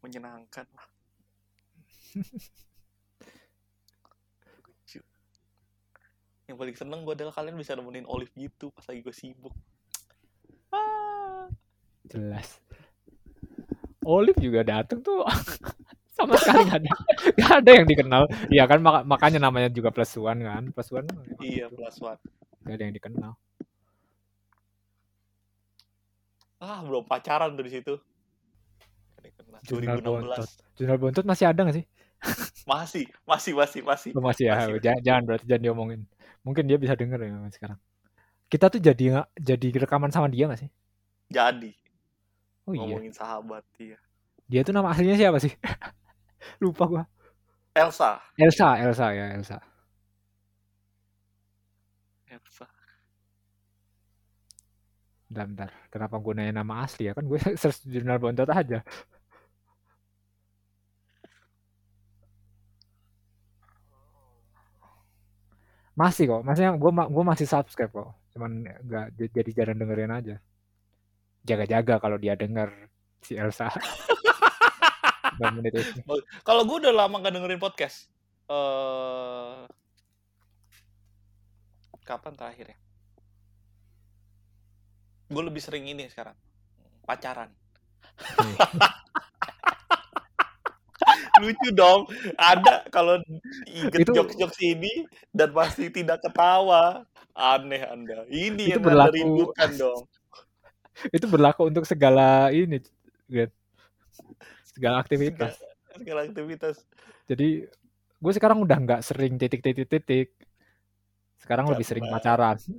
Menyenangkan 0.00 0.66
lah. 0.72 0.86
Lucu. 4.64 5.00
Yang 6.46 6.56
paling 6.56 6.76
seneng 6.76 7.00
gue 7.02 7.14
adalah 7.14 7.32
kalian 7.32 7.54
bisa 7.54 7.76
nemenin 7.76 8.06
Olive 8.06 8.32
gitu 8.34 8.72
pas 8.72 8.84
lagi 8.84 9.00
gue 9.00 9.12
sibuk. 9.12 9.54
Ah. 10.70 11.46
Jelas. 12.06 12.58
Olive 14.02 14.40
juga 14.40 14.64
dateng 14.64 14.98
tuh 15.00 15.22
sama 16.16 16.36
sekali 16.36 16.64
nggak 16.66 16.80
ada 16.80 16.92
nggak 17.32 17.54
ada 17.64 17.70
yang 17.72 17.86
dikenal 17.86 18.22
iya 18.48 18.64
kan 18.64 18.80
maka- 18.80 19.04
makanya 19.04 19.40
namanya 19.40 19.68
juga 19.68 19.88
plus 19.88 20.12
one 20.16 20.40
kan 20.40 20.68
plus 20.68 20.88
one 20.90 21.08
Iya, 21.38 21.68
gitu. 21.68 21.76
plus 21.76 21.96
one. 22.00 22.20
nggak 22.60 22.74
ada 22.76 22.84
yang 22.84 22.94
dikenal 22.94 23.32
Ah, 26.60 26.84
belum 26.84 27.08
pacaran 27.08 27.56
tuh 27.56 27.64
di 27.64 27.72
situ. 27.72 27.94
Jurnal 29.64 30.00
2016. 30.00 30.04
Bontot. 30.04 30.48
Jurnal 30.76 30.98
Bontot 31.00 31.24
masih 31.28 31.46
ada 31.48 31.60
nggak 31.64 31.76
sih 31.80 31.86
Masih, 32.70 33.04
masih, 33.28 33.52
masih, 33.56 33.80
masih. 33.84 34.10
Oh, 34.16 34.24
masih 34.24 34.48
ya 34.48 34.54
Masih. 34.56 34.80
jangan, 34.80 35.00
jangan 35.04 35.22
berarti 35.28 35.44
jangan 35.48 35.62
diomongin 35.64 36.00
mungkin 36.40 36.64
dia 36.64 36.80
bisa 36.80 36.96
denger 36.96 37.20
ya 37.20 37.36
sekarang 37.52 37.78
kita 38.48 38.72
tuh 38.72 38.80
jadi 38.80 39.04
nggak 39.12 39.28
jadi 39.36 39.66
rekaman 39.84 40.08
sama 40.08 40.32
dia 40.32 40.48
nggak 40.48 40.60
sih 40.64 40.70
Jadi, 41.30 41.70
oh 42.66 42.72
iya 42.74 42.80
ngomongin 42.96 43.12
sahabat, 43.14 43.62
iya. 43.78 44.00
dia 44.50 44.64
tuh 44.66 44.72
nama 44.74 44.90
aslinya 44.90 45.14
siapa 45.20 45.38
sih 45.38 45.52
lupa 46.64 46.84
gua 46.88 47.04
Elsa. 47.76 48.18
Elsa 48.34 48.80
Elsa 48.82 49.06
ya 49.14 49.26
Elsa 49.36 49.58
Elsa. 52.26 52.66
Bentar, 55.30 55.46
bentar. 55.46 55.70
kenapa 55.94 56.16
gue 56.18 56.32
nanya 56.34 56.54
nama 56.60 56.82
asli 56.84 57.06
ya 57.08 57.12
kan 57.14 57.24
gue 57.24 57.38
search 57.60 57.86
jurnal 57.86 58.18
bontot 58.18 58.50
aja 58.50 58.82
masih 65.94 66.24
kok 66.26 66.42
maksudnya 66.42 66.72
gue 66.74 66.90
gue 66.90 67.24
masih 67.30 67.46
subscribe 67.46 67.92
kok 67.92 68.10
cuman 68.34 68.50
nggak 68.66 69.06
j- 69.14 69.32
jadi 69.36 69.50
jarang 69.62 69.78
dengerin 69.78 70.12
aja 70.12 70.36
jaga-jaga 71.44 71.94
kalau 72.00 72.16
dia 72.20 72.36
denger 72.36 72.68
si 73.20 73.36
Elsa. 73.36 73.68
Kalau 76.44 76.62
gue 76.68 76.76
udah 76.84 76.92
lama 76.92 77.16
gak 77.24 77.32
dengerin 77.32 77.60
podcast. 77.60 78.12
eh 78.50 79.64
kapan 82.04 82.34
terakhir 82.34 82.66
ya? 82.74 82.78
Gue 85.30 85.42
lebih 85.46 85.62
sering 85.62 85.86
ini 85.86 86.10
sekarang. 86.10 86.34
Pacaran. 87.06 87.50
Lucu 91.40 91.68
dong. 91.72 92.04
Ada 92.36 92.84
kalau 92.90 93.16
inget 93.64 94.04
Itu- 94.04 94.12
jokes-jokes 94.12 94.60
ini 94.60 95.08
dan 95.32 95.54
masih 95.54 95.88
tidak 95.88 96.20
ketawa. 96.20 97.06
Aneh 97.32 97.86
Anda. 97.86 98.26
Ini 98.28 98.68
Itu 98.68 98.72
yang 98.76 98.84
berlaku- 98.84 99.08
Anda 99.08 99.16
rindukan 99.16 99.70
dong. 99.78 100.02
itu 101.16 101.24
berlaku 101.24 101.62
untuk 101.72 101.88
segala 101.88 102.52
ini 102.52 102.76
segala 104.68 105.00
aktivitas 105.00 105.56
Segala 105.96 106.28
aktivitas. 106.28 106.84
jadi 107.24 107.64
gue 108.20 108.32
sekarang 108.36 108.60
udah 108.60 108.76
nggak 108.76 109.00
sering 109.00 109.40
titik 109.40 109.64
titik 109.64 109.88
titik 109.88 110.36
sekarang 111.50 111.66
lebih 111.66 111.82
sering 111.82 112.06
pacaran. 112.06 112.54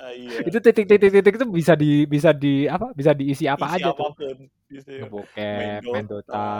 Ah, 0.00 0.12
iya. 0.12 0.44
itu 0.44 0.58
titik 0.60 0.84
titik 0.84 1.08
titik 1.08 1.34
itu 1.40 1.46
bisa 1.48 1.72
di 1.72 2.04
bisa 2.04 2.36
di 2.36 2.68
apa? 2.68 2.92
Bisa 2.92 3.16
diisi 3.16 3.48
apa 3.48 3.64
Isi 3.64 3.80
aja 3.80 3.88
tuh. 3.96 3.96
apa 3.96 4.06
pun. 4.12 4.36
Bisa 4.68 4.88
ya. 4.92 4.98
ngebokep 5.08 5.80
Main 5.88 6.04
Dota. 6.04 6.52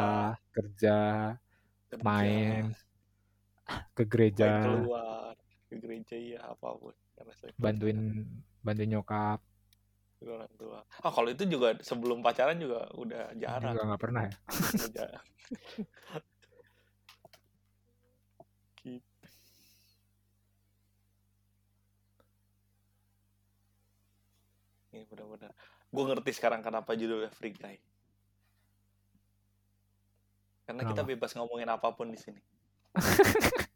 Kerja 0.56 0.96
Kerja, 1.92 2.00
main 2.00 2.64
ke 3.92 4.02
main 4.08 4.08
gereja 4.08 4.48
keluar 4.64 5.36
ke 5.68 5.74
gereja 5.76 6.16
ya 6.16 6.40
apa 6.48 6.68
pun. 6.80 6.96
Bantuin 7.60 8.24
bantuin 8.64 8.88
nyokap. 8.88 9.44
Orang 10.24 10.52
tua. 10.56 10.80
Ah 11.04 11.12
kalau 11.12 11.28
itu 11.28 11.44
juga 11.44 11.76
sebelum 11.84 12.24
pacaran 12.24 12.56
juga 12.56 12.88
udah 12.96 13.36
jarang. 13.36 13.76
Juga 13.76 13.84
nggak 13.92 14.00
pernah 14.00 14.22
ya 14.24 14.32
udah 14.76 14.90
jarang 14.96 15.26
Gitu. 18.80 19.04
Ini 24.90 25.06
benar-benar 25.06 25.54
gue 25.90 26.04
ngerti 26.06 26.30
sekarang 26.34 26.62
kenapa 26.62 26.94
judulnya 26.94 27.30
Free 27.34 27.54
Guy. 27.54 27.76
Karena 30.66 30.86
kita 30.86 31.02
Kenapa? 31.02 31.10
bebas 31.18 31.34
ngomongin 31.34 31.66
apa 31.66 31.90
pun 31.90 32.14
di 32.14 32.18
sini. 32.18 32.38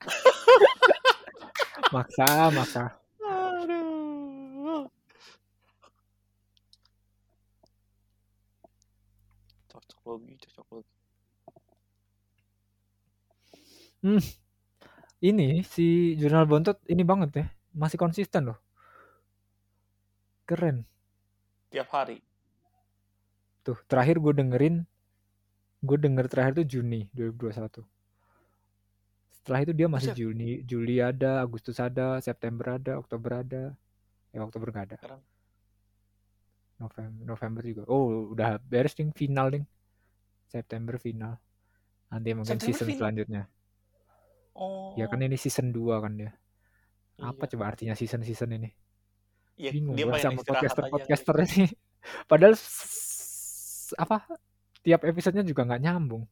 Maksa, 1.94 2.50
maksa. 2.50 2.84
Aduh. 3.22 4.86
Cocok 9.70 10.00
logi, 10.06 10.34
cocok 10.42 10.66
logi. 10.74 10.90
Ini 15.24 15.62
si 15.64 16.18
Jurnal 16.18 16.44
Bontot 16.50 16.82
ini 16.90 17.06
banget 17.06 17.30
ya. 17.38 17.46
Masih 17.78 17.98
konsisten 17.98 18.50
loh. 18.50 18.58
Keren. 20.44 20.84
Tiap 21.74 21.90
hari. 21.90 22.22
Tuh, 23.66 23.74
terakhir 23.90 24.22
gue 24.22 24.30
dengerin 24.30 24.86
gue 25.82 25.98
denger 25.98 26.30
terakhir 26.30 26.62
tuh 26.62 26.66
Juni 26.70 27.10
2021. 27.10 27.82
Setelah 29.34 29.60
itu 29.66 29.72
dia 29.74 29.88
masih 29.90 30.14
Buset. 30.14 30.20
Juni, 30.22 30.50
Juli 30.62 30.96
ada, 31.02 31.42
Agustus 31.42 31.82
ada, 31.82 32.22
September 32.22 32.78
ada, 32.78 32.96
Oktober 32.96 33.42
ada. 33.42 33.74
Ya 34.30 34.40
Oktober 34.46 34.70
nggak 34.70 34.86
ada. 34.94 35.18
November, 36.78 37.22
November 37.26 37.62
juga. 37.66 37.82
Oh, 37.90 38.30
udah 38.30 38.62
beres 38.62 38.94
ding 38.94 39.10
final 39.10 39.50
ding. 39.50 39.66
September 40.46 40.94
final. 41.02 41.42
Nanti 42.14 42.38
mungkin 42.38 42.54
September 42.54 42.70
season 42.70 42.86
final? 42.86 43.00
selanjutnya. 43.02 43.42
Oh. 44.54 44.94
Ya 44.94 45.10
kan 45.10 45.18
ini 45.18 45.34
season 45.34 45.74
2 45.74 45.98
kan 45.98 46.14
dia. 46.14 46.30
iya. 47.18 47.26
Apa 47.34 47.50
coba 47.50 47.74
artinya 47.74 47.98
season-season 47.98 48.54
ini? 48.54 48.70
Iya, 49.54 49.70
Bingung 49.70 49.94
dia 49.94 50.04
sama 50.04 50.16
istirahat 50.18 50.34
aja. 50.34 50.40
podcaster-podcaster 50.42 51.36
ini. 51.46 51.66
Padahal 52.30 52.54
apa 53.94 54.16
tiap 54.82 55.00
episodenya 55.06 55.44
juga 55.46 55.62
nggak 55.64 55.82
nyambung. 55.82 56.24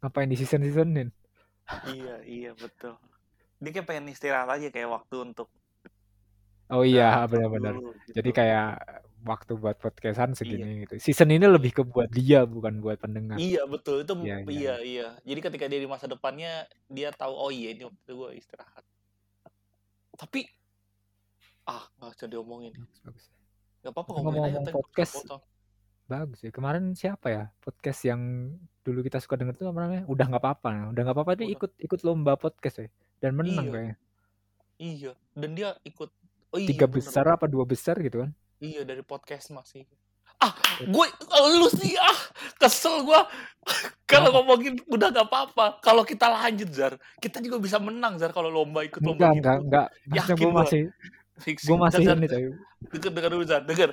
Ngapain 0.00 0.28
di 0.32 0.36
season-seasonin? 0.40 1.08
iya, 1.92 2.16
iya 2.24 2.50
betul. 2.56 2.96
Dia 3.60 3.70
kayak 3.76 3.86
pengen 3.86 4.08
istirahat 4.08 4.48
aja 4.48 4.72
kayak 4.72 4.88
waktu 4.88 5.16
untuk 5.20 5.48
Oh 6.70 6.86
iya, 6.86 7.10
Nah, 7.10 7.26
benar-benar. 7.26 7.74
gitu. 7.82 8.14
Jadi 8.22 8.30
kayak 8.30 8.68
waktu 9.26 9.52
buat 9.58 9.76
podcastan 9.76 10.32
segini 10.38 10.86
gitu. 10.86 11.02
Season 11.02 11.26
ini 11.28 11.42
lebih 11.44 11.74
ke 11.74 11.82
buat 11.82 12.06
dia 12.08 12.46
bukan 12.46 12.78
buat 12.78 12.96
pendengar. 13.02 13.36
Iya 13.36 13.66
betul 13.66 14.06
itu 14.06 14.14
Iya, 14.22 14.24
iya, 14.24 14.38
iya, 14.48 14.74
iya 14.80 15.08
Jadi 15.26 15.40
ketika 15.50 15.66
dia 15.66 15.82
di 15.82 15.90
masa 15.90 16.06
depannya 16.06 16.64
dia 16.86 17.10
tahu 17.12 17.34
oh 17.34 17.50
iya 17.50 17.74
ini 17.74 17.84
waktu 17.90 18.10
gue 18.14 18.30
istirahat. 18.38 18.84
Tapi 20.14 20.46
ah 21.70 21.82
nggak 21.96 22.10
usah 22.12 22.26
diomongin. 22.26 22.74
Bagus, 22.74 22.98
bagus. 23.00 23.24
Gak 23.80 23.92
apa-apa 23.94 24.10
ngomongin 24.12 24.42
aja 24.44 24.58
podcast, 24.68 25.12
potong. 25.16 25.42
Bagus 26.04 26.38
ya. 26.42 26.50
Kemarin 26.50 26.84
siapa 26.92 27.26
ya 27.28 27.44
podcast 27.56 28.00
yang 28.02 28.20
dulu 28.82 29.00
kita 29.00 29.22
suka 29.22 29.38
denger 29.38 29.54
tuh 29.54 29.70
apa 29.70 29.78
namanya? 29.80 30.02
Udah 30.04 30.26
nggak 30.26 30.42
apa-apa. 30.42 30.68
Nah, 30.68 30.86
Udah 30.90 31.02
nggak 31.02 31.16
apa-apa 31.16 31.32
dia 31.38 31.48
ikut 31.48 31.70
ikut 31.78 32.00
lomba 32.02 32.34
podcast 32.34 32.82
ya 32.82 32.88
dan 33.18 33.32
menang 33.32 33.64
Iya. 33.64 33.72
kayaknya. 33.72 33.96
Iya 34.76 35.12
dan 35.32 35.50
dia 35.52 35.68
ikut 35.82 36.10
oh 36.50 36.58
iya 36.58 36.68
Tiga 36.68 36.84
bener. 36.84 36.96
besar 36.98 37.24
apa 37.28 37.46
dua 37.46 37.62
besar 37.62 37.94
gitu 38.00 38.26
kan? 38.26 38.30
Iya 38.58 38.82
dari 38.82 39.00
podcast 39.00 39.48
masih. 39.50 39.86
Ah 40.36 40.50
gue 40.80 41.06
lu 41.54 41.68
sih 41.70 41.94
ah 41.94 42.16
kesel 42.56 43.04
gue 43.04 43.20
kalau 44.10 44.32
ngomongin 44.34 44.80
udah 44.88 45.12
gak 45.12 45.24
apa-apa. 45.24 45.78
Kalau 45.78 46.00
kita 46.00 46.26
lanjut 46.26 46.72
Zar 46.72 46.92
kita 47.16 47.38
juga 47.38 47.60
bisa 47.60 47.76
menang 47.76 48.16
Zar 48.16 48.32
kalau 48.32 48.48
lomba 48.48 48.80
ikut 48.82 48.98
lomba 48.98 49.30
Enggak, 49.30 49.32
gitu. 49.36 49.44
enggak, 49.44 49.58
enggak. 49.60 49.86
Maksudnya 49.86 50.16
Yakin 50.16 50.34
gue 50.34 50.48
gua. 50.48 50.58
masih 50.58 50.82
Fix. 51.40 51.64
gue 51.64 51.76
masih 51.76 52.04
ini 52.04 52.28
coy. 52.28 52.44
denger 52.92 53.10
denger 53.10 53.30
dulu 53.32 53.44
Zar 53.48 53.62
denger. 53.64 53.90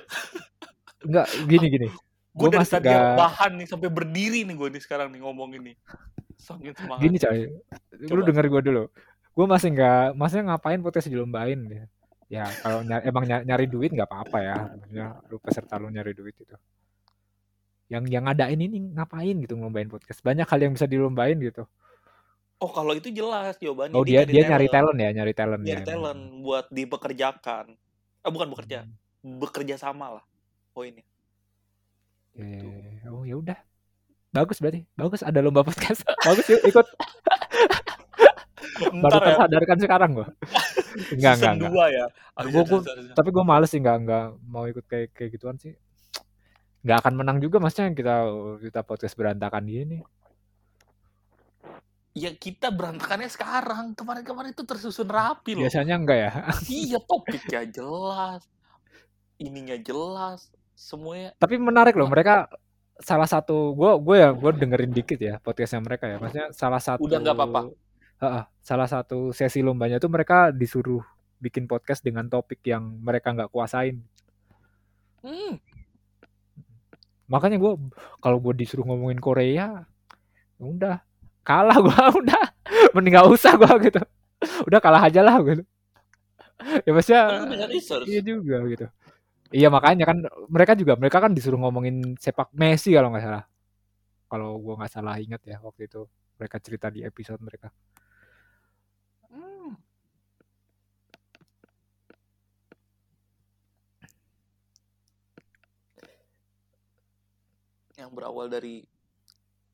Enggak, 1.07 1.27
gini 1.47 1.67
gini. 1.71 1.87
Gue 2.37 2.53
dari 2.53 2.61
masih 2.61 2.73
tadi 2.77 2.93
enggak 2.93 3.17
bahan 3.17 3.51
nih 3.57 3.65
sampai 3.65 3.89
berdiri 3.89 4.45
nih 4.45 4.53
gue 4.53 4.69
nih 4.69 4.81
sekarang 4.85 5.09
nih 5.09 5.25
ngomongin 5.25 5.73
nih. 5.73 5.75
Saking 6.37 6.69
semangat. 6.77 7.01
gini 7.01 7.17
coy. 7.17 7.39
Lu 7.97 8.21
Coba. 8.21 8.27
denger 8.29 8.45
gue 8.45 8.61
dulu. 8.69 8.83
Gue 9.33 9.45
masih 9.49 9.73
enggak, 9.73 10.13
maksudnya 10.13 10.45
ngapain 10.53 10.79
podcast 10.85 11.09
dilombain 11.09 11.57
ya? 11.65 11.85
Ya 12.27 12.45
kalau 12.61 12.85
ny- 12.85 13.01
emang 13.01 13.25
ny- 13.25 13.41
nyari 13.41 13.65
duit 13.65 13.89
nggak 13.89 14.05
apa-apa 14.05 14.37
ya. 14.43 14.57
Maksudnya 14.69 15.07
lu 15.33 15.37
peserta 15.41 15.81
lu 15.81 15.89
nyari 15.89 16.13
duit 16.13 16.37
itu. 16.37 16.55
Yang 17.89 18.03
yang 18.11 18.23
ngadain 18.29 18.59
ini 18.59 18.77
ngapain 18.93 19.35
gitu 19.41 19.57
ngelombain 19.57 19.89
podcast? 19.89 20.19
Banyak 20.21 20.45
hal 20.45 20.59
yang 20.61 20.73
bisa 20.77 20.85
dilombain 20.85 21.39
gitu. 21.41 21.65
Oh 22.57 22.69
kalau 22.69 22.91
itu 22.91 23.09
jelas 23.09 23.53
jawabannya. 23.57 23.93
Oh 23.93 24.01
dia 24.01 24.25
dia 24.25 24.43
nyari 24.43 24.65
talent 24.67 24.97
ya, 24.97 25.09
nyari 25.13 25.33
talent 25.33 25.61
ya. 25.61 25.77
Nyari 25.77 25.83
talent 25.85 26.21
buat 26.41 26.65
dipekerjakan. 26.69 27.65
Ah 28.21 28.29
bukan 28.29 28.49
bekerja, 28.49 28.89
Hmm. 29.21 29.37
bekerja 29.37 29.75
sama 29.75 30.17
lah 30.17 30.23
poinnya. 30.71 31.05
Ya, 32.33 32.45
ya, 32.45 32.77
ya. 32.97 33.09
Oh 33.09 33.21
ya 33.21 33.35
udah. 33.35 33.57
Bagus 34.29 34.57
berarti. 34.57 34.85
Bagus 34.93 35.21
ada 35.21 35.37
lomba 35.39 35.61
podcast. 35.61 36.01
Bagus 36.27 36.45
yuk 36.47 36.61
ikut. 36.63 36.85
Baru 38.77 38.93
Ntar 38.99 39.11
ya, 39.15 39.25
tersadarkan 39.33 39.77
sekarang 39.79 40.09
gua. 40.13 40.27
Enggak, 41.13 41.33
enggak, 41.33 41.33
season 41.37 41.55
enggak. 41.61 41.71
2 41.73 41.97
ya. 41.97 42.05
Abis 42.35 42.51
Gua- 42.51 42.65
itu 42.65 42.75
gua- 42.75 42.85
Tapi 43.13 43.29
gue 43.29 43.43
males 43.45 43.69
sih 43.69 43.79
nggak 43.79 43.97
nggak 44.01 44.25
mau 44.45 44.65
ikut 44.65 44.85
kayak 44.85 45.07
kayak 45.13 45.29
gituan 45.31 45.57
sih. 45.57 45.73
Nggak 46.81 46.97
akan 47.01 47.13
menang 47.15 47.37
juga 47.37 47.57
maksudnya 47.57 47.93
kita 47.93 48.15
kita 48.59 48.81
podcast 48.81 49.13
berantakan 49.13 49.65
gini. 49.65 50.01
Ya 52.17 52.33
kita 52.33 52.73
berantakannya 52.73 53.29
sekarang. 53.29 53.93
Kemarin-kemarin 53.93 54.57
itu 54.57 54.65
tersusun 54.65 55.05
rapi 55.05 55.53
loh. 55.53 55.69
Biasanya 55.69 55.95
enggak 56.01 56.17
ya. 56.17 56.31
iya 56.81 56.97
topiknya 56.97 57.61
jelas. 57.69 58.41
Ininya 59.37 59.77
jelas. 59.77 60.49
Semuanya 60.73 61.37
Tapi 61.37 61.61
menarik 61.61 61.93
loh 61.93 62.09
mereka 62.09 62.49
salah 62.97 63.29
satu 63.29 63.77
gue 63.77 63.91
gue 64.01 64.15
ya 64.17 64.33
gue 64.33 64.51
dengerin 64.57 64.89
dikit 64.89 65.19
ya 65.21 65.37
podcastnya 65.37 65.85
mereka 65.85 66.09
ya. 66.09 66.17
Maksudnya 66.17 66.47
salah 66.57 66.81
satu 66.81 67.05
Udah 67.05 67.21
nggak 67.21 67.37
apa-apa. 67.37 67.61
Heeh, 68.17 68.43
salah 68.65 68.89
satu 68.89 69.29
sesi 69.29 69.61
lombanya 69.61 70.01
tuh 70.01 70.09
mereka 70.09 70.49
disuruh 70.49 71.05
bikin 71.37 71.69
podcast 71.69 72.01
dengan 72.01 72.25
topik 72.25 72.65
yang 72.65 72.97
mereka 72.97 73.29
nggak 73.29 73.53
kuasain. 73.53 74.01
hmm, 75.21 75.61
Makanya 77.27 77.59
gue 77.59 77.73
kalau 78.23 78.39
gue 78.39 78.53
disuruh 78.57 78.87
ngomongin 78.87 79.19
Korea, 79.19 79.85
ya 80.57 80.63
udah 80.65 80.97
kalah 81.47 81.77
gue 81.79 81.95
udah 82.19 82.43
mending 82.91 83.15
gak 83.15 83.29
usah 83.31 83.55
gue 83.55 83.73
gitu. 83.87 84.01
Udah 84.67 84.79
kalah 84.83 85.07
aja 85.07 85.23
lah 85.23 85.39
gitu. 85.39 85.63
Ya 86.83 86.91
maksudnya 86.91 87.23
kan 87.47 87.69
iya 88.09 88.21
juga 88.21 88.57
gitu. 88.67 88.85
Iya 89.55 89.67
makanya 89.71 90.03
kan 90.03 90.17
mereka 90.51 90.73
juga 90.75 90.99
mereka 90.99 91.23
kan 91.23 91.31
disuruh 91.31 91.55
ngomongin 91.61 92.19
sepak 92.19 92.51
Messi 92.51 92.91
kalau 92.91 93.13
nggak 93.15 93.23
salah. 93.23 93.43
Kalau 94.27 94.59
gue 94.59 94.73
nggak 94.75 94.91
salah 94.91 95.15
ingat 95.23 95.41
ya 95.47 95.57
waktu 95.63 95.87
itu 95.87 96.03
mereka 96.35 96.57
cerita 96.59 96.87
di 96.91 97.01
episode 97.07 97.39
mereka. 97.39 97.71
Hmm. 99.31 99.79
Yang 107.95 108.09
berawal 108.13 108.47
dari 108.51 108.96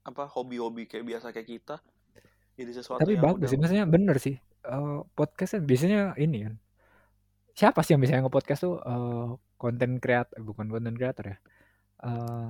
apa 0.03 0.23
hobi-hobi 0.27 0.85
kayak 0.85 1.05
biasa 1.07 1.31
kayak 1.31 1.47
kita 1.47 1.75
jadi 2.53 2.71
sesuatu 2.75 3.01
Tapi 3.01 3.17
yang 3.17 3.23
bagus 3.23 3.49
sih 3.49 3.57
maksudnya 3.57 3.85
bener 3.89 4.17
sih. 4.21 4.35
Eh, 4.63 4.97
podcastnya 5.17 5.59
biasanya 5.63 6.01
ini 6.19 6.37
kan. 6.45 6.55
Siapa 7.53 7.79
sih 7.85 7.93
yang 7.95 8.01
biasanya 8.03 8.21
nge-podcast 8.25 8.61
tuh 8.61 8.75
eh, 8.81 9.27
konten 9.57 9.91
kreator 10.03 10.37
bukan 10.41 10.67
konten 10.69 10.93
kreator 10.97 11.25
ya. 11.33 11.37
Eh, 12.05 12.49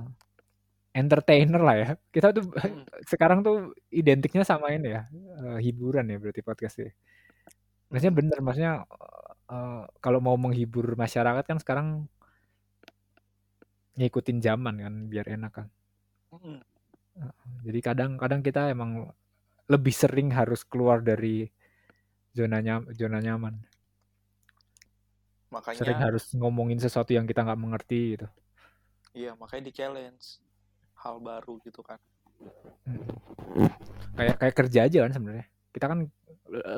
entertainer 0.94 1.60
lah 1.62 1.76
ya. 1.76 1.88
Kita 2.14 2.30
tuh 2.36 2.44
Hmm. 2.52 2.84
sekarang 3.12 3.40
tuh 3.46 3.72
identiknya 3.90 4.42
sama 4.46 4.70
ini 4.76 4.94
ya. 4.94 5.02
eh, 5.42 5.58
hiburan 5.64 6.06
ya 6.12 6.16
berarti 6.22 6.40
podcast 6.44 6.76
ya. 6.84 6.90
Maksudnya 7.90 8.12
Hmm. 8.14 8.20
bener 8.20 8.38
maksudnya 8.44 8.72
eh, 9.52 9.82
kalau 10.04 10.20
mau 10.24 10.36
menghibur 10.40 10.86
masyarakat 10.98 11.44
kan 11.46 11.58
sekarang 11.62 11.88
ngikutin 13.98 14.38
zaman 14.42 14.74
kan 14.82 14.94
biar 15.10 15.26
enak 15.30 15.52
kan. 15.54 15.66
Hmm. 16.34 16.60
Jadi 17.64 17.78
kadang-kadang 17.80 18.42
kita 18.42 18.68
emang 18.74 19.08
lebih 19.70 19.94
sering 19.94 20.28
harus 20.34 20.66
keluar 20.66 21.00
dari 21.00 21.48
zona 22.34 22.58
nyam, 22.60 22.84
zona 22.92 23.22
nyaman. 23.22 23.54
makanya 25.54 25.78
Sering 25.86 26.00
harus 26.02 26.24
ngomongin 26.34 26.82
sesuatu 26.82 27.14
yang 27.14 27.30
kita 27.30 27.46
nggak 27.46 27.60
mengerti 27.62 28.18
gitu. 28.18 28.26
iya 29.14 29.38
makanya 29.38 29.70
di 29.70 29.72
challenge 29.78 30.42
hal 30.98 31.22
baru 31.22 31.62
gitu 31.62 31.78
kan 31.86 32.02
Mm. 32.84 33.70
Kayak 34.18 34.36
kayak 34.42 34.54
kerja 34.58 34.80
aja 34.90 34.98
kan 35.06 35.12
sebenarnya. 35.14 35.46
Kita 35.70 35.86
kan 35.88 35.98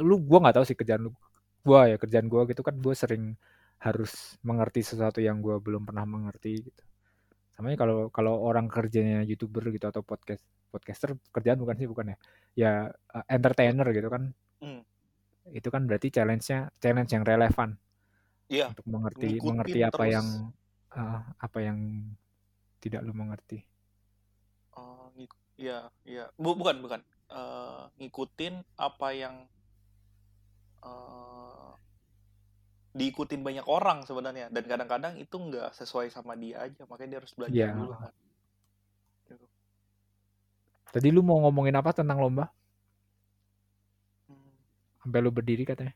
lu 0.04 0.16
gua 0.22 0.38
nggak 0.46 0.56
tahu 0.60 0.64
sih 0.68 0.76
kerjaan 0.78 1.10
lu. 1.10 1.12
Gua 1.66 1.90
ya 1.90 1.96
kerjaan 1.98 2.30
gua 2.30 2.46
gitu 2.46 2.62
kan 2.62 2.76
gua 2.78 2.94
sering 2.94 3.34
harus 3.82 4.38
mengerti 4.46 4.86
sesuatu 4.86 5.18
yang 5.18 5.42
gua 5.42 5.58
belum 5.58 5.82
pernah 5.88 6.06
mengerti 6.06 6.70
gitu. 6.70 6.82
Samanya 7.56 7.76
kalau 7.80 8.12
kalau 8.12 8.36
orang 8.44 8.68
kerjanya 8.68 9.24
YouTuber 9.24 9.72
gitu 9.72 9.88
atau 9.88 10.04
podcast 10.04 10.44
podcaster 10.68 11.16
kerjaan 11.32 11.56
bukan 11.56 11.74
sih 11.74 11.88
bukan 11.88 12.12
ya. 12.12 12.16
Ya 12.54 12.72
eh, 13.16 13.24
entertainer 13.32 13.88
gitu 13.90 14.12
kan. 14.12 14.36
Hmm. 14.60 14.84
Itu 15.48 15.72
kan 15.72 15.88
berarti 15.88 16.12
challenge-nya 16.12 16.68
challenge 16.76 17.10
yang 17.16 17.24
relevan 17.24 17.80
iya 18.46 18.70
untuk 18.70 18.86
mengerti 18.86 19.26
Ngikutin 19.40 19.48
mengerti 19.50 19.78
apa 19.82 19.96
terus. 20.04 20.14
yang 20.14 20.26
eh, 20.92 21.20
apa 21.40 21.58
yang 21.64 21.78
tidak 22.78 23.00
lu 23.02 23.10
mengerti 23.10 23.58
Oh, 24.76 25.08
ngik- 25.16 25.56
iya, 25.56 25.88
iya. 26.04 26.28
Bu- 26.36 26.52
bukan, 26.52 26.84
bukan. 26.84 27.00
Eh, 27.32 27.82
ngikutin 27.96 28.60
apa 28.76 29.08
yang 29.16 29.48
diikutin 32.96 33.40
banyak 33.40 33.66
orang 33.66 34.02
sebenarnya. 34.02 34.48
Dan 34.48 34.64
kadang-kadang 34.64 35.14
itu 35.14 35.36
nggak 35.36 35.70
sesuai 35.72 36.08
sama 36.08 36.32
dia 36.34 36.64
aja. 36.64 36.82
Makanya 36.84 37.08
dia 37.08 37.18
harus 37.20 37.32
belajar 37.32 37.52
Iya. 37.54 37.70
dulu 37.72 37.94
kan. 37.94 38.12
tadi 40.86 41.12
lu 41.12 41.20
mau 41.20 41.36
ngomongin 41.38 41.76
apa 41.76 41.92
tentang 41.92 42.16
lomba 42.16 42.48
Hmm. 44.24 44.48
sampai 44.98 45.20
lu 45.20 45.28
berdiri 45.28 45.62
katanya 45.62 45.92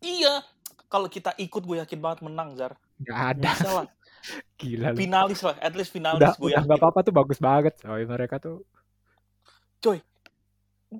Iya. 0.00 0.40
Kalau 0.88 1.06
kita 1.06 1.36
ikut 1.36 1.60
gue 1.60 1.76
yakin 1.76 2.00
banget 2.00 2.24
menang, 2.24 2.56
Zar. 2.56 2.72
nggak 2.98 3.18
ada 3.36 3.50
Bisa 3.52 3.68
lah. 3.70 3.86
gila 4.56 4.86
lu 4.90 4.96
Finalis 4.96 5.40
lah. 5.44 5.60
At 5.60 5.76
least 5.76 5.92
finalis 5.92 6.18
udah 6.18 6.32
gue 6.32 6.40
udah 6.40 6.56
yakin. 6.56 6.66
nggak 6.66 6.80
apa-apa 6.80 7.00
tuh 7.04 7.12
bagus 7.12 7.36
banget 7.38 7.74
coy 7.78 8.02
mereka 8.02 8.40
tuh 8.40 8.64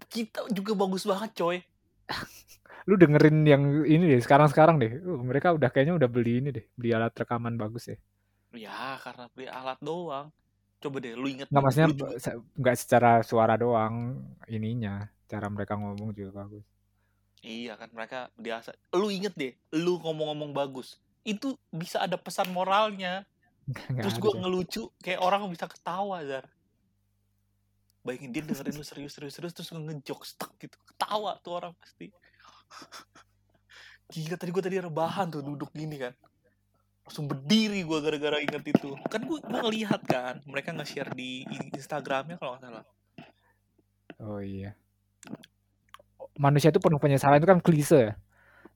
Kita 0.07 0.47
juga 0.53 0.77
bagus 0.77 1.03
banget, 1.03 1.33
coy. 1.35 1.59
lu 2.91 2.99
dengerin 2.99 3.47
yang 3.47 3.63
ini 3.87 4.19
deh 4.19 4.21
sekarang-sekarang 4.21 4.83
deh 4.83 4.99
Uh, 4.99 5.23
mereka 5.23 5.55
udah 5.55 5.71
kayaknya 5.71 5.95
udah 5.95 6.09
beli 6.11 6.43
ini 6.43 6.51
deh 6.51 6.67
beli 6.75 6.91
alat 6.91 7.15
rekaman 7.15 7.55
bagus 7.55 7.95
ya 7.95 7.99
Ya, 8.51 8.99
karena 8.99 9.31
beli 9.31 9.47
alat 9.47 9.79
doang. 9.79 10.27
Coba 10.83 10.99
deh, 10.99 11.15
lu 11.15 11.31
inget. 11.31 11.47
nggak 11.47 11.63
maksudnya 11.63 11.89
nggak 12.59 12.77
secara 12.77 13.23
suara 13.23 13.55
doang 13.55 14.19
ininya 14.51 15.07
cara 15.31 15.47
mereka 15.47 15.79
ngomong 15.79 16.11
juga 16.11 16.43
bagus 16.43 16.67
Iya 17.41 17.79
kan 17.81 17.89
mereka 17.97 18.29
biasa. 18.37 18.77
Lu 18.93 19.09
inget 19.09 19.33
deh, 19.33 19.57
lu 19.73 19.97
ngomong-ngomong 19.97 20.53
bagus. 20.53 21.01
Itu 21.25 21.57
bisa 21.73 22.05
ada 22.05 22.21
pesan 22.21 22.53
moralnya. 22.53 23.25
Nggak 23.65 24.05
Terus 24.05 24.17
gue 24.21 24.33
ngelucu 24.45 24.83
kayak 25.01 25.21
orang 25.25 25.49
bisa 25.49 25.65
ketawa 25.65 26.21
Zar. 26.29 26.45
Bayangin 28.05 28.33
dia 28.33 28.43
dengerin 28.45 28.77
lu 28.77 28.85
serius-serius 28.85 29.57
terus 29.57 29.69
gue 29.73 29.81
ngejok 29.81 30.21
stuck 30.29 30.53
gitu. 30.61 30.77
Ketawa 30.85 31.41
tuh 31.41 31.65
orang 31.65 31.73
pasti. 31.81 32.13
Gila 34.13 34.37
tadi 34.41 34.51
gue 34.51 34.63
tadi 34.63 34.77
rebahan 34.83 35.31
tuh 35.31 35.43
duduk 35.43 35.71
gini 35.73 35.97
kan. 36.01 36.15
Langsung 37.07 37.27
berdiri 37.31 37.81
gue 37.87 37.99
gara-gara 38.03 38.39
inget 38.43 38.65
itu. 38.75 38.91
Kan 39.13 39.23
gue 39.29 39.39
gue 39.43 39.61
ngelihat 39.63 40.03
kan 40.07 40.35
mereka 40.47 40.71
nge-share 40.75 41.11
di 41.15 41.47
Instagramnya 41.75 42.37
kalau 42.41 42.59
nggak 42.59 42.65
salah. 42.71 42.87
oh 44.21 44.41
iya 44.43 44.77
manusia 46.41 46.73
itu 46.73 46.81
penuh 46.83 47.01
penyesalan 47.03 47.39
itu 47.41 47.49
kan 47.49 47.61
klise 47.61 47.99
ya 48.11 48.13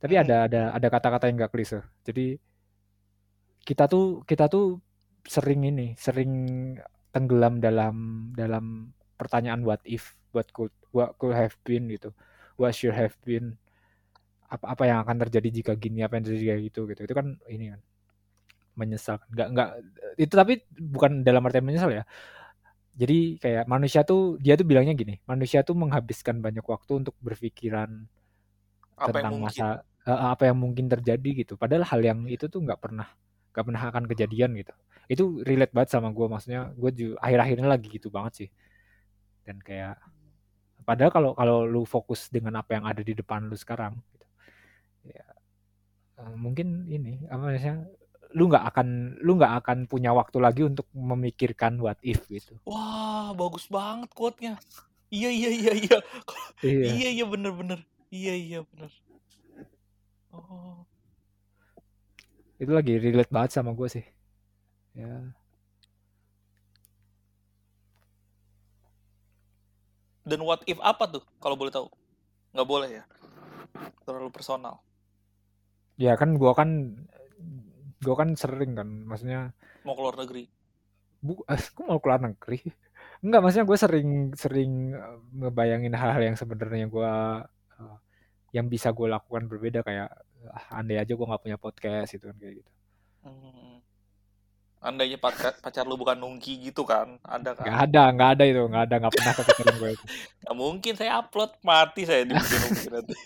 tapi 0.03 0.14
Hmm. 0.20 0.24
ada 0.26 0.36
ada 0.49 0.62
ada 0.76 0.88
kata-kata 0.92 1.24
yang 1.30 1.36
nggak 1.40 1.53
klise 1.55 1.80
jadi 2.05 2.36
kita 3.64 3.88
tuh 3.88 4.20
kita 4.28 4.45
tuh 4.53 4.80
sering 5.24 5.64
ini 5.64 5.97
sering 5.97 6.32
tenggelam 7.14 7.62
dalam 7.62 8.28
dalam 8.36 8.92
pertanyaan 9.16 9.64
what 9.64 9.80
if 9.88 10.18
what 10.36 10.45
could 10.53 10.72
what 10.92 11.16
could 11.16 11.32
have 11.32 11.57
been 11.64 11.88
gitu 11.88 12.12
what 12.61 12.76
should 12.76 12.92
have 12.92 13.16
been 13.24 13.57
apa 14.55 14.64
apa 14.70 14.82
yang 14.86 14.98
akan 15.02 15.16
terjadi 15.26 15.48
jika 15.62 15.72
gini 15.74 16.07
apa 16.07 16.16
yang 16.18 16.24
terjadi 16.30 16.42
jika 16.42 16.57
gitu 16.70 16.80
gitu. 16.90 17.00
Itu 17.11 17.14
kan 17.18 17.26
ini 17.50 17.74
kan 17.74 17.80
menyesal. 18.78 19.18
Nggak 19.30 19.48
nggak 19.55 19.68
itu 20.22 20.34
tapi 20.34 20.55
bukan 20.78 21.26
dalam 21.26 21.42
arti 21.46 21.59
menyesal 21.59 21.90
ya. 21.90 22.05
Jadi 22.94 23.42
kayak 23.42 23.66
manusia 23.66 24.07
tuh 24.07 24.38
dia 24.38 24.55
tuh 24.55 24.62
bilangnya 24.62 24.94
gini 24.94 25.18
manusia 25.26 25.66
tuh 25.66 25.74
menghabiskan 25.74 26.38
banyak 26.38 26.62
waktu 26.62 27.02
untuk 27.02 27.18
berpikiran 27.18 28.07
Apa 28.94 29.11
tentang 29.11 29.42
masa 29.42 29.82
apa 30.07 30.46
yang 30.46 30.62
mungkin 30.62 30.86
terjadi 30.86 31.42
gitu. 31.42 31.59
Padahal 31.59 31.82
hal 31.82 32.00
yang 32.05 32.20
itu 32.30 32.46
tuh 32.46 32.62
nggak 32.62 32.78
pernah 32.78 33.11
nggak 33.50 33.64
pernah 33.66 33.82
akan 33.90 34.05
kejadian 34.07 34.55
gitu. 34.55 34.74
Itu 35.11 35.24
relate 35.42 35.74
banget 35.74 35.90
sama 35.90 36.14
gue 36.14 36.26
maksudnya 36.30 36.70
gue 36.70 36.90
juga 36.94 37.14
akhir-akhirnya 37.18 37.66
lagi 37.66 37.88
gitu 37.90 38.14
banget 38.14 38.32
sih. 38.46 38.48
Dan 39.42 39.59
kayak 39.59 39.98
padahal 40.86 41.11
kalau 41.11 41.30
kalau 41.34 41.59
lu 41.66 41.82
fokus 41.88 42.30
dengan 42.30 42.61
apa 42.61 42.76
yang 42.78 42.84
ada 42.86 43.02
di 43.02 43.16
depan 43.16 43.48
lu 43.48 43.57
sekarang 43.59 43.98
ya 45.05 45.24
eh, 46.20 46.34
mungkin 46.36 46.88
ini 46.88 47.24
apa 47.28 47.42
namanya 47.52 47.74
lu 48.34 48.50
nggak 48.50 48.64
akan 48.74 48.88
lu 49.22 49.38
nggak 49.38 49.55
akan 49.62 49.78
punya 49.86 50.11
waktu 50.11 50.38
lagi 50.42 50.62
untuk 50.66 50.90
memikirkan 50.90 51.78
what 51.78 51.98
if 52.02 52.26
gitu 52.26 52.59
Wah, 52.66 53.30
bagus 53.36 53.68
banget 53.68 54.11
quote-nya. 54.16 54.57
Iya, 55.12 55.30
iya, 55.30 55.50
iya, 55.52 55.72
iya. 55.78 55.98
iya 56.64 56.90
Iya, 56.96 57.09
iya, 57.20 57.24
bener-bener. 57.28 57.80
Iya, 58.11 58.34
iya, 58.34 58.59
bener. 58.66 58.90
Oh, 60.34 60.82
itu 62.59 62.72
lagi 62.72 62.96
relate 62.98 63.30
banget 63.30 63.50
sama 63.55 63.70
gue 63.74 63.88
sih 63.90 64.05
ya 64.94 65.34
dan 70.24 70.40
what 70.40 70.64
if 70.64 70.80
apa 70.80 71.05
tuh 71.05 71.22
kalau 71.36 71.52
boleh 71.52 71.68
tahu? 71.68 71.86
Nggak 72.57 72.68
boleh 72.68 72.90
ya? 73.02 73.05
Terlalu 74.09 74.32
personal. 74.32 74.80
Ya 75.97 76.12
kan 76.14 76.34
gua 76.34 76.53
kan 76.53 76.70
gua 78.01 78.14
kan 78.18 78.34
sering 78.34 78.74
kan 78.74 78.88
maksudnya 79.07 79.55
Mau 79.84 79.95
keluar 79.95 80.16
negeri. 80.16 80.49
bu 81.20 81.40
aku 81.45 81.80
mau 81.88 81.97
keluar 82.01 82.20
negeri 82.20 82.61
enggak 83.20 83.40
maksudnya 83.40 83.64
gue 83.64 83.78
sering 83.80 84.09
sering 84.36 84.72
eh, 84.92 85.16
ngebayangin 85.40 85.97
hal-hal 85.97 86.20
yang 86.20 86.36
sebenarnya 86.36 86.84
gua 86.86 87.40
eh, 87.80 87.97
yang 88.53 88.68
bisa 88.68 88.92
gue 88.92 89.09
lakukan 89.09 89.49
berbeda 89.49 89.80
kayak 89.80 90.12
ah, 90.49 90.78
andai 90.78 91.01
aja 91.01 91.12
gue 91.12 91.24
nggak 91.24 91.42
punya 91.42 91.57
podcast 91.57 92.12
gitu 92.12 92.28
kan 92.28 92.36
kayak 92.36 92.61
gitu 92.61 92.70
Hmm. 93.24 93.80
Andainya 94.85 95.16
pacar, 95.16 95.57
pacar 95.59 95.89
lu 95.89 95.97
bukan 95.97 96.12
nungki 96.12 96.61
gitu 96.61 96.85
kan? 96.85 97.16
Ada 97.24 97.57
nggak 97.57 97.64
kan? 97.64 97.89
ada 97.89 98.03
nggak 98.12 98.30
ada 98.37 98.45
itu 98.45 98.61
nggak 98.61 98.85
ada 98.85 98.95
nggak 99.01 99.14
pernah 99.16 99.32
kepikiran 99.32 99.74
gue 99.80 99.91
itu 99.97 100.05
Nggak 100.45 100.55
mungkin 100.55 100.93
saya 100.95 101.12
upload 101.18 101.51
mati 101.64 102.03
saya 102.05 102.22
di 102.22 102.37
nungki 102.37 102.87
nanti. 102.93 103.20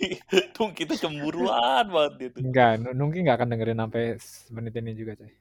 Nungki 0.54 0.82
itu 0.86 0.94
cemburuan 1.02 1.84
banget 1.90 2.12
dia 2.14 2.28
tuh. 2.30 2.40
enggak 2.46 2.70
nu- 2.78 2.94
nungki 2.94 3.18
nggak 3.26 3.36
akan 3.42 3.48
dengerin 3.50 3.78
sampai 3.82 4.04
semenit 4.22 4.74
ini 4.78 4.92
juga 4.94 5.12
coy 5.18 5.34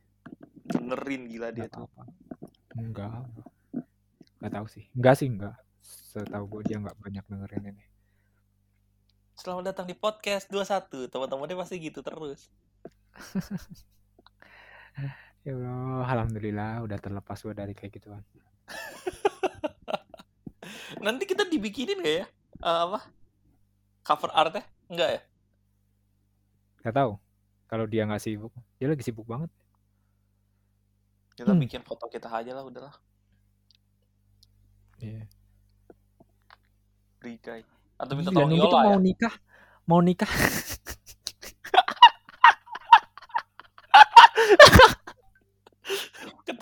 Benerin 0.68 1.22
gila 1.30 1.48
dia 1.54 1.64
nggak 1.64 1.72
tuh. 1.72 1.86
apa 1.86 2.04
enggak 2.76 3.10
nggak 4.42 4.52
tahu 4.52 4.66
sih 4.68 4.84
enggak 4.92 5.16
sih 5.16 5.28
enggak 5.30 5.56
setahu 5.86 6.44
gue 6.50 6.62
dia 6.66 6.78
nggak 6.78 6.98
banyak 6.98 7.24
dengerin 7.24 7.66
ini 7.72 7.86
Selamat 9.38 9.70
datang 9.70 9.86
di 9.86 9.94
podcast 9.94 10.50
21. 10.50 11.14
Teman-temannya 11.14 11.54
pasti 11.54 11.78
gitu 11.78 12.02
terus. 12.02 12.50
Ya 15.48 15.56
Allah, 15.56 16.04
alhamdulillah 16.12 16.84
udah 16.84 16.98
terlepas 17.00 17.40
gue 17.40 17.56
dari 17.56 17.72
kayak 17.72 17.96
gituan. 17.96 18.20
Nanti 21.06 21.24
kita 21.24 21.48
dibikinin 21.48 22.04
gak 22.04 22.16
ya? 22.20 22.26
Eh, 22.60 22.80
apa? 22.84 23.00
Cover 24.04 24.32
artnya? 24.36 24.68
Enggak 24.92 25.10
ya? 25.16 25.22
Gak 26.84 26.96
tahu. 27.00 27.12
Kalau 27.68 27.86
dia 27.88 28.04
nggak 28.04 28.20
sibuk, 28.20 28.52
dia 28.76 28.92
lagi 28.92 29.04
sibuk 29.04 29.24
banget. 29.24 29.48
Kita 31.36 31.56
Hmm. 31.56 31.64
bikin 31.64 31.84
foto 31.84 32.08
kita 32.08 32.28
aja 32.28 32.52
lah 32.52 32.64
udahlah. 32.68 32.96
Iya. 35.00 35.28
Rikai. 37.24 37.64
Atau 37.96 38.14
minta 38.20 38.32
tolong 38.32 38.52
Yola 38.52 38.84
ya? 38.84 38.88
mau 38.92 39.00
nikah, 39.00 39.34
mau 39.88 40.02
nikah. 40.04 40.28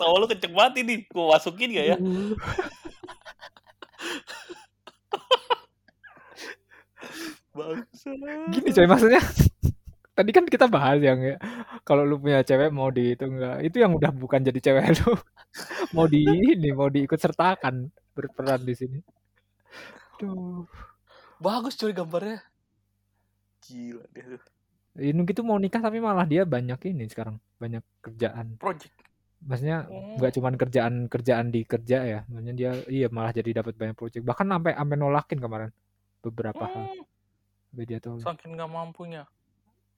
Ketawa 0.06 0.22
lu 0.22 0.30
kenceng 0.30 0.54
banget 0.54 0.74
ini. 0.86 0.94
Gua 1.10 1.34
masukin 1.34 1.74
gak 1.74 1.86
ya? 1.90 1.98
Bangsa. 7.50 8.10
Gini 8.54 8.70
coy 8.70 8.86
maksudnya. 8.86 9.18
Tadi 10.14 10.30
kan 10.30 10.46
kita 10.46 10.70
bahas 10.70 11.02
yang 11.02 11.18
ya, 11.18 11.36
kalau 11.82 12.06
lu 12.06 12.22
punya 12.22 12.46
cewek 12.46 12.70
mau 12.70 12.86
di 12.94 13.18
itu 13.18 13.26
enggak, 13.26 13.66
itu 13.66 13.82
yang 13.82 13.98
udah 13.98 14.14
bukan 14.14 14.46
jadi 14.46 14.62
cewek 14.62 14.94
lu. 15.02 15.18
mau 15.90 16.06
di 16.06 16.22
ini, 16.22 16.70
mau 16.70 16.86
diikut 16.86 17.18
sertakan 17.18 17.90
berperan 18.14 18.62
di 18.62 18.78
sini. 18.78 19.02
Duh. 20.22 20.62
Bagus 21.42 21.74
coy 21.74 21.90
gambarnya. 21.90 22.46
Gila 23.66 24.06
dia 24.14 24.38
tuh. 24.38 24.54
Nungki 25.02 25.34
tuh 25.34 25.42
mau 25.42 25.58
nikah 25.58 25.82
tapi 25.82 25.98
malah 25.98 26.30
dia 26.30 26.46
banyak 26.46 26.78
ini 26.94 27.10
sekarang, 27.10 27.42
banyak 27.58 27.82
kerjaan. 28.06 28.54
Project. 28.62 29.05
Maksudnya 29.44 29.84
Hmm. 29.84 30.16
nggak 30.16 30.32
cuman 30.32 30.54
kerjaan 30.56 30.94
kerjaan 31.06 31.46
di 31.52 31.60
kerja 31.62 31.98
ya, 32.02 32.20
maksudnya 32.26 32.54
dia 32.56 32.70
iya 32.88 33.06
malah 33.12 33.30
jadi 33.30 33.60
dapat 33.60 33.76
banyak 33.76 33.94
proyek. 33.94 34.24
Bahkan 34.24 34.46
sampai 34.48 34.72
sampai 34.72 34.96
nolakin 34.96 35.38
kemarin 35.38 35.70
beberapa 36.24 36.64
hal. 36.64 36.84
Hmm, 36.88 37.04
Sampai 37.68 37.84
dia 37.84 37.98
tuh 38.00 38.16
saking 38.18 38.56
gak 38.56 38.70
mampunya. 38.70 39.22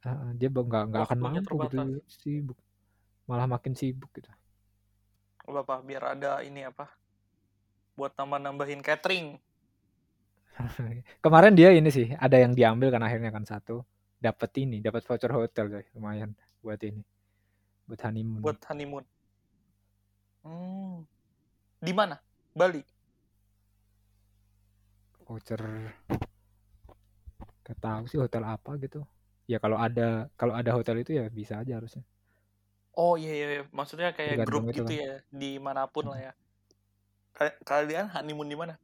ah, 0.03 0.31
dia 0.35 0.47
nggak 0.47 0.85
nggak 0.91 1.03
akan 1.07 1.19
mampu 1.19 1.39
gitu 1.39 1.77
terbatas. 1.79 1.87
sibuk. 2.11 2.59
Malah 3.27 3.47
makin 3.47 3.73
sibuk 3.75 4.11
gitu. 4.15 4.31
Bapak 5.43 5.81
biar 5.83 6.19
ada 6.19 6.43
ini 6.43 6.67
apa? 6.67 6.91
Buat 7.95 8.15
nambah-nambahin 8.15 8.83
catering. 8.83 9.39
Kemarin 11.25 11.55
dia 11.55 11.71
ini 11.71 11.89
sih 11.89 12.11
ada 12.15 12.37
yang 12.37 12.53
diambil 12.53 12.91
kan 12.91 13.03
akhirnya 13.03 13.31
kan 13.31 13.47
satu 13.47 13.87
dapat 14.19 14.51
ini, 14.59 14.83
dapat 14.83 15.07
voucher 15.07 15.31
hotel 15.31 15.67
coy, 15.71 15.85
lumayan 15.95 16.35
buat 16.61 16.83
ini. 16.83 17.03
Buat 17.87 18.01
honeymoon. 18.05 18.43
Buat 18.43 18.61
honeymoon. 18.67 19.05
Hmm. 20.43 21.07
Di 21.81 21.93
mana? 21.95 22.17
Bali. 22.55 22.83
voucher 25.27 25.63
gak 27.67 27.79
tahu 27.85 28.03
sih 28.11 28.19
hotel 28.23 28.43
apa 28.55 28.71
gitu 28.85 29.01
ya 29.53 29.59
kalau 29.63 29.79
ada 29.87 30.09
kalau 30.41 30.55
ada 30.61 30.71
hotel 30.77 30.97
itu 31.05 31.11
ya 31.21 31.25
bisa 31.39 31.55
aja 31.63 31.73
harusnya 31.79 32.03
Oh 33.03 33.15
iya 33.23 33.33
iya, 33.39 33.47
iya. 33.55 33.63
maksudnya 33.79 34.09
kayak 34.17 34.35
Tergantung 34.35 34.65
grup 34.65 34.65
itu 34.73 34.83
gitu 34.83 34.93
ya, 35.03 35.13
di 35.41 35.51
mana 35.67 35.83
pun 35.95 36.05
lah 36.11 36.19
ya. 36.27 36.33
Ka- 37.37 37.59
Kalian 37.69 38.07
honeymoon 38.15 38.49
di 38.53 38.57
mana? 38.61 38.75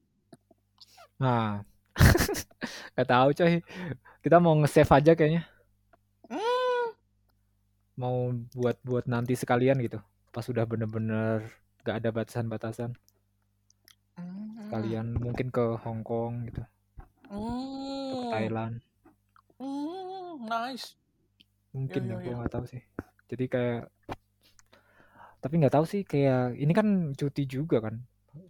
nah 1.18 1.62
gak 2.96 3.08
tahu 3.08 3.28
coy 3.38 3.54
kita 4.24 4.36
mau 4.42 4.54
nge-save 4.60 4.92
aja 4.98 5.12
kayaknya 5.18 5.42
Hmm. 6.30 6.86
mau 8.00 8.16
buat 8.54 8.76
buat 8.82 9.04
nanti 9.06 9.34
sekalian 9.38 9.78
gitu 9.86 9.98
pas 10.34 10.42
udah 10.50 10.66
bener-bener 10.66 11.46
gak 11.86 12.02
ada 12.02 12.10
batasan-batasan 12.10 12.90
Hmm. 14.14 14.66
sekalian 14.66 15.14
mungkin 15.18 15.50
ke 15.50 15.78
Hong 15.82 16.02
Kong 16.02 16.50
gitu 16.50 16.62
ke 16.62 16.66
Hmm. 17.30 18.30
Thailand 18.30 18.74
Hmm. 19.58 20.42
Nice. 20.44 20.98
mungkin 21.70 22.06
Iya, 22.06 22.10
ya, 22.10 22.16
iya, 22.18 22.22
gue 22.22 22.30
iya. 22.30 22.38
nggak 22.38 22.52
tahu 22.54 22.64
sih 22.66 22.82
jadi 23.30 23.44
kayak 23.50 23.82
tapi 25.38 25.54
nggak 25.58 25.74
tahu 25.74 25.84
sih 25.86 26.02
kayak 26.06 26.54
ini 26.58 26.72
kan 26.74 26.88
cuti 27.14 27.42
juga 27.46 27.78
kan 27.82 27.94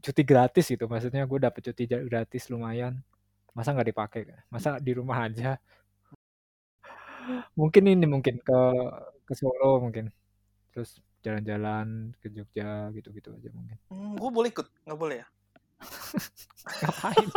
cuti 0.00 0.22
gratis 0.24 0.68
gitu 0.68 0.84
maksudnya 0.88 1.24
gue 1.24 1.38
dapet 1.40 1.60
cuti 1.72 1.84
gratis 1.88 2.48
lumayan 2.52 3.00
masa 3.56 3.72
nggak 3.72 3.88
dipakai 3.92 4.22
masa 4.52 4.76
di 4.80 4.92
rumah 4.96 5.24
aja 5.28 5.56
mungkin 7.56 7.84
ini 7.88 8.04
mungkin 8.04 8.36
ke 8.44 8.58
ke 9.24 9.32
Solo 9.32 9.80
mungkin 9.80 10.12
terus 10.76 11.00
jalan-jalan 11.24 11.86
ke 12.20 12.28
Jogja 12.28 12.92
gitu-gitu 12.92 13.32
aja 13.32 13.48
mungkin 13.50 13.76
Hmm, 13.88 14.14
gue 14.14 14.30
boleh 14.30 14.48
ikut, 14.48 14.66
nggak 14.84 14.98
boleh 14.98 15.16
ya? 15.20 15.26
ngapain 16.84 17.28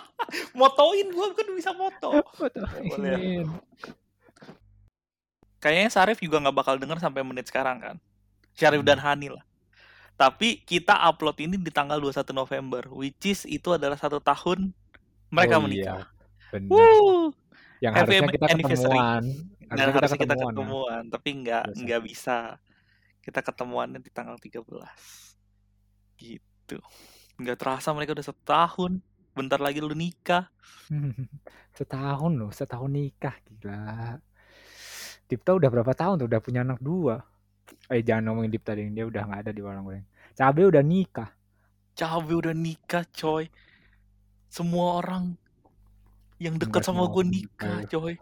Motoin 0.58 1.06
gue 1.06 1.26
kan 1.34 1.48
bisa 1.52 1.70
moto. 1.72 2.22
Fotoin. 2.32 2.88
boleh. 2.88 3.44
Kayaknya 5.58 5.90
Sarif 5.90 6.18
juga 6.18 6.40
nggak 6.40 6.56
bakal 6.56 6.74
denger 6.76 6.98
sampai 6.98 7.22
menit 7.22 7.46
sekarang 7.46 7.78
kan. 7.78 7.96
Syarif 8.52 8.80
Hmm. 8.80 8.88
dan 8.88 8.98
Hani 8.98 9.28
lah. 9.30 9.44
Tapi 10.14 10.62
kita 10.62 10.94
upload 11.02 11.38
ini 11.38 11.56
di 11.56 11.68
tanggal 11.68 11.98
21 11.98 12.32
November, 12.32 12.82
which 12.90 13.22
is 13.24 13.44
itu 13.44 13.72
adalah 13.72 13.96
satu 13.96 14.18
tahun 14.18 14.70
mereka 15.28 15.56
Oh 15.56 15.62
menikah. 15.62 16.04
iya, 16.04 16.50
bener. 16.50 16.70
Wuh. 16.70 17.28
yang 17.82 17.98
harusnya 17.98 18.30
kita 18.30 18.46
ketemuan 18.46 19.22
harusnya 19.66 19.90
kita 19.90 19.98
harusnya 19.98 20.14
kita 20.14 20.34
ketemuan, 20.38 20.38
ya. 20.38 20.54
ketemuan, 20.54 21.02
tapi 21.10 21.28
nggak 21.34 21.62
nggak 21.82 22.00
bisa. 22.04 22.38
Kita 23.22 23.40
ketemuannya 23.40 24.02
di 24.02 24.10
tanggal 24.10 24.36
13. 24.36 24.66
Gitu. 26.18 26.76
Nggak 27.38 27.58
terasa 27.58 27.94
mereka 27.94 28.18
udah 28.18 28.26
setahun. 28.26 28.98
Bentar 29.32 29.62
lagi 29.62 29.80
lu 29.80 29.94
nikah. 29.94 30.50
setahun 31.78 32.36
loh 32.36 32.52
setahun 32.52 32.92
nikah 32.92 33.32
gila 33.48 34.20
Dipta 35.24 35.56
udah 35.56 35.72
berapa 35.72 35.96
tahun 35.96 36.20
tuh 36.20 36.28
udah 36.28 36.40
punya 36.44 36.60
anak 36.60 36.84
dua 36.84 37.16
eh 37.88 38.04
jangan 38.04 38.28
ngomongin 38.28 38.52
Dipta 38.52 38.76
deh 38.76 38.92
dia 38.92 39.08
udah 39.08 39.24
nggak 39.24 39.40
ada 39.48 39.52
di 39.56 39.64
warung 39.64 39.88
goreng 39.88 40.04
Cabe 40.36 40.68
udah 40.68 40.84
nikah 40.84 41.32
Cabe 41.92 42.32
udah 42.32 42.56
nikah, 42.56 43.04
coy. 43.12 43.52
Semua 44.48 45.00
orang 45.00 45.36
yang 46.40 46.56
Nggak 46.56 46.84
sama 46.84 47.08
gue 47.12 47.24
nikah, 47.24 47.84
coy. 47.88 48.16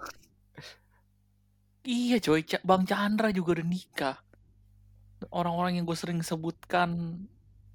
Iya, 1.87 2.19
coy. 2.19 2.43
Bang 2.67 2.83
Chandra 2.85 3.31
juga 3.31 3.59
udah 3.59 3.67
nikah. 3.67 4.17
Orang-orang 5.29 5.77
yang 5.77 5.85
gue 5.85 5.99
sering 5.99 6.25
sebutkan 6.25 7.21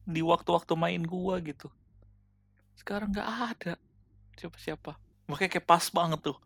di 0.05 0.21
waktu-waktu 0.21 0.73
main 0.77 1.01
gua 1.01 1.41
gitu. 1.41 1.67
Sekarang 2.77 3.09
nggak 3.09 3.29
ada 3.29 3.73
siapa-siapa. 4.37 4.93
Makanya 5.25 5.57
kayak 5.57 5.67
pas 5.67 5.85
banget 5.89 6.21
tuh. 6.21 6.37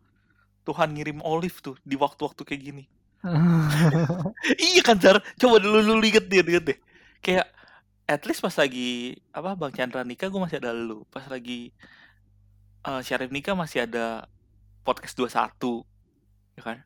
Tuhan 0.64 0.96
ngirim 0.96 1.20
olive 1.20 1.60
tuh 1.60 1.76
di 1.84 1.96
waktu-waktu 2.00 2.40
kayak 2.44 2.62
gini. 2.64 2.84
iya 4.72 4.80
kan 4.80 4.96
Jar? 4.96 5.20
Coba 5.36 5.60
dulu 5.60 5.84
lu 5.84 5.94
lihat 6.00 6.24
deh, 6.32 6.40
lihat 6.40 6.64
deh. 6.64 6.78
Kayak 7.20 7.52
at 8.08 8.24
least 8.24 8.40
pas 8.40 8.56
lagi 8.56 9.20
apa 9.36 9.52
Bang 9.54 9.76
Chandra 9.76 10.00
nikah 10.04 10.32
gue 10.32 10.40
masih 10.40 10.56
ada 10.56 10.72
lu. 10.72 11.04
Pas 11.12 11.28
lagi 11.28 11.72
eh 12.80 13.00
Syarif 13.04 13.28
nikah 13.28 13.52
masih 13.52 13.84
ada 13.84 14.24
podcast 14.88 15.16
21. 15.20 15.84
Ya 16.56 16.62
kan? 16.64 16.78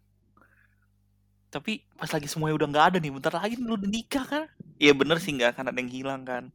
Tapi 1.55 1.87
pas 1.95 2.11
lagi 2.11 2.27
semuanya 2.27 2.59
udah 2.59 2.69
nggak 2.75 2.87
ada 2.91 2.99
nih, 2.99 3.15
bentar 3.15 3.31
lagi 3.31 3.55
lu 3.55 3.79
udah 3.79 3.87
nikah 3.87 4.27
kan? 4.27 4.51
Iya 4.83 4.91
bener 4.91 5.23
sih 5.23 5.31
nggak 5.39 5.55
akan 5.55 5.71
ada 5.71 5.79
yang 5.79 5.93
hilang 5.95 6.27
kan. 6.27 6.51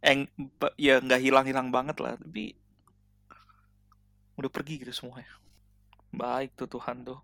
Yang 0.00 0.32
ya 0.80 1.04
nggak 1.04 1.20
hilang-hilang 1.20 1.68
banget 1.68 2.00
lah, 2.00 2.16
tapi 2.16 2.56
udah 4.40 4.48
pergi 4.48 4.80
gitu 4.80 4.96
semuanya. 4.96 5.28
Baik 6.16 6.56
tuh 6.56 6.64
Tuhan 6.64 7.04
tuh. 7.04 7.20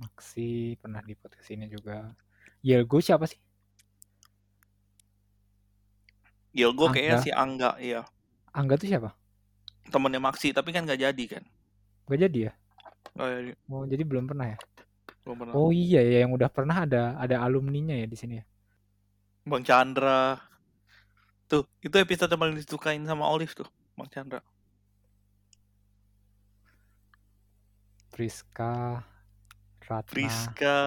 Maksi 0.00 0.78
pernah 0.80 1.04
di 1.04 1.12
podcast 1.18 1.50
ini 1.52 1.66
juga 1.66 2.14
Yelgo 2.62 3.02
siapa 3.02 3.26
sih 3.26 3.34
Gilgo 6.54 6.86
kayaknya 6.94 7.18
si 7.18 7.30
Angga, 7.34 7.74
iya. 7.82 8.06
Angga 8.54 8.78
tuh 8.78 8.86
siapa 8.86 9.10
Temennya 9.90 10.22
Maxi, 10.22 10.54
tapi 10.54 10.70
kan 10.70 10.86
nggak 10.86 11.02
jadi 11.02 11.24
kan. 11.26 11.44
gak 12.08 12.20
jadi 12.24 12.38
ya 12.48 12.52
Oh, 13.18 13.26
iya, 13.26 13.54
oh 13.66 13.82
jadi 13.82 14.02
belum 14.06 14.30
pernah 14.30 14.54
ya 14.54 14.58
belum 15.26 15.36
pernah. 15.42 15.52
oh 15.58 15.70
iya 15.74 16.00
ya 16.06 16.22
yang 16.22 16.30
udah 16.30 16.46
pernah 16.46 16.86
ada 16.86 17.18
ada 17.18 17.42
alumninya 17.42 17.94
ya 17.98 18.06
di 18.06 18.16
sini 18.18 18.34
ya 18.38 18.44
Bang 19.48 19.64
Chandra. 19.64 20.36
Tuh, 21.48 21.64
itu 21.80 21.96
episode 21.96 22.28
yang 22.28 22.36
paling 22.36 22.56
disukain 22.60 23.00
sama 23.08 23.24
Olive 23.24 23.56
tuh, 23.56 23.64
Bang 23.96 24.12
Chandra. 24.12 24.44
Priska 28.12 29.00
Ratna 29.88 30.04
Priska. 30.12 30.78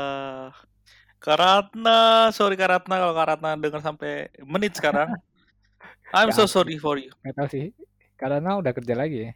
Karatna, 1.17 2.29
sorry 2.29 2.53
Karatna 2.53 3.01
kalau 3.01 3.17
Karatna 3.17 3.57
denger 3.57 3.81
sampai 3.81 4.29
menit 4.45 4.77
sekarang. 4.77 5.09
I'm 6.13 6.29
so 6.29 6.45
Ya, 6.45 6.53
sorry 6.53 6.77
for 6.77 7.01
you. 7.01 7.09
Gak 7.25 7.33
tau 7.33 7.49
sih 7.49 7.73
karena 8.21 8.53
udah 8.61 8.69
kerja 8.77 8.93
lagi 8.93 9.17
ya 9.25 9.31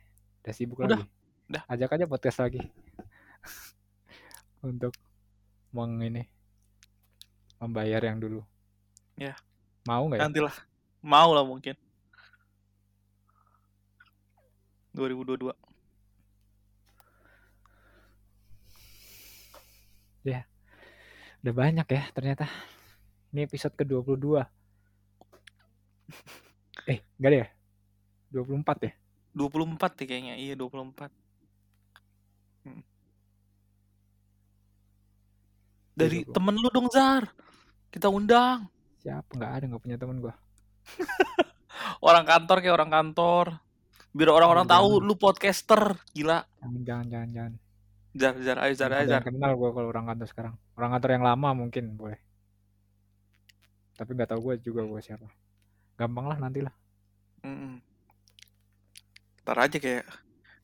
udah 0.45 0.53
sibuk 0.53 0.78
Udah, 0.86 1.01
lagi 1.01 1.09
udah. 1.49 1.63
ajak 1.69 1.93
aja 1.95 2.05
podcast 2.09 2.41
lagi 2.41 2.59
untuk 4.65 4.93
meng 5.71 6.01
ini 6.01 6.25
membayar 7.61 8.01
yang 8.01 8.19
dulu 8.19 8.41
Ya. 9.15 9.37
mau 9.87 10.03
nggak 10.09 10.19
ya 10.19 10.23
Nantilah. 10.27 10.55
Mau 11.05 11.31
lah 11.31 11.45
mungkin. 11.45 11.77
2022. 14.97 15.53
udah 21.45 21.53
banyak 21.53 21.85
ya 21.93 22.09
ternyata 22.09 22.49
ini 23.29 23.45
episode 23.45 23.77
ke 23.77 23.85
22 23.85 24.17
eh 26.89 27.05
enggak 27.21 27.29
deh 27.29 27.39
ya 27.45 27.47
24 28.33 28.89
ya 28.89 28.93
24 29.37 29.93
deh 30.01 30.05
kayaknya. 30.09 30.33
Iya, 30.41 30.57
24. 30.57 31.13
Hmm. 32.66 32.82
Dari 35.95 36.18
Iya, 36.22 36.28
24. 36.28 36.36
temen 36.36 36.55
lu 36.59 36.70
dong, 36.70 36.88
Zar. 36.91 37.24
Kita 37.89 38.07
undang. 38.11 38.68
siapa 38.99 39.38
nggak 39.38 39.51
ada 39.53 39.66
nggak 39.70 39.84
punya 39.86 39.97
temen 40.01 40.18
gua 40.18 40.34
Orang 42.07 42.26
kantor 42.26 42.57
kayak 42.57 42.74
orang 42.74 42.89
kantor. 42.89 43.45
Biar 44.11 44.30
orang-orang 44.34 44.66
tahu 44.66 44.97
jangan. 44.97 45.05
lu 45.05 45.13
podcaster. 45.16 45.82
Gila. 46.11 46.41
jangan 46.59 46.82
jangan 46.84 47.07
jangan 47.07 47.30
jangan 47.32 47.53
Zar, 48.16 48.36
Zar, 48.39 48.57
ayo 48.63 48.74
Zar, 48.74 48.91
ayo 48.95 49.20
kenal 49.22 49.51
gua 49.59 49.70
kalau 49.76 49.88
orang 49.91 50.07
kantor 50.07 50.28
sekarang 50.32 50.53
orang 50.74 50.91
kantor 50.95 51.09
yang 51.20 51.26
lama 51.28 51.49
mungkin 51.51 51.99
boleh 51.99 52.16
tapi 53.91 54.16
nggak 54.16 54.32
tahu 54.32 54.39
gua 54.39 54.55
juga 54.55 54.82
gua 54.88 55.03
siapa 55.03 55.28
gampang 55.95 56.32
lah 56.32 56.39
nanti 56.39 56.63
lah 56.63 56.72
Mm-mm. 57.43 57.78
Ntar 59.43 59.57
aja 59.61 59.78
kayak 59.78 60.07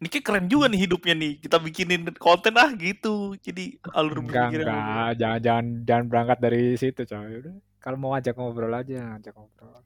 ini 0.02 0.08
kayak 0.10 0.26
keren 0.26 0.46
juga 0.50 0.66
nih 0.66 0.82
hidupnya 0.84 1.14
nih. 1.14 1.34
Kita 1.38 1.62
bikinin 1.62 2.10
konten 2.18 2.58
ah 2.58 2.74
gitu. 2.74 3.38
Jadi 3.38 3.78
alur 3.94 4.26
enggak 4.26 4.50
berpikirnya 4.50 4.74
enggak 4.74 5.12
jangan 5.16 5.40
jangan 5.46 5.66
jangan 5.86 6.06
berangkat 6.10 6.38
dari 6.42 6.64
situ 6.74 7.02
coy 7.06 7.32
udah 7.46 7.56
kalau 7.78 7.98
mau 7.98 8.14
ajak 8.14 8.34
ngobrol 8.34 8.74
aja 8.74 9.16
ajak 9.16 9.34
ngobrol 9.34 9.82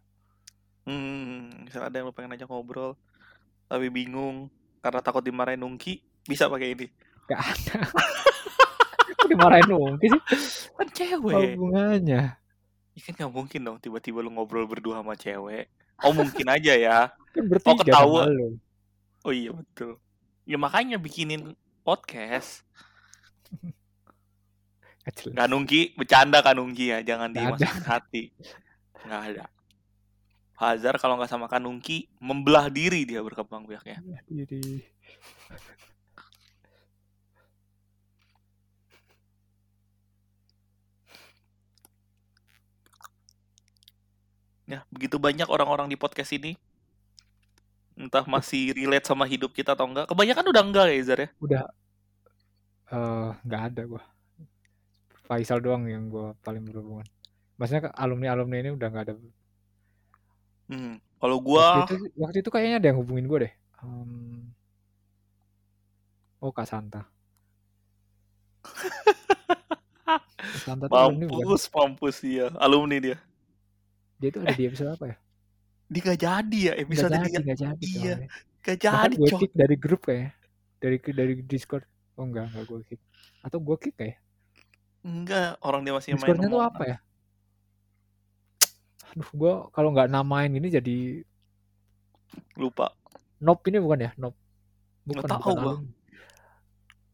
Hmm, 0.85 1.65
misal 1.65 1.81
ada 1.81 1.97
yang 1.97 2.05
lu 2.07 2.13
pengen 2.13 2.37
ajak 2.37 2.45
ngobrol 2.45 2.93
tapi 3.65 3.89
bingung 3.89 4.47
karena 4.79 5.01
takut 5.01 5.25
dimarahin 5.25 5.57
Nungki, 5.57 5.97
bisa 6.23 6.45
pakai 6.45 6.77
ini. 6.77 6.85
Gak 7.25 7.41
ada. 7.41 7.77
Dimarahin 9.29 9.65
Nungki 9.65 10.13
sih? 10.13 10.21
Kan 10.77 10.85
Apa 10.85 10.93
cewek. 10.93 11.57
hubungannya? 11.57 12.37
Ya 12.93 12.99
kan 13.01 13.13
nggak 13.17 13.33
mungkin 13.33 13.59
dong 13.65 13.77
tiba-tiba 13.81 14.21
lu 14.21 14.29
ngobrol 14.29 14.69
berdua 14.69 15.01
sama 15.01 15.17
cewek. 15.17 15.65
Oh 16.05 16.13
mungkin 16.13 16.45
aja 16.47 16.73
ya. 16.77 16.99
Kan 17.33 17.43
bertiga 17.49 17.73
Oh, 17.73 17.77
ketawa. 17.81 18.21
Oh 19.25 19.33
iya 19.33 19.49
betul. 19.49 19.97
Ya 20.45 20.61
makanya 20.61 21.01
bikinin 21.01 21.57
podcast. 21.81 22.61
Kanungki 25.33 25.93
bercanda 25.97 26.41
Kanungki 26.45 26.93
ya, 26.93 27.01
jangan 27.01 27.33
dimasukin 27.33 27.85
hati. 27.85 28.23
Nggak 29.05 29.21
ada. 29.33 29.45
Hazard 30.55 31.01
kalau 31.01 31.17
nggak 31.17 31.29
sama 31.29 31.49
Kanungki 31.49 32.09
membelah 32.21 32.69
diri 32.69 33.09
dia 33.09 33.25
berkembang 33.25 33.65
biaknya. 33.65 34.01
Diri. 34.29 34.85
Ya, 44.65 44.81
begitu 44.89 45.21
banyak 45.21 45.45
orang-orang 45.45 45.85
di 45.89 45.97
podcast 45.97 46.33
ini. 46.33 46.57
Entah 48.05 48.23
masih 48.29 48.71
relate 48.77 49.09
sama 49.09 49.25
hidup 49.25 49.49
kita 49.49 49.73
atau 49.73 49.89
enggak. 49.89 50.05
Kebanyakan 50.05 50.45
udah 50.53 50.63
enggak 50.63 50.85
ya, 50.93 51.01
Zar 51.01 51.19
ya? 51.25 51.29
Udah 51.41 51.63
eh 52.85 53.29
nggak 53.41 53.61
ada 53.73 53.81
gua. 53.89 54.03
Faisal 55.25 55.57
doang 55.57 55.89
yang 55.89 56.05
gua 56.05 56.37
paling 56.45 56.61
berhubungan. 56.61 57.05
Maksudnya 57.57 57.89
alumni-alumni 57.97 58.57
ini 58.61 58.71
udah 58.77 58.87
nggak 58.93 59.05
ada. 59.09 59.13
Hmm. 60.69 61.01
Kalau 61.17 61.37
Waktu 61.41 61.49
gua 61.49 61.65
itu 61.89 61.95
waktu 62.13 62.37
itu 62.45 62.49
kayaknya 62.53 62.77
ada 62.77 62.87
yang 62.93 62.99
hubungin 63.01 63.25
gua 63.25 63.49
deh. 63.49 63.53
Em, 63.81 64.53
oh 66.45 66.53
Kak 66.53 66.69
Santa. 66.69 67.09
Kak 70.05 70.61
Santa 70.61 70.85
tuh 70.85 70.93
alumni 70.93 71.25
bukan? 71.25 71.41
mampus, 71.41 71.63
mampus 71.73 72.15
dia. 72.21 72.53
Alumni 72.61 72.97
dia. 73.01 73.17
Dia 74.21 74.29
tuh 74.29 74.45
ada 74.45 74.53
di 74.53 74.63
episode 74.69 74.93
apa 74.93 75.05
ya? 75.09 75.17
Dia 75.85 76.01
nggak 76.01 76.21
jadi 76.21 76.59
ya 76.59 76.73
episode 76.81 77.11
jadi, 77.13 77.29
dia. 77.29 77.39
nggak 77.41 77.59
jadi. 77.59 77.85
Iya. 77.85 78.15
Gak 78.65 78.77
jadi, 78.81 79.13
gue 79.13 79.29
kick 79.45 79.53
dari 79.53 79.75
grup 79.77 80.01
kayaknya. 80.09 80.33
Dari 80.81 80.97
dari 81.13 81.33
Discord. 81.45 81.85
Oh 82.17 82.25
enggak, 82.25 82.49
enggak 82.49 82.65
gue 82.65 82.79
kick. 82.89 83.01
Atau 83.45 83.61
gue 83.61 83.77
kick 83.77 83.93
kayak. 83.93 84.17
Enggak, 85.05 85.61
orang 85.61 85.85
dia 85.85 85.93
masih 85.93 86.17
main 86.17 86.25
Discordnya 86.25 86.49
tuh 86.49 86.63
apa 86.65 86.83
ya? 86.89 86.97
Aduh, 89.13 89.29
gue 89.29 89.53
kalau 89.69 89.89
nggak 89.93 90.09
namain 90.09 90.49
ini 90.49 90.67
jadi 90.73 91.21
Lupa. 92.57 92.89
Nop 93.37 93.61
ini 93.69 93.77
bukan 93.77 94.09
ya? 94.09 94.11
Nop. 94.17 94.33
Bukan, 95.05 95.21
Nggak 95.21 95.29
tahu 95.37 95.53
bukan. 95.53 95.85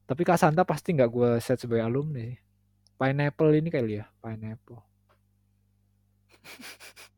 Tapi 0.08 0.22
Kak 0.24 0.40
Santa 0.40 0.64
pasti 0.64 0.96
nggak 0.96 1.12
gue 1.12 1.30
set 1.44 1.60
sebagai 1.60 1.84
alumni. 1.84 2.32
Pineapple 2.96 3.60
ini 3.60 3.68
kali 3.68 4.00
ya, 4.00 4.08
Pineapple. 4.24 4.80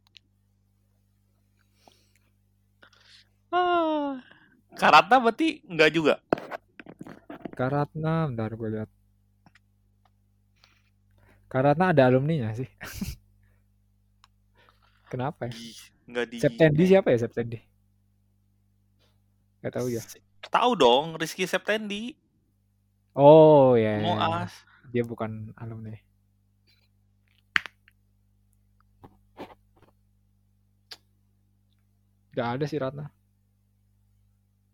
Ah. 3.53 4.17
Karata 4.73 5.21
berarti 5.21 5.61
enggak 5.69 5.93
juga. 5.93 6.15
Karatna, 7.53 8.25
bentar 8.25 8.49
gue 8.49 8.69
lihat. 8.73 8.89
Karatna 11.45 11.93
ada 11.93 12.09
alumninya 12.09 12.49
sih. 12.57 12.65
Kenapa 15.13 15.45
ya? 15.45 15.53
Enggak 16.09 16.25
di 16.33 16.37
Septendi 16.41 16.83
siapa 16.89 17.13
ya 17.13 17.21
Septendi? 17.21 17.61
Gak 19.61 19.77
tahu 19.77 19.93
ya. 19.93 20.01
Tahu 20.49 20.71
dong, 20.73 21.05
Rizky 21.21 21.45
Septendi, 21.45 22.17
Oh 23.13 23.77
ya, 23.77 24.01
ya. 24.01 24.05
Moas. 24.09 24.51
dia 24.89 25.05
bukan 25.05 25.53
alumni. 25.53 25.93
Gak 32.33 32.57
ada 32.57 32.65
sih 32.65 32.81
Ratna. 32.81 33.13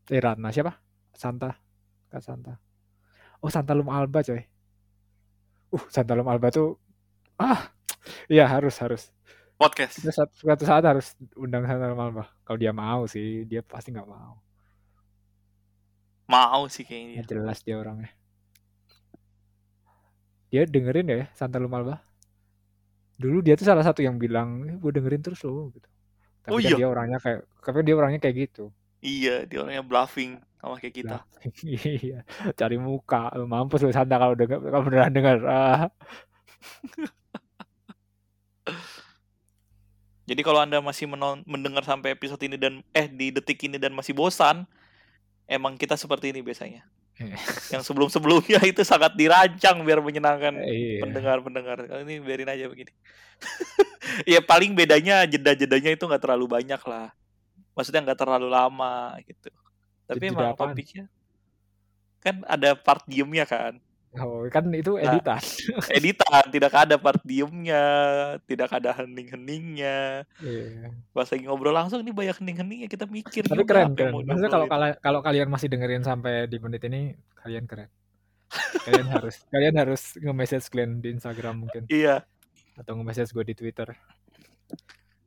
Eh 0.10 0.18
Ratna 0.18 0.50
siapa? 0.50 0.74
Santa. 1.14 1.54
Kak 2.10 2.22
Santa. 2.26 2.58
Oh 3.46 3.50
Santalum 3.54 3.88
Alba 3.94 4.26
coy. 4.26 4.42
Uh 5.70 5.86
Santalum 5.94 6.26
Alba 6.26 6.50
tuh 6.50 6.82
ah 7.38 7.70
iya 8.26 8.50
harus 8.50 8.74
harus. 8.82 9.14
Podcast. 9.60 10.00
Kita 10.00 10.16
suatu, 10.16 10.34
suatu 10.34 10.64
saat 10.66 10.84
harus 10.88 11.14
undang 11.38 11.68
Santalum 11.70 12.00
Alba. 12.02 12.26
Kalau 12.42 12.58
dia 12.58 12.74
mau 12.74 13.06
sih, 13.06 13.46
dia 13.46 13.62
pasti 13.62 13.94
nggak 13.94 14.10
mau. 14.10 14.40
Mau 16.30 16.64
sih 16.72 16.88
kayaknya. 16.88 17.22
Nggak 17.22 17.30
jelas 17.30 17.60
dia 17.62 17.76
orangnya. 17.78 18.12
Dia 20.50 20.66
dengerin 20.66 21.08
ya 21.12 21.28
Santalum 21.38 21.70
Alba. 21.76 22.02
Dulu 23.20 23.44
dia 23.44 23.60
tuh 23.60 23.68
salah 23.68 23.84
satu 23.84 24.00
yang 24.00 24.16
bilang, 24.16 24.64
eh, 24.66 24.78
gue 24.80 24.92
dengerin 24.96 25.22
terus 25.22 25.44
loh 25.44 25.70
gitu. 25.76 25.86
Tapi 26.40 26.56
Oh 26.56 26.60
kan 26.64 26.72
iya? 26.72 26.78
dia 26.80 26.88
orangnya 26.88 27.20
kayak, 27.20 27.42
tapi 27.60 27.78
dia 27.84 27.96
orangnya 28.00 28.20
kayak 28.24 28.36
gitu. 28.48 28.72
Iya, 29.00 29.48
dia 29.48 29.64
orangnya 29.64 29.82
bluffing 29.82 30.38
sama 30.60 30.76
kayak 30.76 30.96
kita. 30.96 31.18
Iya, 31.64 32.28
cari 32.54 32.76
muka. 32.76 33.32
Mampus 33.40 33.80
lu 33.82 33.96
Santa 33.96 34.20
kalau 34.20 34.36
denger, 34.36 34.60
kalau 34.60 34.84
beneran 34.84 35.14
denger. 35.14 35.38
Ah. 35.48 35.88
Jadi 40.30 40.42
kalau 40.46 40.62
Anda 40.62 40.78
masih 40.78 41.10
menon- 41.10 41.42
mendengar 41.50 41.82
sampai 41.82 42.14
episode 42.14 42.38
ini 42.46 42.54
dan 42.54 42.86
eh 42.94 43.10
di 43.10 43.34
detik 43.34 43.58
ini 43.66 43.82
dan 43.82 43.98
masih 43.98 44.14
bosan, 44.14 44.70
emang 45.50 45.74
kita 45.74 45.98
seperti 45.98 46.30
ini 46.30 46.46
biasanya. 46.46 46.86
Eh. 47.18 47.34
Yang 47.74 47.90
sebelum-sebelumnya 47.90 48.62
itu 48.62 48.86
sangat 48.86 49.18
dirancang 49.18 49.82
biar 49.82 50.04
menyenangkan 50.06 50.54
Iya. 50.62 51.02
pendengar-pendengar. 51.02 51.88
Kali 51.90 52.02
ini 52.06 52.16
biarin 52.22 52.52
aja 52.52 52.70
begini. 52.70 52.94
ya 54.30 54.44
paling 54.44 54.76
bedanya 54.78 55.26
jeda-jedanya 55.26 55.98
itu 55.98 56.04
nggak 56.06 56.22
terlalu 56.22 56.46
banyak 56.46 56.82
lah. 56.86 57.10
Maksudnya 57.80 58.04
nggak 58.04 58.20
terlalu 58.20 58.52
lama 58.52 59.16
gitu. 59.24 59.48
Tapi 60.04 60.20
Jeda 60.20 60.32
emang 60.36 60.48
apaan? 60.52 60.76
topiknya 60.76 61.06
kan 62.20 62.44
ada 62.44 62.76
part 62.76 63.08
diemnya 63.08 63.48
kan. 63.48 63.80
Oh, 64.20 64.42
kan 64.50 64.66
itu 64.74 64.98
Nah. 64.98 65.06
editan. 65.06 65.38
Editan 66.02 66.44
tidak 66.50 66.74
ada 66.74 66.98
part 66.98 67.22
diemnya, 67.22 67.86
tidak 68.44 68.74
ada 68.74 68.90
hening-heningnya. 68.98 70.26
Iya. 70.42 70.90
Pas 71.14 71.30
lagi 71.30 71.46
ngobrol 71.46 71.72
langsung 71.72 72.02
nih 72.02 72.12
banyak 72.12 72.42
hening-heningnya 72.42 72.90
kita 72.90 73.06
mikir 73.06 73.46
Tapi 73.46 73.64
juga 73.64 73.70
keren, 73.70 73.94
mau 74.10 74.26
Maksudnya 74.26 74.50
kalau 74.50 74.66
kalau 74.98 75.20
kalian 75.22 75.48
masih 75.48 75.70
dengerin 75.70 76.02
sampai 76.02 76.50
di 76.50 76.58
menit 76.58 76.82
ini, 76.90 77.14
kalian 77.38 77.70
keren. 77.70 77.88
Kalian 78.82 79.08
harus 79.14 79.36
kalian 79.54 79.76
harus 79.78 80.02
nge-message 80.18 80.66
Glenn 80.74 81.06
di 81.06 81.14
Instagram 81.14 81.70
mungkin 81.70 81.86
Iya. 81.86 82.26
atau 82.82 82.98
nge-message 82.98 83.30
gue 83.30 83.46
di 83.46 83.56
Twitter. 83.56 83.94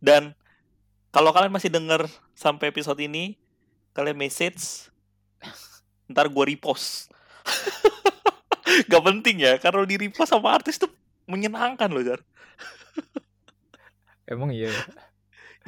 Dan 0.02 0.34
kalau 1.12 1.30
kalian 1.30 1.52
masih 1.52 1.68
denger 1.68 2.08
sampai 2.32 2.72
episode 2.72 2.96
ini, 2.98 3.36
kalian 3.92 4.16
message, 4.16 4.88
ntar 6.08 6.26
gue 6.26 6.44
repost. 6.48 7.12
Gak 8.90 9.04
penting 9.04 9.44
ya, 9.44 9.60
karena 9.60 9.84
di 9.84 10.00
repost 10.00 10.32
sama 10.32 10.56
artis 10.56 10.80
tuh 10.80 10.88
menyenangkan 11.28 11.92
loh, 11.92 12.00
Jar. 12.00 12.20
Emang 14.24 14.48
iya. 14.50 14.72
ya? 14.72 14.80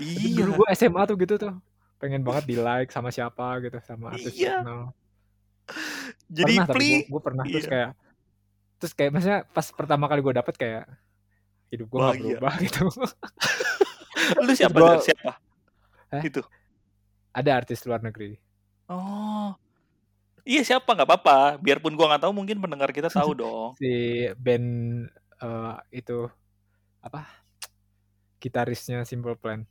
Iya, 0.01 0.43
Dulu 0.43 0.65
gue 0.65 0.69
SMA 0.73 1.03
tuh 1.05 1.17
gitu 1.21 1.35
tuh. 1.37 1.53
Pengen 2.01 2.25
banget 2.25 2.49
di 2.49 2.57
like 2.57 2.89
sama 2.89 3.13
siapa 3.13 3.61
gitu 3.61 3.77
sama 3.85 4.11
artis 4.11 4.35
Iya. 4.35 4.65
terkenal. 4.65 4.83
jadi 6.29 6.55
Pernah 6.61 6.67
tapi 6.69 6.77
pli. 6.77 6.91
gue 7.09 7.23
pernah 7.23 7.45
terus 7.45 7.65
Iya. 7.65 7.71
kayak 7.73 7.91
terus 8.77 8.93
kayak 8.93 9.11
maksudnya 9.13 9.41
pas 9.49 9.67
pertama 9.73 10.05
kali 10.05 10.21
gue 10.21 10.35
dapet 10.35 10.55
kayak 10.57 10.85
hidup 11.71 11.87
gue 11.89 11.97
nggak 11.97 12.13
Bahagia. 12.13 12.29
berubah 12.37 12.55
gitu. 12.69 12.85
Lu 14.43 14.53
siapa, 14.55 14.77
gua-? 14.79 15.03
Siapa? 15.03 15.33
Hah? 16.15 16.23
Itu. 16.23 16.41
Ada 17.35 17.51
artis 17.59 17.83
luar 17.83 18.01
negeri. 18.01 18.39
Oh. 18.87 19.55
Iya 20.45 20.63
siapa 20.63 20.93
nggak 20.93 21.09
apa-apa. 21.09 21.57
Biarpun 21.59 21.97
gua 21.97 22.15
nggak 22.15 22.29
tahu, 22.29 22.33
mungkin 22.37 22.61
pendengar 22.61 22.93
kita 22.93 23.09
tahu 23.09 23.33
dong. 23.43 23.75
Si 23.81 24.29
band 24.37 24.69
eh, 25.41 25.75
itu 26.05 26.29
apa? 27.01 27.25
Gitarisnya 28.39 29.09
Simple 29.09 29.41
Plan. 29.41 29.65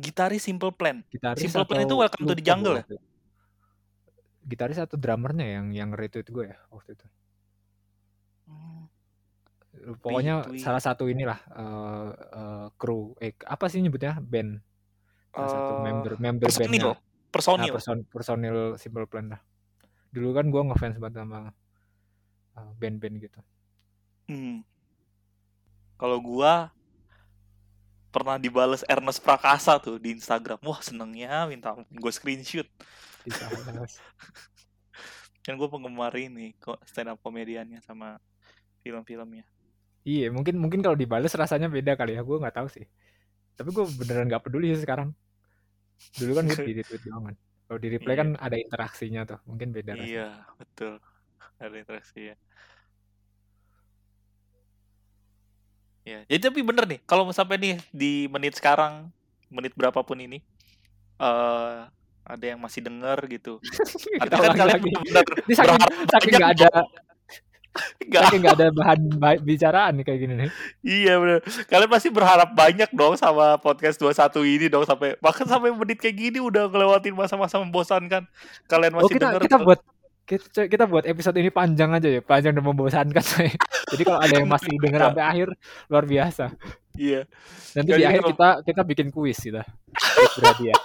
Gitaris 0.00 0.46
Simple 0.46 0.72
Plan. 0.72 1.04
Gitaris 1.12 1.42
Simple 1.44 1.68
Plan 1.68 1.84
itu 1.84 1.94
Welcome 2.00 2.24
to 2.24 2.34
the 2.34 2.44
Jungle 2.44 2.80
ya? 2.80 2.84
Gitaris 4.48 4.80
atau 4.80 4.96
drummernya 4.96 5.60
yang 5.60 5.66
yang 5.76 5.90
retweet 5.92 6.32
gue 6.32 6.48
ya 6.48 6.58
waktu 6.72 6.96
itu. 6.96 7.06
Hmm. 8.48 8.87
Pokoknya 10.00 10.34
salah 10.58 10.82
satu 10.82 11.06
inilah 11.06 11.38
eh 11.54 12.10
eh, 12.14 12.66
kru 12.78 13.14
eh 13.22 13.34
apa 13.44 13.68
sih 13.70 13.80
nyebutnya 13.82 14.18
band 14.20 14.58
salah 15.32 15.50
satu 15.50 15.72
Eh, 15.78 15.82
member 15.84 16.12
member 16.18 16.46
personil, 16.48 16.66
bandnya 16.66 16.82
nah, 16.88 16.98
personil. 17.30 17.72
person, 17.72 17.98
personil 18.08 18.58
Simple 18.80 19.06
Plan 19.06 19.26
lah. 19.30 19.40
Dulu 20.10 20.28
kan 20.34 20.46
gue 20.48 20.62
ngefans 20.72 20.96
banget 20.98 21.22
sama 21.22 21.52
eh, 22.56 22.70
band-band 22.80 23.16
gitu. 23.22 23.40
Hmm. 24.28 24.64
Kalau 25.98 26.18
gua 26.22 26.70
pernah 28.08 28.40
dibales 28.40 28.82
Ernest 28.88 29.20
Prakasa 29.20 29.76
tuh 29.78 30.00
di 30.00 30.16
Instagram. 30.16 30.58
Wah 30.64 30.80
senengnya 30.80 31.44
minta 31.46 31.76
gue 31.76 32.12
screenshot. 32.12 32.66
Kan 35.44 35.56
gue 35.56 35.68
penggemar 35.68 36.12
ini 36.16 36.56
kok 36.60 36.80
stand 36.88 37.12
up 37.12 37.20
komediannya 37.20 37.80
sama 37.84 38.16
film-filmnya. 38.82 39.44
Iya 40.08 40.26
mungkin 40.32 40.56
mungkin 40.56 40.80
kalau 40.80 40.96
dibales 40.96 41.36
rasanya 41.36 41.68
beda 41.68 41.92
kali 42.00 42.16
ya 42.16 42.24
gue 42.24 42.36
nggak 42.40 42.56
tahu 42.56 42.68
sih. 42.72 42.88
Tapi 43.58 43.68
gue 43.74 43.84
beneran 44.00 44.26
nggak 44.32 44.40
peduli 44.48 44.72
sih 44.72 44.82
sekarang. 44.88 45.12
Dulu 46.16 46.32
kan 46.32 46.44
gue 46.48 46.56
di 46.72 46.74
retweet 46.80 47.02
doang 47.04 47.24
kan. 47.28 47.36
Kalau 47.68 47.78
di 47.84 47.88
reply 47.92 48.14
Iya. 48.16 48.20
kan 48.24 48.28
ada 48.40 48.56
interaksinya 48.56 49.20
tuh, 49.28 49.38
mungkin 49.44 49.76
beda 49.76 49.92
rasanya. 49.92 50.08
Iya 50.08 50.28
betul. 50.56 50.94
Ada 51.60 51.76
interaksi 51.76 52.20
ya. 52.32 52.36
Ya, 56.08 56.24
jadi 56.24 56.48
tapi 56.48 56.64
bener 56.64 56.88
nih, 56.88 57.04
kalau 57.04 57.28
sampai 57.36 57.60
nih 57.60 57.76
di 57.92 58.24
menit 58.32 58.56
sekarang, 58.56 59.12
menit 59.52 59.76
berapapun 59.76 60.16
ini, 60.16 60.40
eh 61.20 61.78
ada 62.24 62.44
yang 62.44 62.56
masih 62.56 62.80
denger 62.80 63.18
gitu. 63.28 63.60
Artinya 64.24 64.48
kan 64.48 64.56
kalian 64.56 64.80
lagi. 64.80 64.88
bener-bener 64.88 65.44
Ini 65.44 65.54
saking, 65.56 65.80
saking 66.08 66.32
nggak 66.40 66.52
ada 66.56 66.70
Nggak, 68.02 68.22
saking 68.26 68.40
nggak 68.42 68.56
ada 68.58 68.68
bahan 68.72 69.00
ba- 69.16 69.38
bicaraan 69.38 69.92
nih 69.94 70.04
kayak 70.04 70.18
gini 70.18 70.34
nih. 70.34 70.50
iya 70.82 71.14
bener. 71.14 71.38
Kalian 71.66 71.86
pasti 71.86 72.08
berharap 72.10 72.50
banyak 72.50 72.90
dong 72.90 73.14
sama 73.14 73.54
podcast 73.56 74.00
21 74.00 74.18
ini 74.42 74.66
dong 74.66 74.82
sampai 74.82 75.14
bahkan 75.18 75.46
sampai 75.46 75.70
menit 75.70 75.96
kayak 75.96 76.16
gini 76.16 76.38
udah 76.38 76.66
ngelewatin 76.66 77.14
masa-masa 77.14 77.62
membosankan. 77.62 78.26
Kalian 78.66 78.92
Oh 78.92 79.04
masih 79.04 79.14
kita 79.14 79.26
denger 79.30 79.42
kita 79.46 79.56
tuh. 79.56 79.66
buat 79.66 79.80
kita, 80.24 80.60
kita 80.66 80.84
buat 80.84 81.04
episode 81.06 81.36
ini 81.36 81.48
panjang 81.48 81.88
aja 81.88 82.08
ya, 82.08 82.20
panjang 82.20 82.52
dan 82.52 82.60
membosankan. 82.60 83.24
Jadi 83.94 84.02
kalau 84.04 84.20
ada 84.20 84.34
yang 84.34 84.44
masih 84.44 84.74
denger 84.76 85.00
sampai 85.00 85.24
akhir 85.24 85.48
luar 85.86 86.04
biasa. 86.04 86.44
Iya. 86.92 87.24
Nanti 87.72 87.86
Nggak, 87.86 87.86
di 87.86 87.92
jadi 87.94 88.08
akhir 88.10 88.22
kita 88.34 88.48
kita 88.66 88.80
bikin 88.84 89.08
kuis 89.08 89.38
kita. 89.46 89.62
Kuis 89.94 90.32
berhadiah. 90.36 90.76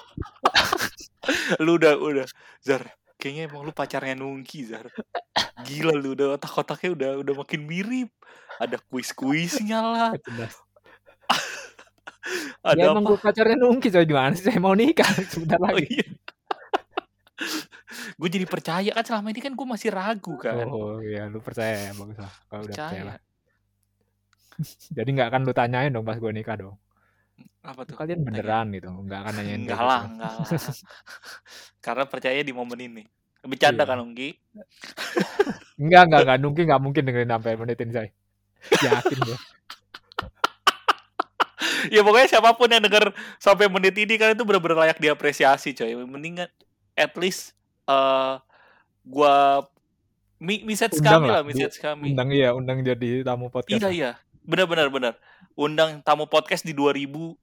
Lu 1.59 1.75
udah 1.75 1.97
udah 1.97 2.27
Zar, 2.61 2.84
kayaknya 3.24 3.47
emang 3.47 3.63
lu 3.63 3.71
pacarnya 3.71 4.19
Nungki 4.19 4.67
Zar. 4.67 4.91
Gila 5.63 5.95
lu 5.95 6.11
udah 6.11 6.36
otak-otaknya 6.36 6.89
udah 6.91 7.09
udah 7.24 7.34
makin 7.39 7.63
mirip. 7.63 8.11
Ada 8.59 8.76
kuis-kuisnya 8.91 9.80
lah. 9.80 10.11
Ada 12.63 12.80
ya 12.80 12.95
emang 12.95 13.03
apa? 13.03 13.09
gue 13.11 13.17
pacarnya 13.19 13.57
nungki 13.59 13.91
coy 13.91 14.07
gimana 14.07 14.32
sih 14.32 14.47
saya 14.47 14.55
mau 14.55 14.71
nikah 14.71 15.07
sebentar 15.32 15.59
Oh 15.59 15.67
lagi. 15.67 15.99
iya. 15.99 16.07
gue 18.15 18.30
jadi 18.32 18.45
percaya 18.47 18.91
kan 18.95 19.03
selama 19.03 19.28
ini 19.36 19.41
kan 19.43 19.51
gue 19.51 19.67
masih 19.67 19.91
ragu 19.91 20.39
kan. 20.39 20.63
Oh 20.71 21.03
iya 21.03 21.28
lu 21.28 21.43
percaya 21.43 21.91
ya 21.91 21.91
bagus 21.91 22.15
lah 22.24 22.32
kalau 22.47 22.63
udah 22.63 22.71
percaya 22.71 23.01
lah. 23.03 23.17
percaya. 23.19 23.32
Jadi 24.95 25.09
nggak 25.17 25.28
akan 25.34 25.41
lu 25.43 25.51
tanyain 25.51 25.91
dong 25.91 26.05
pas 26.07 26.15
gue 26.15 26.32
nikah 26.32 26.55
dong. 26.55 26.76
Apa 27.63 27.88
tuh? 27.88 27.95
Kalian 27.95 28.27
beneran 28.27 28.75
gitu 28.75 28.91
nggak 28.91 29.19
akan 29.23 29.34
nanyain 29.39 29.61
Enggak 29.63 29.77
kayak 29.79 29.88
lah, 29.88 30.01
gitu. 30.01 30.11
enggak 30.13 30.31
lah. 30.36 30.47
Karena 31.86 32.03
percaya 32.07 32.39
di 32.43 32.53
momen 32.53 32.79
ini. 32.79 33.03
Bercanda 33.43 33.84
Iya. 33.84 33.89
kan 33.91 33.99
Ungki? 34.03 34.29
Enggak 35.79 36.01
enggak 36.07 36.21
enggak 36.27 36.38
nungki 36.39 36.61
nggak 36.63 36.81
mungkin 36.84 37.03
dengerin 37.07 37.31
sampai 37.31 37.53
menit 37.59 37.77
ini 37.79 37.91
saya. 37.91 38.09
Yakin 38.63 39.19
gue. 39.19 39.38
ya 41.91 41.99
pokoknya 41.99 42.27
siapa 42.31 42.55
pun 42.55 42.71
yang 42.71 42.79
denger 42.79 43.11
sampai 43.43 43.67
menit 43.67 43.91
ini 43.99 44.15
kan 44.15 44.31
itu 44.31 44.47
benar-benar 44.47 44.88
layak 44.88 44.99
diapresiasi 45.03 45.75
coy. 45.75 45.91
Mendingan 46.07 46.47
at 46.95 47.11
least 47.19 47.51
eh 47.88 48.39
gua 49.03 49.67
mi 50.43 50.59
Undang 50.63 50.91
kami 51.03 51.27
lah, 51.31 51.39
lah, 51.39 51.43
message 51.43 51.79
kami. 51.79 52.11
Undang 52.15 52.29
iya 52.36 52.49
undang 52.51 52.84
jadi 52.84 53.23
tamu 53.23 53.47
podcast. 53.47 53.79
Iya 53.79 53.89
iya. 53.91 54.11
Benar 54.43 54.67
benar 54.67 54.88
benar. 54.91 55.13
Undang 55.54 56.01
tamu 56.01 56.26
podcast 56.26 56.66
di 56.66 56.74
2022 56.74 57.38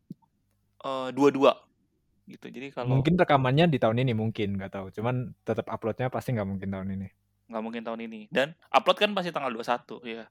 gitu. 2.31 2.47
Jadi 2.47 2.67
kalau 2.71 2.99
Mungkin 2.99 3.19
rekamannya 3.19 3.67
di 3.67 3.79
tahun 3.83 4.03
ini 4.03 4.15
mungkin 4.15 4.55
nggak 4.55 4.71
tahu. 4.71 4.87
Cuman 4.95 5.35
tetap 5.43 5.67
uploadnya 5.67 6.11
pasti 6.11 6.31
nggak 6.35 6.49
mungkin 6.49 6.71
tahun 6.71 6.91
ini. 6.95 7.09
nggak 7.51 7.65
mungkin 7.67 7.83
tahun 7.83 8.07
ini 8.07 8.31
dan 8.31 8.55
upload 8.71 8.95
kan 8.95 9.11
pasti 9.11 9.35
tanggal 9.35 9.51
21 9.51 10.07
ya 10.07 10.31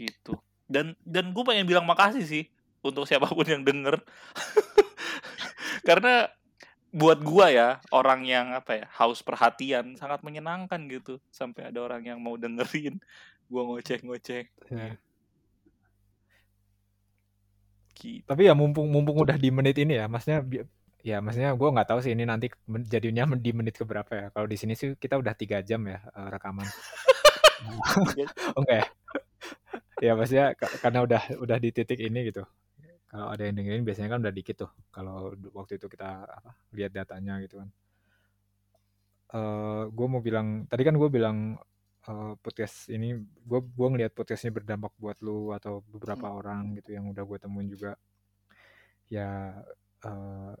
gitu 0.00 0.32
dan 0.64 0.96
dan 1.04 1.36
gue 1.36 1.44
pengen 1.44 1.68
bilang 1.68 1.84
makasih 1.84 2.24
sih 2.24 2.48
untuk 2.80 3.04
siapa 3.04 3.28
pun 3.28 3.44
yang 3.44 3.60
denger 3.68 4.00
karena 5.88 6.32
buat 6.88 7.20
gua 7.20 7.52
ya 7.52 7.68
orang 7.92 8.24
yang 8.24 8.56
apa 8.56 8.80
ya 8.80 8.86
haus 8.96 9.20
perhatian 9.20 9.92
sangat 10.00 10.24
menyenangkan 10.24 10.88
gitu 10.88 11.20
sampai 11.28 11.68
ada 11.68 11.84
orang 11.84 12.00
yang 12.00 12.16
mau 12.16 12.40
dengerin 12.40 12.96
gua 13.52 13.68
ngoceh-ngoceh 13.68 14.48
Ya. 14.72 14.96
Tapi 18.28 18.42
ya 18.48 18.54
mumpung 18.60 18.86
mumpung 18.94 19.16
udah 19.24 19.36
di 19.38 19.48
menit 19.50 19.76
ini 19.82 19.98
ya, 20.00 20.06
maksudnya 20.12 20.40
ya 21.02 21.16
maksudnya 21.24 21.50
gue 21.54 21.68
nggak 21.74 21.88
tahu 21.90 21.98
sih 22.04 22.12
ini 22.14 22.24
nanti 22.26 22.46
jadinya 22.92 23.24
di 23.38 23.50
menit 23.58 23.74
keberapa 23.80 24.12
ya. 24.14 24.26
Kalau 24.34 24.46
di 24.52 24.56
sini 24.60 24.74
sih 24.78 24.94
kita 25.02 25.14
udah 25.22 25.34
tiga 25.38 25.58
jam 25.68 25.80
ya 25.86 25.98
eh, 26.18 26.28
rekaman. 26.34 26.66
Oke. 28.60 28.78
ya 29.98 30.12
maksudnya 30.14 30.54
ka- 30.54 30.78
karena 30.82 31.00
udah 31.06 31.22
udah 31.42 31.56
di 31.58 31.70
titik 31.74 31.98
ini 31.98 32.30
gitu. 32.30 32.42
Kalau 33.10 33.28
ada 33.32 33.42
yang 33.46 33.56
dengerin 33.58 33.84
biasanya 33.88 34.08
kan 34.14 34.20
udah 34.24 34.34
dikit 34.34 34.56
tuh. 34.66 34.70
Kalau 34.94 35.32
waktu 35.56 35.80
itu 35.80 35.86
kita 35.90 36.08
apa 36.28 36.50
lihat 36.76 36.92
datanya 36.94 37.40
gitu 37.44 37.60
kan. 37.62 37.68
Eh 39.38 39.82
gue 39.96 40.06
mau 40.12 40.20
bilang 40.24 40.64
tadi 40.70 40.82
kan 40.88 40.94
gue 40.96 41.08
bilang 41.16 41.36
eh, 42.08 42.32
podcast 42.40 42.88
ini 42.90 43.14
gue 43.20 43.60
gua 43.76 43.88
ngelihat 43.92 44.12
podcast 44.16 44.48
ini 44.48 44.52
berdampak 44.56 44.92
buat 44.96 45.18
lu 45.24 45.52
atau 45.54 45.84
beberapa 45.92 46.32
orang 46.32 46.76
gitu 46.80 46.96
yang 46.96 47.12
udah 47.12 47.24
gue 47.24 47.38
temuin 47.38 47.68
juga. 47.68 47.92
Ya 49.12 49.54
eh 50.04 50.52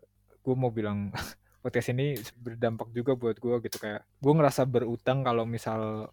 gue 0.44 0.54
mau 0.56 0.70
bilang 0.72 1.12
podcast 1.64 1.88
ini 1.92 2.16
berdampak 2.36 2.88
juga 2.92 3.12
buat 3.16 3.36
gue 3.40 3.56
gitu. 3.68 3.76
Kayak 3.80 4.04
gue 4.20 4.32
ngerasa 4.36 4.62
berutang 4.68 5.24
kalau 5.26 5.44
misal 5.48 6.12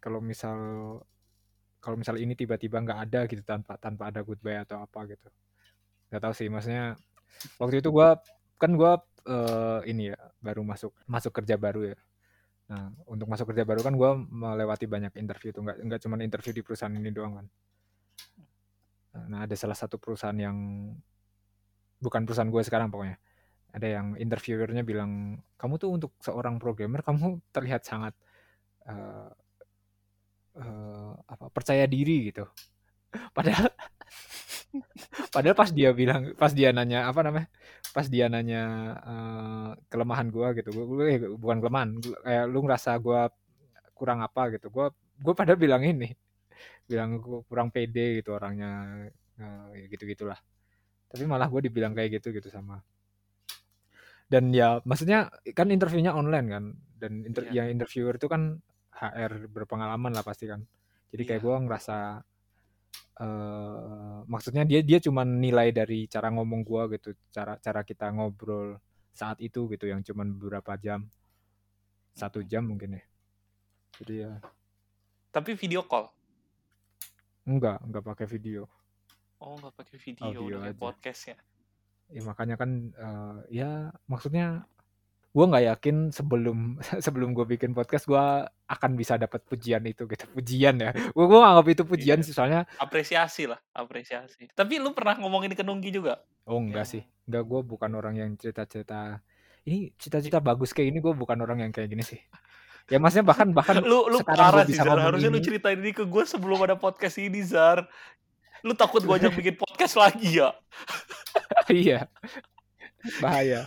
kalau 0.00 0.20
misal 0.24 0.58
kalau 1.80 1.96
misal 1.96 2.16
ini 2.20 2.36
tiba-tiba 2.36 2.80
nggak 2.84 3.00
ada 3.08 3.20
gitu 3.28 3.42
tanpa 3.44 3.76
tanpa 3.80 4.12
ada 4.12 4.20
goodbye 4.24 4.60
atau 4.64 4.84
apa 4.84 5.08
gitu. 5.08 5.28
Nggak 6.12 6.22
tahu 6.24 6.34
sih 6.36 6.48
maksudnya 6.52 6.96
waktu 7.60 7.80
itu 7.84 7.88
gue 7.92 8.08
kan 8.60 8.70
gue 8.76 8.92
eh, 9.28 9.80
ini 9.88 10.12
ya 10.12 10.18
baru 10.44 10.62
masuk 10.64 10.92
masuk 11.08 11.32
kerja 11.32 11.56
baru 11.56 11.94
ya 11.94 11.96
nah 12.70 12.94
untuk 13.10 13.26
masuk 13.26 13.50
kerja 13.50 13.66
baru 13.66 13.82
kan 13.82 13.98
gue 13.98 14.10
melewati 14.30 14.86
banyak 14.86 15.18
interview 15.18 15.50
tuh 15.50 15.66
nggak 15.66 15.78
nggak 15.90 16.00
cuma 16.06 16.14
interview 16.22 16.54
di 16.54 16.62
perusahaan 16.62 16.94
ini 16.94 17.10
doang 17.10 17.42
kan. 17.42 17.46
Nah 19.26 19.42
ada 19.42 19.54
salah 19.58 19.74
satu 19.74 19.98
perusahaan 19.98 20.38
yang 20.38 20.54
bukan 21.98 22.22
perusahaan 22.22 22.48
gue 22.48 22.62
sekarang 22.62 22.88
pokoknya 22.94 23.18
ada 23.70 23.86
yang 23.86 24.18
interviewernya 24.18 24.82
bilang 24.82 25.42
kamu 25.54 25.74
tuh 25.78 25.90
untuk 25.94 26.12
seorang 26.22 26.58
programmer 26.58 27.02
kamu 27.02 27.38
terlihat 27.54 27.82
sangat 27.86 28.14
eh, 28.86 29.30
eh, 30.58 31.12
apa 31.26 31.46
percaya 31.50 31.86
diri 31.86 32.30
gitu. 32.30 32.46
Padahal 33.36 33.70
padahal 35.34 35.56
pas 35.56 35.70
dia 35.70 35.90
bilang 35.90 36.34
pas 36.34 36.52
dia 36.54 36.70
nanya 36.70 37.06
apa 37.06 37.20
namanya 37.22 37.48
pas 37.90 38.06
dia 38.06 38.30
nanya 38.30 38.62
eh, 39.02 39.70
kelemahan 39.90 40.30
gua 40.30 40.54
gitu 40.54 40.70
gua, 40.70 40.84
gua- 40.86 41.08
eh, 41.10 41.18
bukan 41.34 41.58
kelemahan 41.58 41.90
gua- 41.98 42.20
kayak 42.22 42.44
lu 42.46 42.58
ngerasa 42.64 42.90
gua 42.98 43.20
kurang 43.92 44.22
apa 44.22 44.54
gitu 44.54 44.70
gua 44.70 44.94
gua 45.18 45.34
pada 45.34 45.54
bilang 45.54 45.82
ini 45.82 46.14
bilang 46.86 47.18
gua 47.18 47.42
kurang 47.46 47.68
pede 47.70 48.22
gitu 48.22 48.34
orangnya 48.34 48.70
eh, 49.36 49.66
ya 49.74 49.86
gitu 49.88 50.04
gitulah 50.06 50.38
tapi 51.10 51.26
malah 51.26 51.50
gue 51.50 51.66
dibilang 51.66 51.90
kayak 51.90 52.22
gitu 52.22 52.30
gitu 52.30 52.46
sama 52.46 52.78
dan 54.30 54.54
ya 54.54 54.78
maksudnya 54.86 55.26
kan 55.50 55.66
interviewnya 55.74 56.14
online 56.14 56.46
kan 56.46 56.64
dan 57.02 57.26
inter- 57.26 57.50
Iya. 57.50 57.66
yang 57.66 57.74
interviewer 57.74 58.14
itu 58.14 58.30
kan 58.30 58.62
HR 58.94 59.50
berpengalaman 59.50 60.14
lah 60.14 60.22
pasti 60.22 60.46
kan 60.46 60.62
jadi 61.10 61.22
kayak 61.26 61.40
Iya. 61.42 61.46
gue 61.50 61.56
ngerasa 61.66 61.96
eh 63.20 64.18
maksudnya 64.24 64.64
dia 64.64 64.80
dia 64.80 64.96
cuma 64.96 65.28
nilai 65.28 65.68
dari 65.76 66.08
cara 66.08 66.32
ngomong 66.32 66.64
gua 66.64 66.88
gitu 66.88 67.12
cara 67.28 67.60
cara 67.60 67.84
kita 67.84 68.08
ngobrol 68.08 68.80
saat 69.12 69.36
itu 69.44 69.68
gitu 69.68 69.84
yang 69.84 70.00
cuman 70.00 70.32
beberapa 70.32 70.74
jam. 70.80 71.04
Satu 72.16 72.40
jam 72.40 72.64
mungkin 72.64 72.96
ya. 72.96 73.04
Jadi 74.00 74.14
ya. 74.24 74.32
Tapi 75.30 75.54
video 75.54 75.84
call? 75.84 76.08
Enggak 77.44 77.78
enggak 77.84 78.04
pakai 78.06 78.26
video. 78.26 78.64
Oh 79.40 79.56
nggak 79.56 79.72
pakai 79.72 79.96
video 79.96 80.28
kayak 80.28 80.76
aja. 80.76 80.76
podcast 80.76 81.20
ya? 81.32 81.38
Ya 82.10 82.22
makanya 82.24 82.56
kan 82.60 82.70
eh, 82.92 83.38
ya 83.48 83.70
maksudnya 84.04 84.68
gua 85.30 85.44
nggak 85.46 85.64
yakin 85.76 85.96
sebelum 86.10 86.78
sebelum 87.04 87.30
gue 87.32 87.46
bikin 87.46 87.70
podcast 87.70 88.04
gua 88.04 88.46
akan 88.66 88.98
bisa 88.98 89.14
dapat 89.14 89.42
pujian 89.46 89.82
itu 89.86 90.04
gitu. 90.06 90.26
Pujian 90.30 90.78
ya. 90.78 90.90
Gua 91.14 91.26
gua 91.30 91.38
anggap 91.54 91.66
itu 91.70 91.82
pujian 91.86 92.18
Iya. 92.18 92.34
soalnya 92.34 92.60
apresiasi 92.76 93.46
lah 93.46 93.58
apresiasi. 93.70 94.50
Tapi 94.50 94.82
lu 94.82 94.90
pernah 94.90 95.14
ngomongin 95.18 95.54
ke 95.54 95.62
Nungki 95.62 95.94
juga? 95.94 96.18
Oh 96.44 96.58
enggak 96.58 96.86
sih. 96.86 97.02
Enggak 97.30 97.46
gue 97.46 97.60
bukan 97.62 97.90
orang 97.94 98.14
yang 98.18 98.30
cerita-cerita. 98.34 99.22
Ini 99.62 99.94
cita-cita 99.94 100.42
bagus 100.42 100.74
kayak 100.74 100.90
ini 100.90 100.98
gue 100.98 101.14
bukan 101.14 101.38
orang 101.38 101.62
yang 101.62 101.70
kayak 101.70 101.94
gini 101.94 102.02
sih. 102.02 102.18
Ya 102.90 102.98
maksudnya 102.98 103.22
bahkan 103.22 103.54
bahkan 103.54 103.78
lu 103.86 104.10
lu 104.10 104.18
parah 104.26 104.66
sih 104.66 104.74
Zar. 104.74 104.98
harusnya 104.98 105.30
lu 105.30 105.38
ini. 105.38 105.46
ceritain 105.46 105.78
ini 105.78 105.94
ke 105.94 106.02
gue 106.02 106.24
sebelum 106.26 106.58
ada 106.66 106.74
podcast 106.74 107.22
ini 107.22 107.38
Zar. 107.38 107.86
Lu 108.66 108.74
takut 108.74 108.98
gue 109.06 109.14
ajak 109.14 109.30
bikin 109.38 109.54
podcast 109.54 109.94
lagi 109.94 110.42
ya? 110.42 110.50
Iya 111.70 112.10
bahaya. 113.22 113.64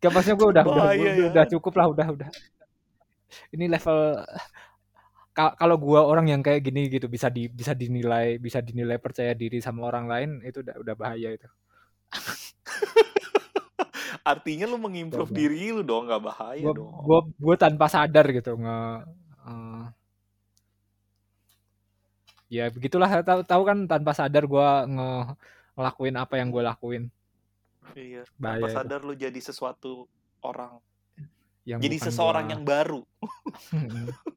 Gak 0.00 0.10
maksudnya 0.12 0.36
gue 0.36 0.48
udah 0.52 0.64
udah, 0.64 0.84
Bahaya 0.92 1.00
udah, 1.00 1.14
ya. 1.16 1.26
udah 1.32 1.44
cukup 1.56 1.72
lah 1.78 1.86
udah 1.90 2.06
udah. 2.16 2.28
Ini 3.52 3.64
level 3.68 3.98
ka- 5.36 5.56
kalau 5.60 5.76
gua 5.76 6.08
orang 6.08 6.32
yang 6.32 6.40
kayak 6.40 6.64
gini 6.64 6.88
gitu 6.88 7.12
bisa 7.12 7.28
di 7.28 7.48
bisa 7.52 7.76
dinilai 7.76 8.40
bisa 8.40 8.64
dinilai 8.64 8.96
percaya 8.96 9.36
diri 9.36 9.60
sama 9.60 9.84
orang 9.84 10.08
lain 10.08 10.30
itu 10.44 10.64
udah 10.64 10.74
udah 10.80 10.94
bahaya 10.96 11.36
itu. 11.36 11.48
Artinya 14.26 14.66
lu 14.66 14.78
mengimprove 14.80 15.30
Coba. 15.30 15.38
diri 15.38 15.70
lu 15.70 15.82
dong 15.86 16.10
nggak 16.10 16.22
bahaya 16.22 16.62
gua, 16.64 16.74
dong. 16.74 16.90
gua 17.04 17.18
gua 17.38 17.56
tanpa 17.58 17.86
sadar 17.86 18.26
gitu 18.32 18.58
nge 18.58 18.78
eh, 19.46 19.84
ya 22.46 22.70
begitulah 22.70 23.10
tahu 23.26 23.40
tahu 23.42 23.62
kan 23.66 23.78
tanpa 23.90 24.14
sadar 24.14 24.46
gue 24.46 24.68
nge 24.94 25.10
ngelakuin 25.76 26.16
apa 26.16 26.34
yang 26.40 26.48
gue 26.54 26.62
lakuin 26.62 27.02
Iya. 27.92 28.22
Bahaya 28.34 28.56
Tanpa 28.56 28.66
itu. 28.66 28.74
sadar 28.74 29.00
lu 29.02 29.14
jadi 29.14 29.38
sesuatu 29.38 30.08
orang. 30.40 30.80
yang 31.62 31.78
jadi 31.78 31.98
seseorang 32.00 32.46
gua- 32.46 32.52
yang 32.52 32.62
baru. 32.62 33.00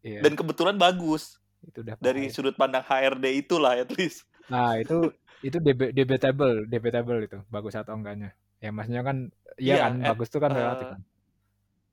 Iya, 0.00 0.24
Dan 0.24 0.32
kebetulan 0.32 0.76
bagus. 0.76 1.36
itu 1.60 1.84
udah 1.84 1.92
Dari 1.94 2.24
bahaya. 2.24 2.32
sudut 2.32 2.56
pandang 2.56 2.80
HRD 2.80 3.24
itulah 3.38 3.76
at 3.76 3.92
least. 3.92 4.24
nah 4.48 4.72
itu 4.74 5.12
itu 5.40 5.56
deb- 5.56 5.92
debatable 5.92 6.64
debatable 6.66 7.20
itu 7.20 7.38
bagus 7.46 7.72
atau 7.72 7.94
enggaknya 7.94 8.32
ya 8.58 8.68
maksudnya 8.68 9.00
kan 9.00 9.28
iya 9.54 9.74
Iya, 9.74 9.82
kan 9.84 9.92
eh, 9.94 10.08
bagus 10.10 10.26
itu 10.26 10.38
kan 10.38 10.50
eh, 10.50 10.56
relatif 10.56 10.86
kan 10.88 11.00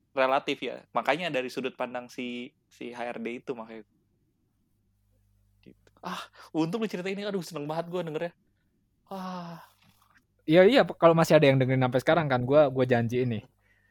Relatif 0.10 0.58
ya. 0.60 0.82
Makanya 0.92 1.28
dari 1.30 1.46
sudut 1.46 1.76
pandang 1.76 2.08
si 2.08 2.50
si 2.66 2.90
HRD 2.90 3.38
itu 3.38 3.54
makanya. 3.54 3.86
Gitu. 5.62 5.90
Ah, 6.00 6.18
untung 6.52 6.82
lu 6.82 6.88
cerita 6.88 7.06
ini. 7.06 7.22
Aduh, 7.22 7.40
seneng 7.40 7.70
banget 7.70 7.86
gue 7.88 8.02
dengernya. 8.02 8.34
Ah, 9.06 9.62
Iya 10.48 10.62
iya 10.64 10.82
kalau 10.88 11.12
masih 11.12 11.36
ada 11.36 11.46
yang 11.46 11.60
dengerin 11.60 11.84
sampai 11.84 12.00
sekarang 12.00 12.26
kan 12.26 12.42
gua 12.42 12.72
gua 12.72 12.88
janji 12.88 13.22
ini. 13.22 13.44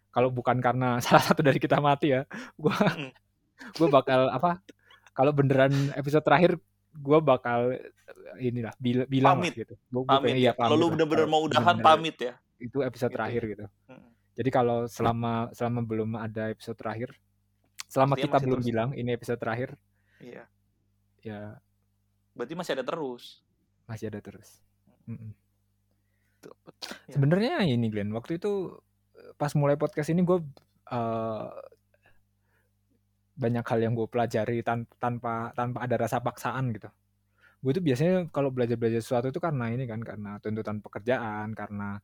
Kalau 0.09 0.33
bukan 0.33 0.57
karena 0.59 0.97
salah 1.05 1.21
satu 1.21 1.45
dari 1.45 1.61
kita 1.61 1.77
mati 1.79 2.17
ya, 2.17 2.25
gua 2.57 2.73
Mm. 2.73 3.13
gua 3.79 3.89
bakal 3.93 4.29
apa? 4.29 4.61
Kalau 5.13 5.33
beneran 5.33 5.73
episode 5.93 6.21
terakhir 6.21 6.57
gua 6.97 7.21
bakal 7.21 7.77
inilah 8.37 8.73
bil- 8.77 9.05
bilang 9.07 9.37
lah 9.37 9.49
Pamit. 9.49 9.53
gitu. 9.55 9.75
Gua, 9.89 10.03
gua 10.03 10.13
pamit 10.17 10.33
ya. 10.33 10.37
iya, 10.41 10.53
Kalau 10.53 10.75
lu 10.75 10.81
lah. 10.83 10.91
bener-bener 10.97 11.27
mau 11.27 11.41
udahan 11.41 11.77
bener-bener 11.77 11.85
pamit 11.87 12.17
ya. 12.19 12.35
Itu 12.57 12.81
episode 12.81 13.13
Gitu 13.13 13.17
terakhir 13.21 13.43
ya. 13.43 13.49
gitu. 13.53 13.67
Mm. 13.93 14.09
Jadi 14.37 14.51
kalau 14.51 14.79
selama 14.87 15.33
selama 15.53 15.81
belum 15.83 16.11
ada 16.17 16.49
episode 16.49 16.77
terakhir, 16.77 17.13
selama 17.87 18.17
Artinya 18.17 18.25
kita 18.27 18.39
belum 18.43 18.61
terus. 18.61 18.69
bilang 18.69 18.89
ini 18.93 19.11
episode 19.13 19.37
terakhir, 19.37 19.71
Iya. 20.19 20.45
ya 21.19 21.41
Berarti 22.33 22.53
masih 22.53 22.73
ada 22.73 22.85
terus. 22.85 23.41
masih 23.85 24.09
ada 24.09 24.21
terus. 24.21 24.61
Mm-mm. 25.07 25.33
Tuh. 25.33 25.45
Ya. 26.45 27.16
Sebenarnya 27.16 27.64
ini 27.64 27.89
Glenn, 27.89 28.12
waktu 28.12 28.37
itu 28.37 28.76
eh, 29.16 29.32
pas 29.39 29.51
mulai 29.57 29.74
podcast 29.80 30.11
ini 30.12 30.22
gue 30.22 30.39
banyak 33.37 33.64
hal 33.66 33.78
yang 33.82 33.93
gue 33.93 34.07
pelajari 34.09 34.62
tan- 34.64 34.89
tanpa 34.97 35.51
tanpa 35.53 35.84
ada 35.84 35.97
rasa 35.99 36.22
paksaan 36.22 36.72
gitu. 36.72 36.89
Gue 37.61 37.72
tuh 37.74 37.82
biasanya 37.82 38.30
kalau 38.30 38.55
belajar 38.55 38.78
belajar 38.78 39.03
sesuatu 39.03 39.28
itu 39.28 39.43
karena 39.43 39.68
ini 39.74 39.84
kan 39.84 40.01
karena 40.01 40.39
tuntutan 40.39 40.78
pekerjaan, 40.78 41.53
karena 41.53 41.99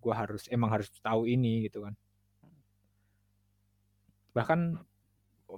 gue 0.00 0.14
harus 0.16 0.48
emang 0.48 0.72
harus 0.72 0.88
tahu 1.04 1.28
ini 1.28 1.68
gitu 1.68 1.84
kan. 1.84 1.92
Bahkan 4.32 4.60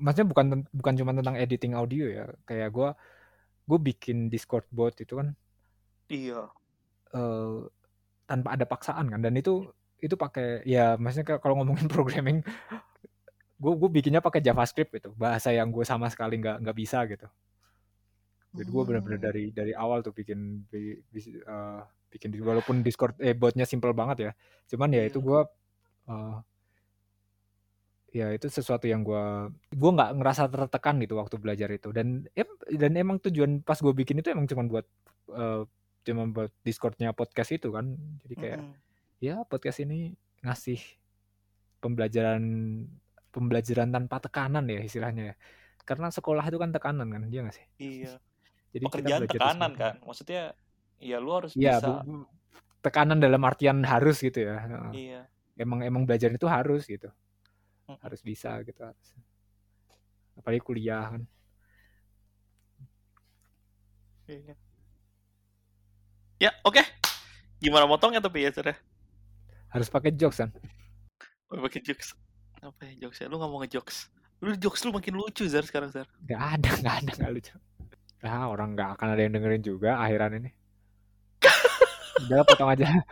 maksudnya 0.02 0.26
bukan 0.26 0.46
bukan 0.74 0.94
cuma 0.98 1.14
tentang 1.14 1.38
editing 1.38 1.78
audio 1.78 2.10
ya, 2.10 2.26
kayak 2.42 2.74
gue 2.74 2.88
gue 3.70 3.78
bikin 3.94 4.28
Discord 4.28 4.66
bot 4.74 4.98
itu 4.98 5.14
kan 5.16 5.38
Iya. 6.10 6.50
Eh, 7.14 7.58
tanpa 8.26 8.48
ada 8.58 8.64
paksaan 8.66 9.06
kan. 9.08 9.20
Dan 9.22 9.34
itu 9.38 9.70
itu 10.02 10.14
pakai 10.14 10.60
ya 10.68 11.00
maksudnya 11.00 11.38
kalau 11.40 11.56
ngomongin 11.62 11.88
programming 11.94 12.38
gue 13.54 13.72
gue 13.80 13.90
bikinnya 13.90 14.20
pakai 14.20 14.42
JavaScript 14.44 14.92
itu 14.92 15.10
bahasa 15.16 15.48
yang 15.54 15.70
gue 15.72 15.86
sama 15.86 16.10
sekali 16.10 16.36
nggak 16.42 16.60
nggak 16.60 16.76
bisa 16.76 17.06
gitu. 17.08 17.24
Jadi 18.54 18.68
gue 18.70 18.82
benar-benar 18.86 19.18
Hmm. 19.18 19.28
dari 19.30 19.44
dari 19.50 19.72
awal 19.74 20.02
tuh 20.02 20.14
bikin 20.14 20.66
bi- 20.68 21.00
bis- 21.10 21.30
eh, 21.32 21.80
bikin 22.10 22.30
walaupun 22.38 22.82
Discord 22.82 23.18
eh 23.18 23.34
botnya 23.34 23.66
simple 23.66 23.90
banget 23.90 24.18
ya. 24.20 24.32
Cuman 24.68 24.90
ya 24.92 25.02
itu 25.06 25.18
Iya. 25.18 25.26
gue 25.26 25.40
eh, 26.10 26.36
ya 28.14 28.26
itu 28.30 28.46
sesuatu 28.46 28.86
yang 28.86 29.02
gue 29.02 29.24
gue 29.74 29.90
nggak 29.90 30.10
ngerasa 30.22 30.46
tertekan 30.46 31.02
gitu 31.02 31.18
waktu 31.18 31.34
belajar 31.38 31.66
itu. 31.72 31.90
Dan 31.90 32.26
em, 32.38 32.46
dan 32.78 32.92
emang 32.94 33.18
tujuan 33.18 33.58
pas 33.58 33.78
gue 33.78 33.90
bikin 33.90 34.22
itu 34.22 34.30
emang 34.30 34.46
cuma 34.46 34.62
buat 34.66 34.86
eh, 35.34 35.62
cuma 36.04 36.28
buat 36.28 36.52
Discordnya 36.60 37.10
podcast 37.10 37.50
itu 37.50 37.68
kan 37.68 37.96
jadi 38.22 38.34
kayak 38.36 38.58
Mm-mm. 38.60 38.74
ya 39.18 39.34
podcast 39.42 39.80
ini 39.80 40.12
ngasih 40.40 40.76
pembelajaran 41.80 42.44
pembelajaran 43.28 43.88
tanpa 43.88 44.20
tekanan 44.20 44.68
ya 44.68 44.80
istilahnya 44.80 45.32
ya 45.32 45.36
karena 45.82 46.08
sekolah 46.08 46.44
itu 46.44 46.56
kan 46.56 46.70
tekanan 46.70 47.08
kan 47.08 47.22
dia 47.26 47.40
nggak 47.42 47.56
sih 47.56 47.66
Iya. 47.76 48.12
jadi 48.70 48.84
Pekerjaan 48.84 49.20
tekanan 49.24 49.72
kan. 49.74 49.94
Maksudnya 50.00 50.52
ya 50.96 51.16
lu 51.18 51.30
harus 51.32 51.52
Iya, 51.54 51.76
bisa. 51.78 52.00
bu- 52.00 52.28
tekanan 52.80 53.16
dalam 53.16 53.40
artian 53.40 53.80
harus 53.82 54.20
gitu 54.20 54.44
ya. 54.44 54.60
Iya. 54.92 55.20
emang 55.54 55.80
emang 55.80 56.02
belajar 56.04 56.28
itu 56.28 56.44
harus 56.44 56.84
gitu 56.84 57.08
harus 58.00 58.20
bisa 58.20 58.58
gitu 58.60 58.80
harus 58.80 59.08
apalagi 60.34 60.60
kuliah 60.60 61.14
kan 61.14 61.22
Iya. 64.24 64.56
Ya, 66.44 66.52
oke. 66.60 66.84
Gimana 67.56 67.88
motongnya 67.88 68.20
tapi 68.20 68.44
ya, 68.44 68.52
Cer, 68.52 68.68
ya? 68.68 68.76
harus 69.72 69.88
pakai 69.88 70.12
jokes 70.12 70.38
kan 70.38 70.52
Oh, 71.48 71.58
pakai 71.58 71.80
jokes. 71.80 72.12
Apa 72.60 72.84
ya 72.84 73.08
jokesnya? 73.08 73.26
Lu 73.26 73.40
nggak 73.40 73.50
mau 73.50 73.58
ngejokes. 73.64 74.12
Lu 74.38 74.52
jokes 74.54 74.84
lu 74.84 74.92
makin 74.92 75.16
lucu, 75.16 75.48
Zar, 75.48 75.64
sekarang, 75.64 75.88
Zar. 75.88 76.04
nggak 76.22 76.40
ada 76.40 76.70
nggak 76.78 76.94
ada 77.00 77.12
nggak 77.16 77.32
lucu 77.32 77.54
ah 78.24 78.48
orang 78.48 78.72
nggak 78.72 78.96
akan 78.96 79.06
ada 79.12 79.20
yang 79.20 79.32
dengerin 79.36 79.60
juga 79.60 80.00
akhiran 80.00 80.32
ini 80.40 80.50
udah 82.24 82.40
potong 82.48 82.72
aja 82.72 83.04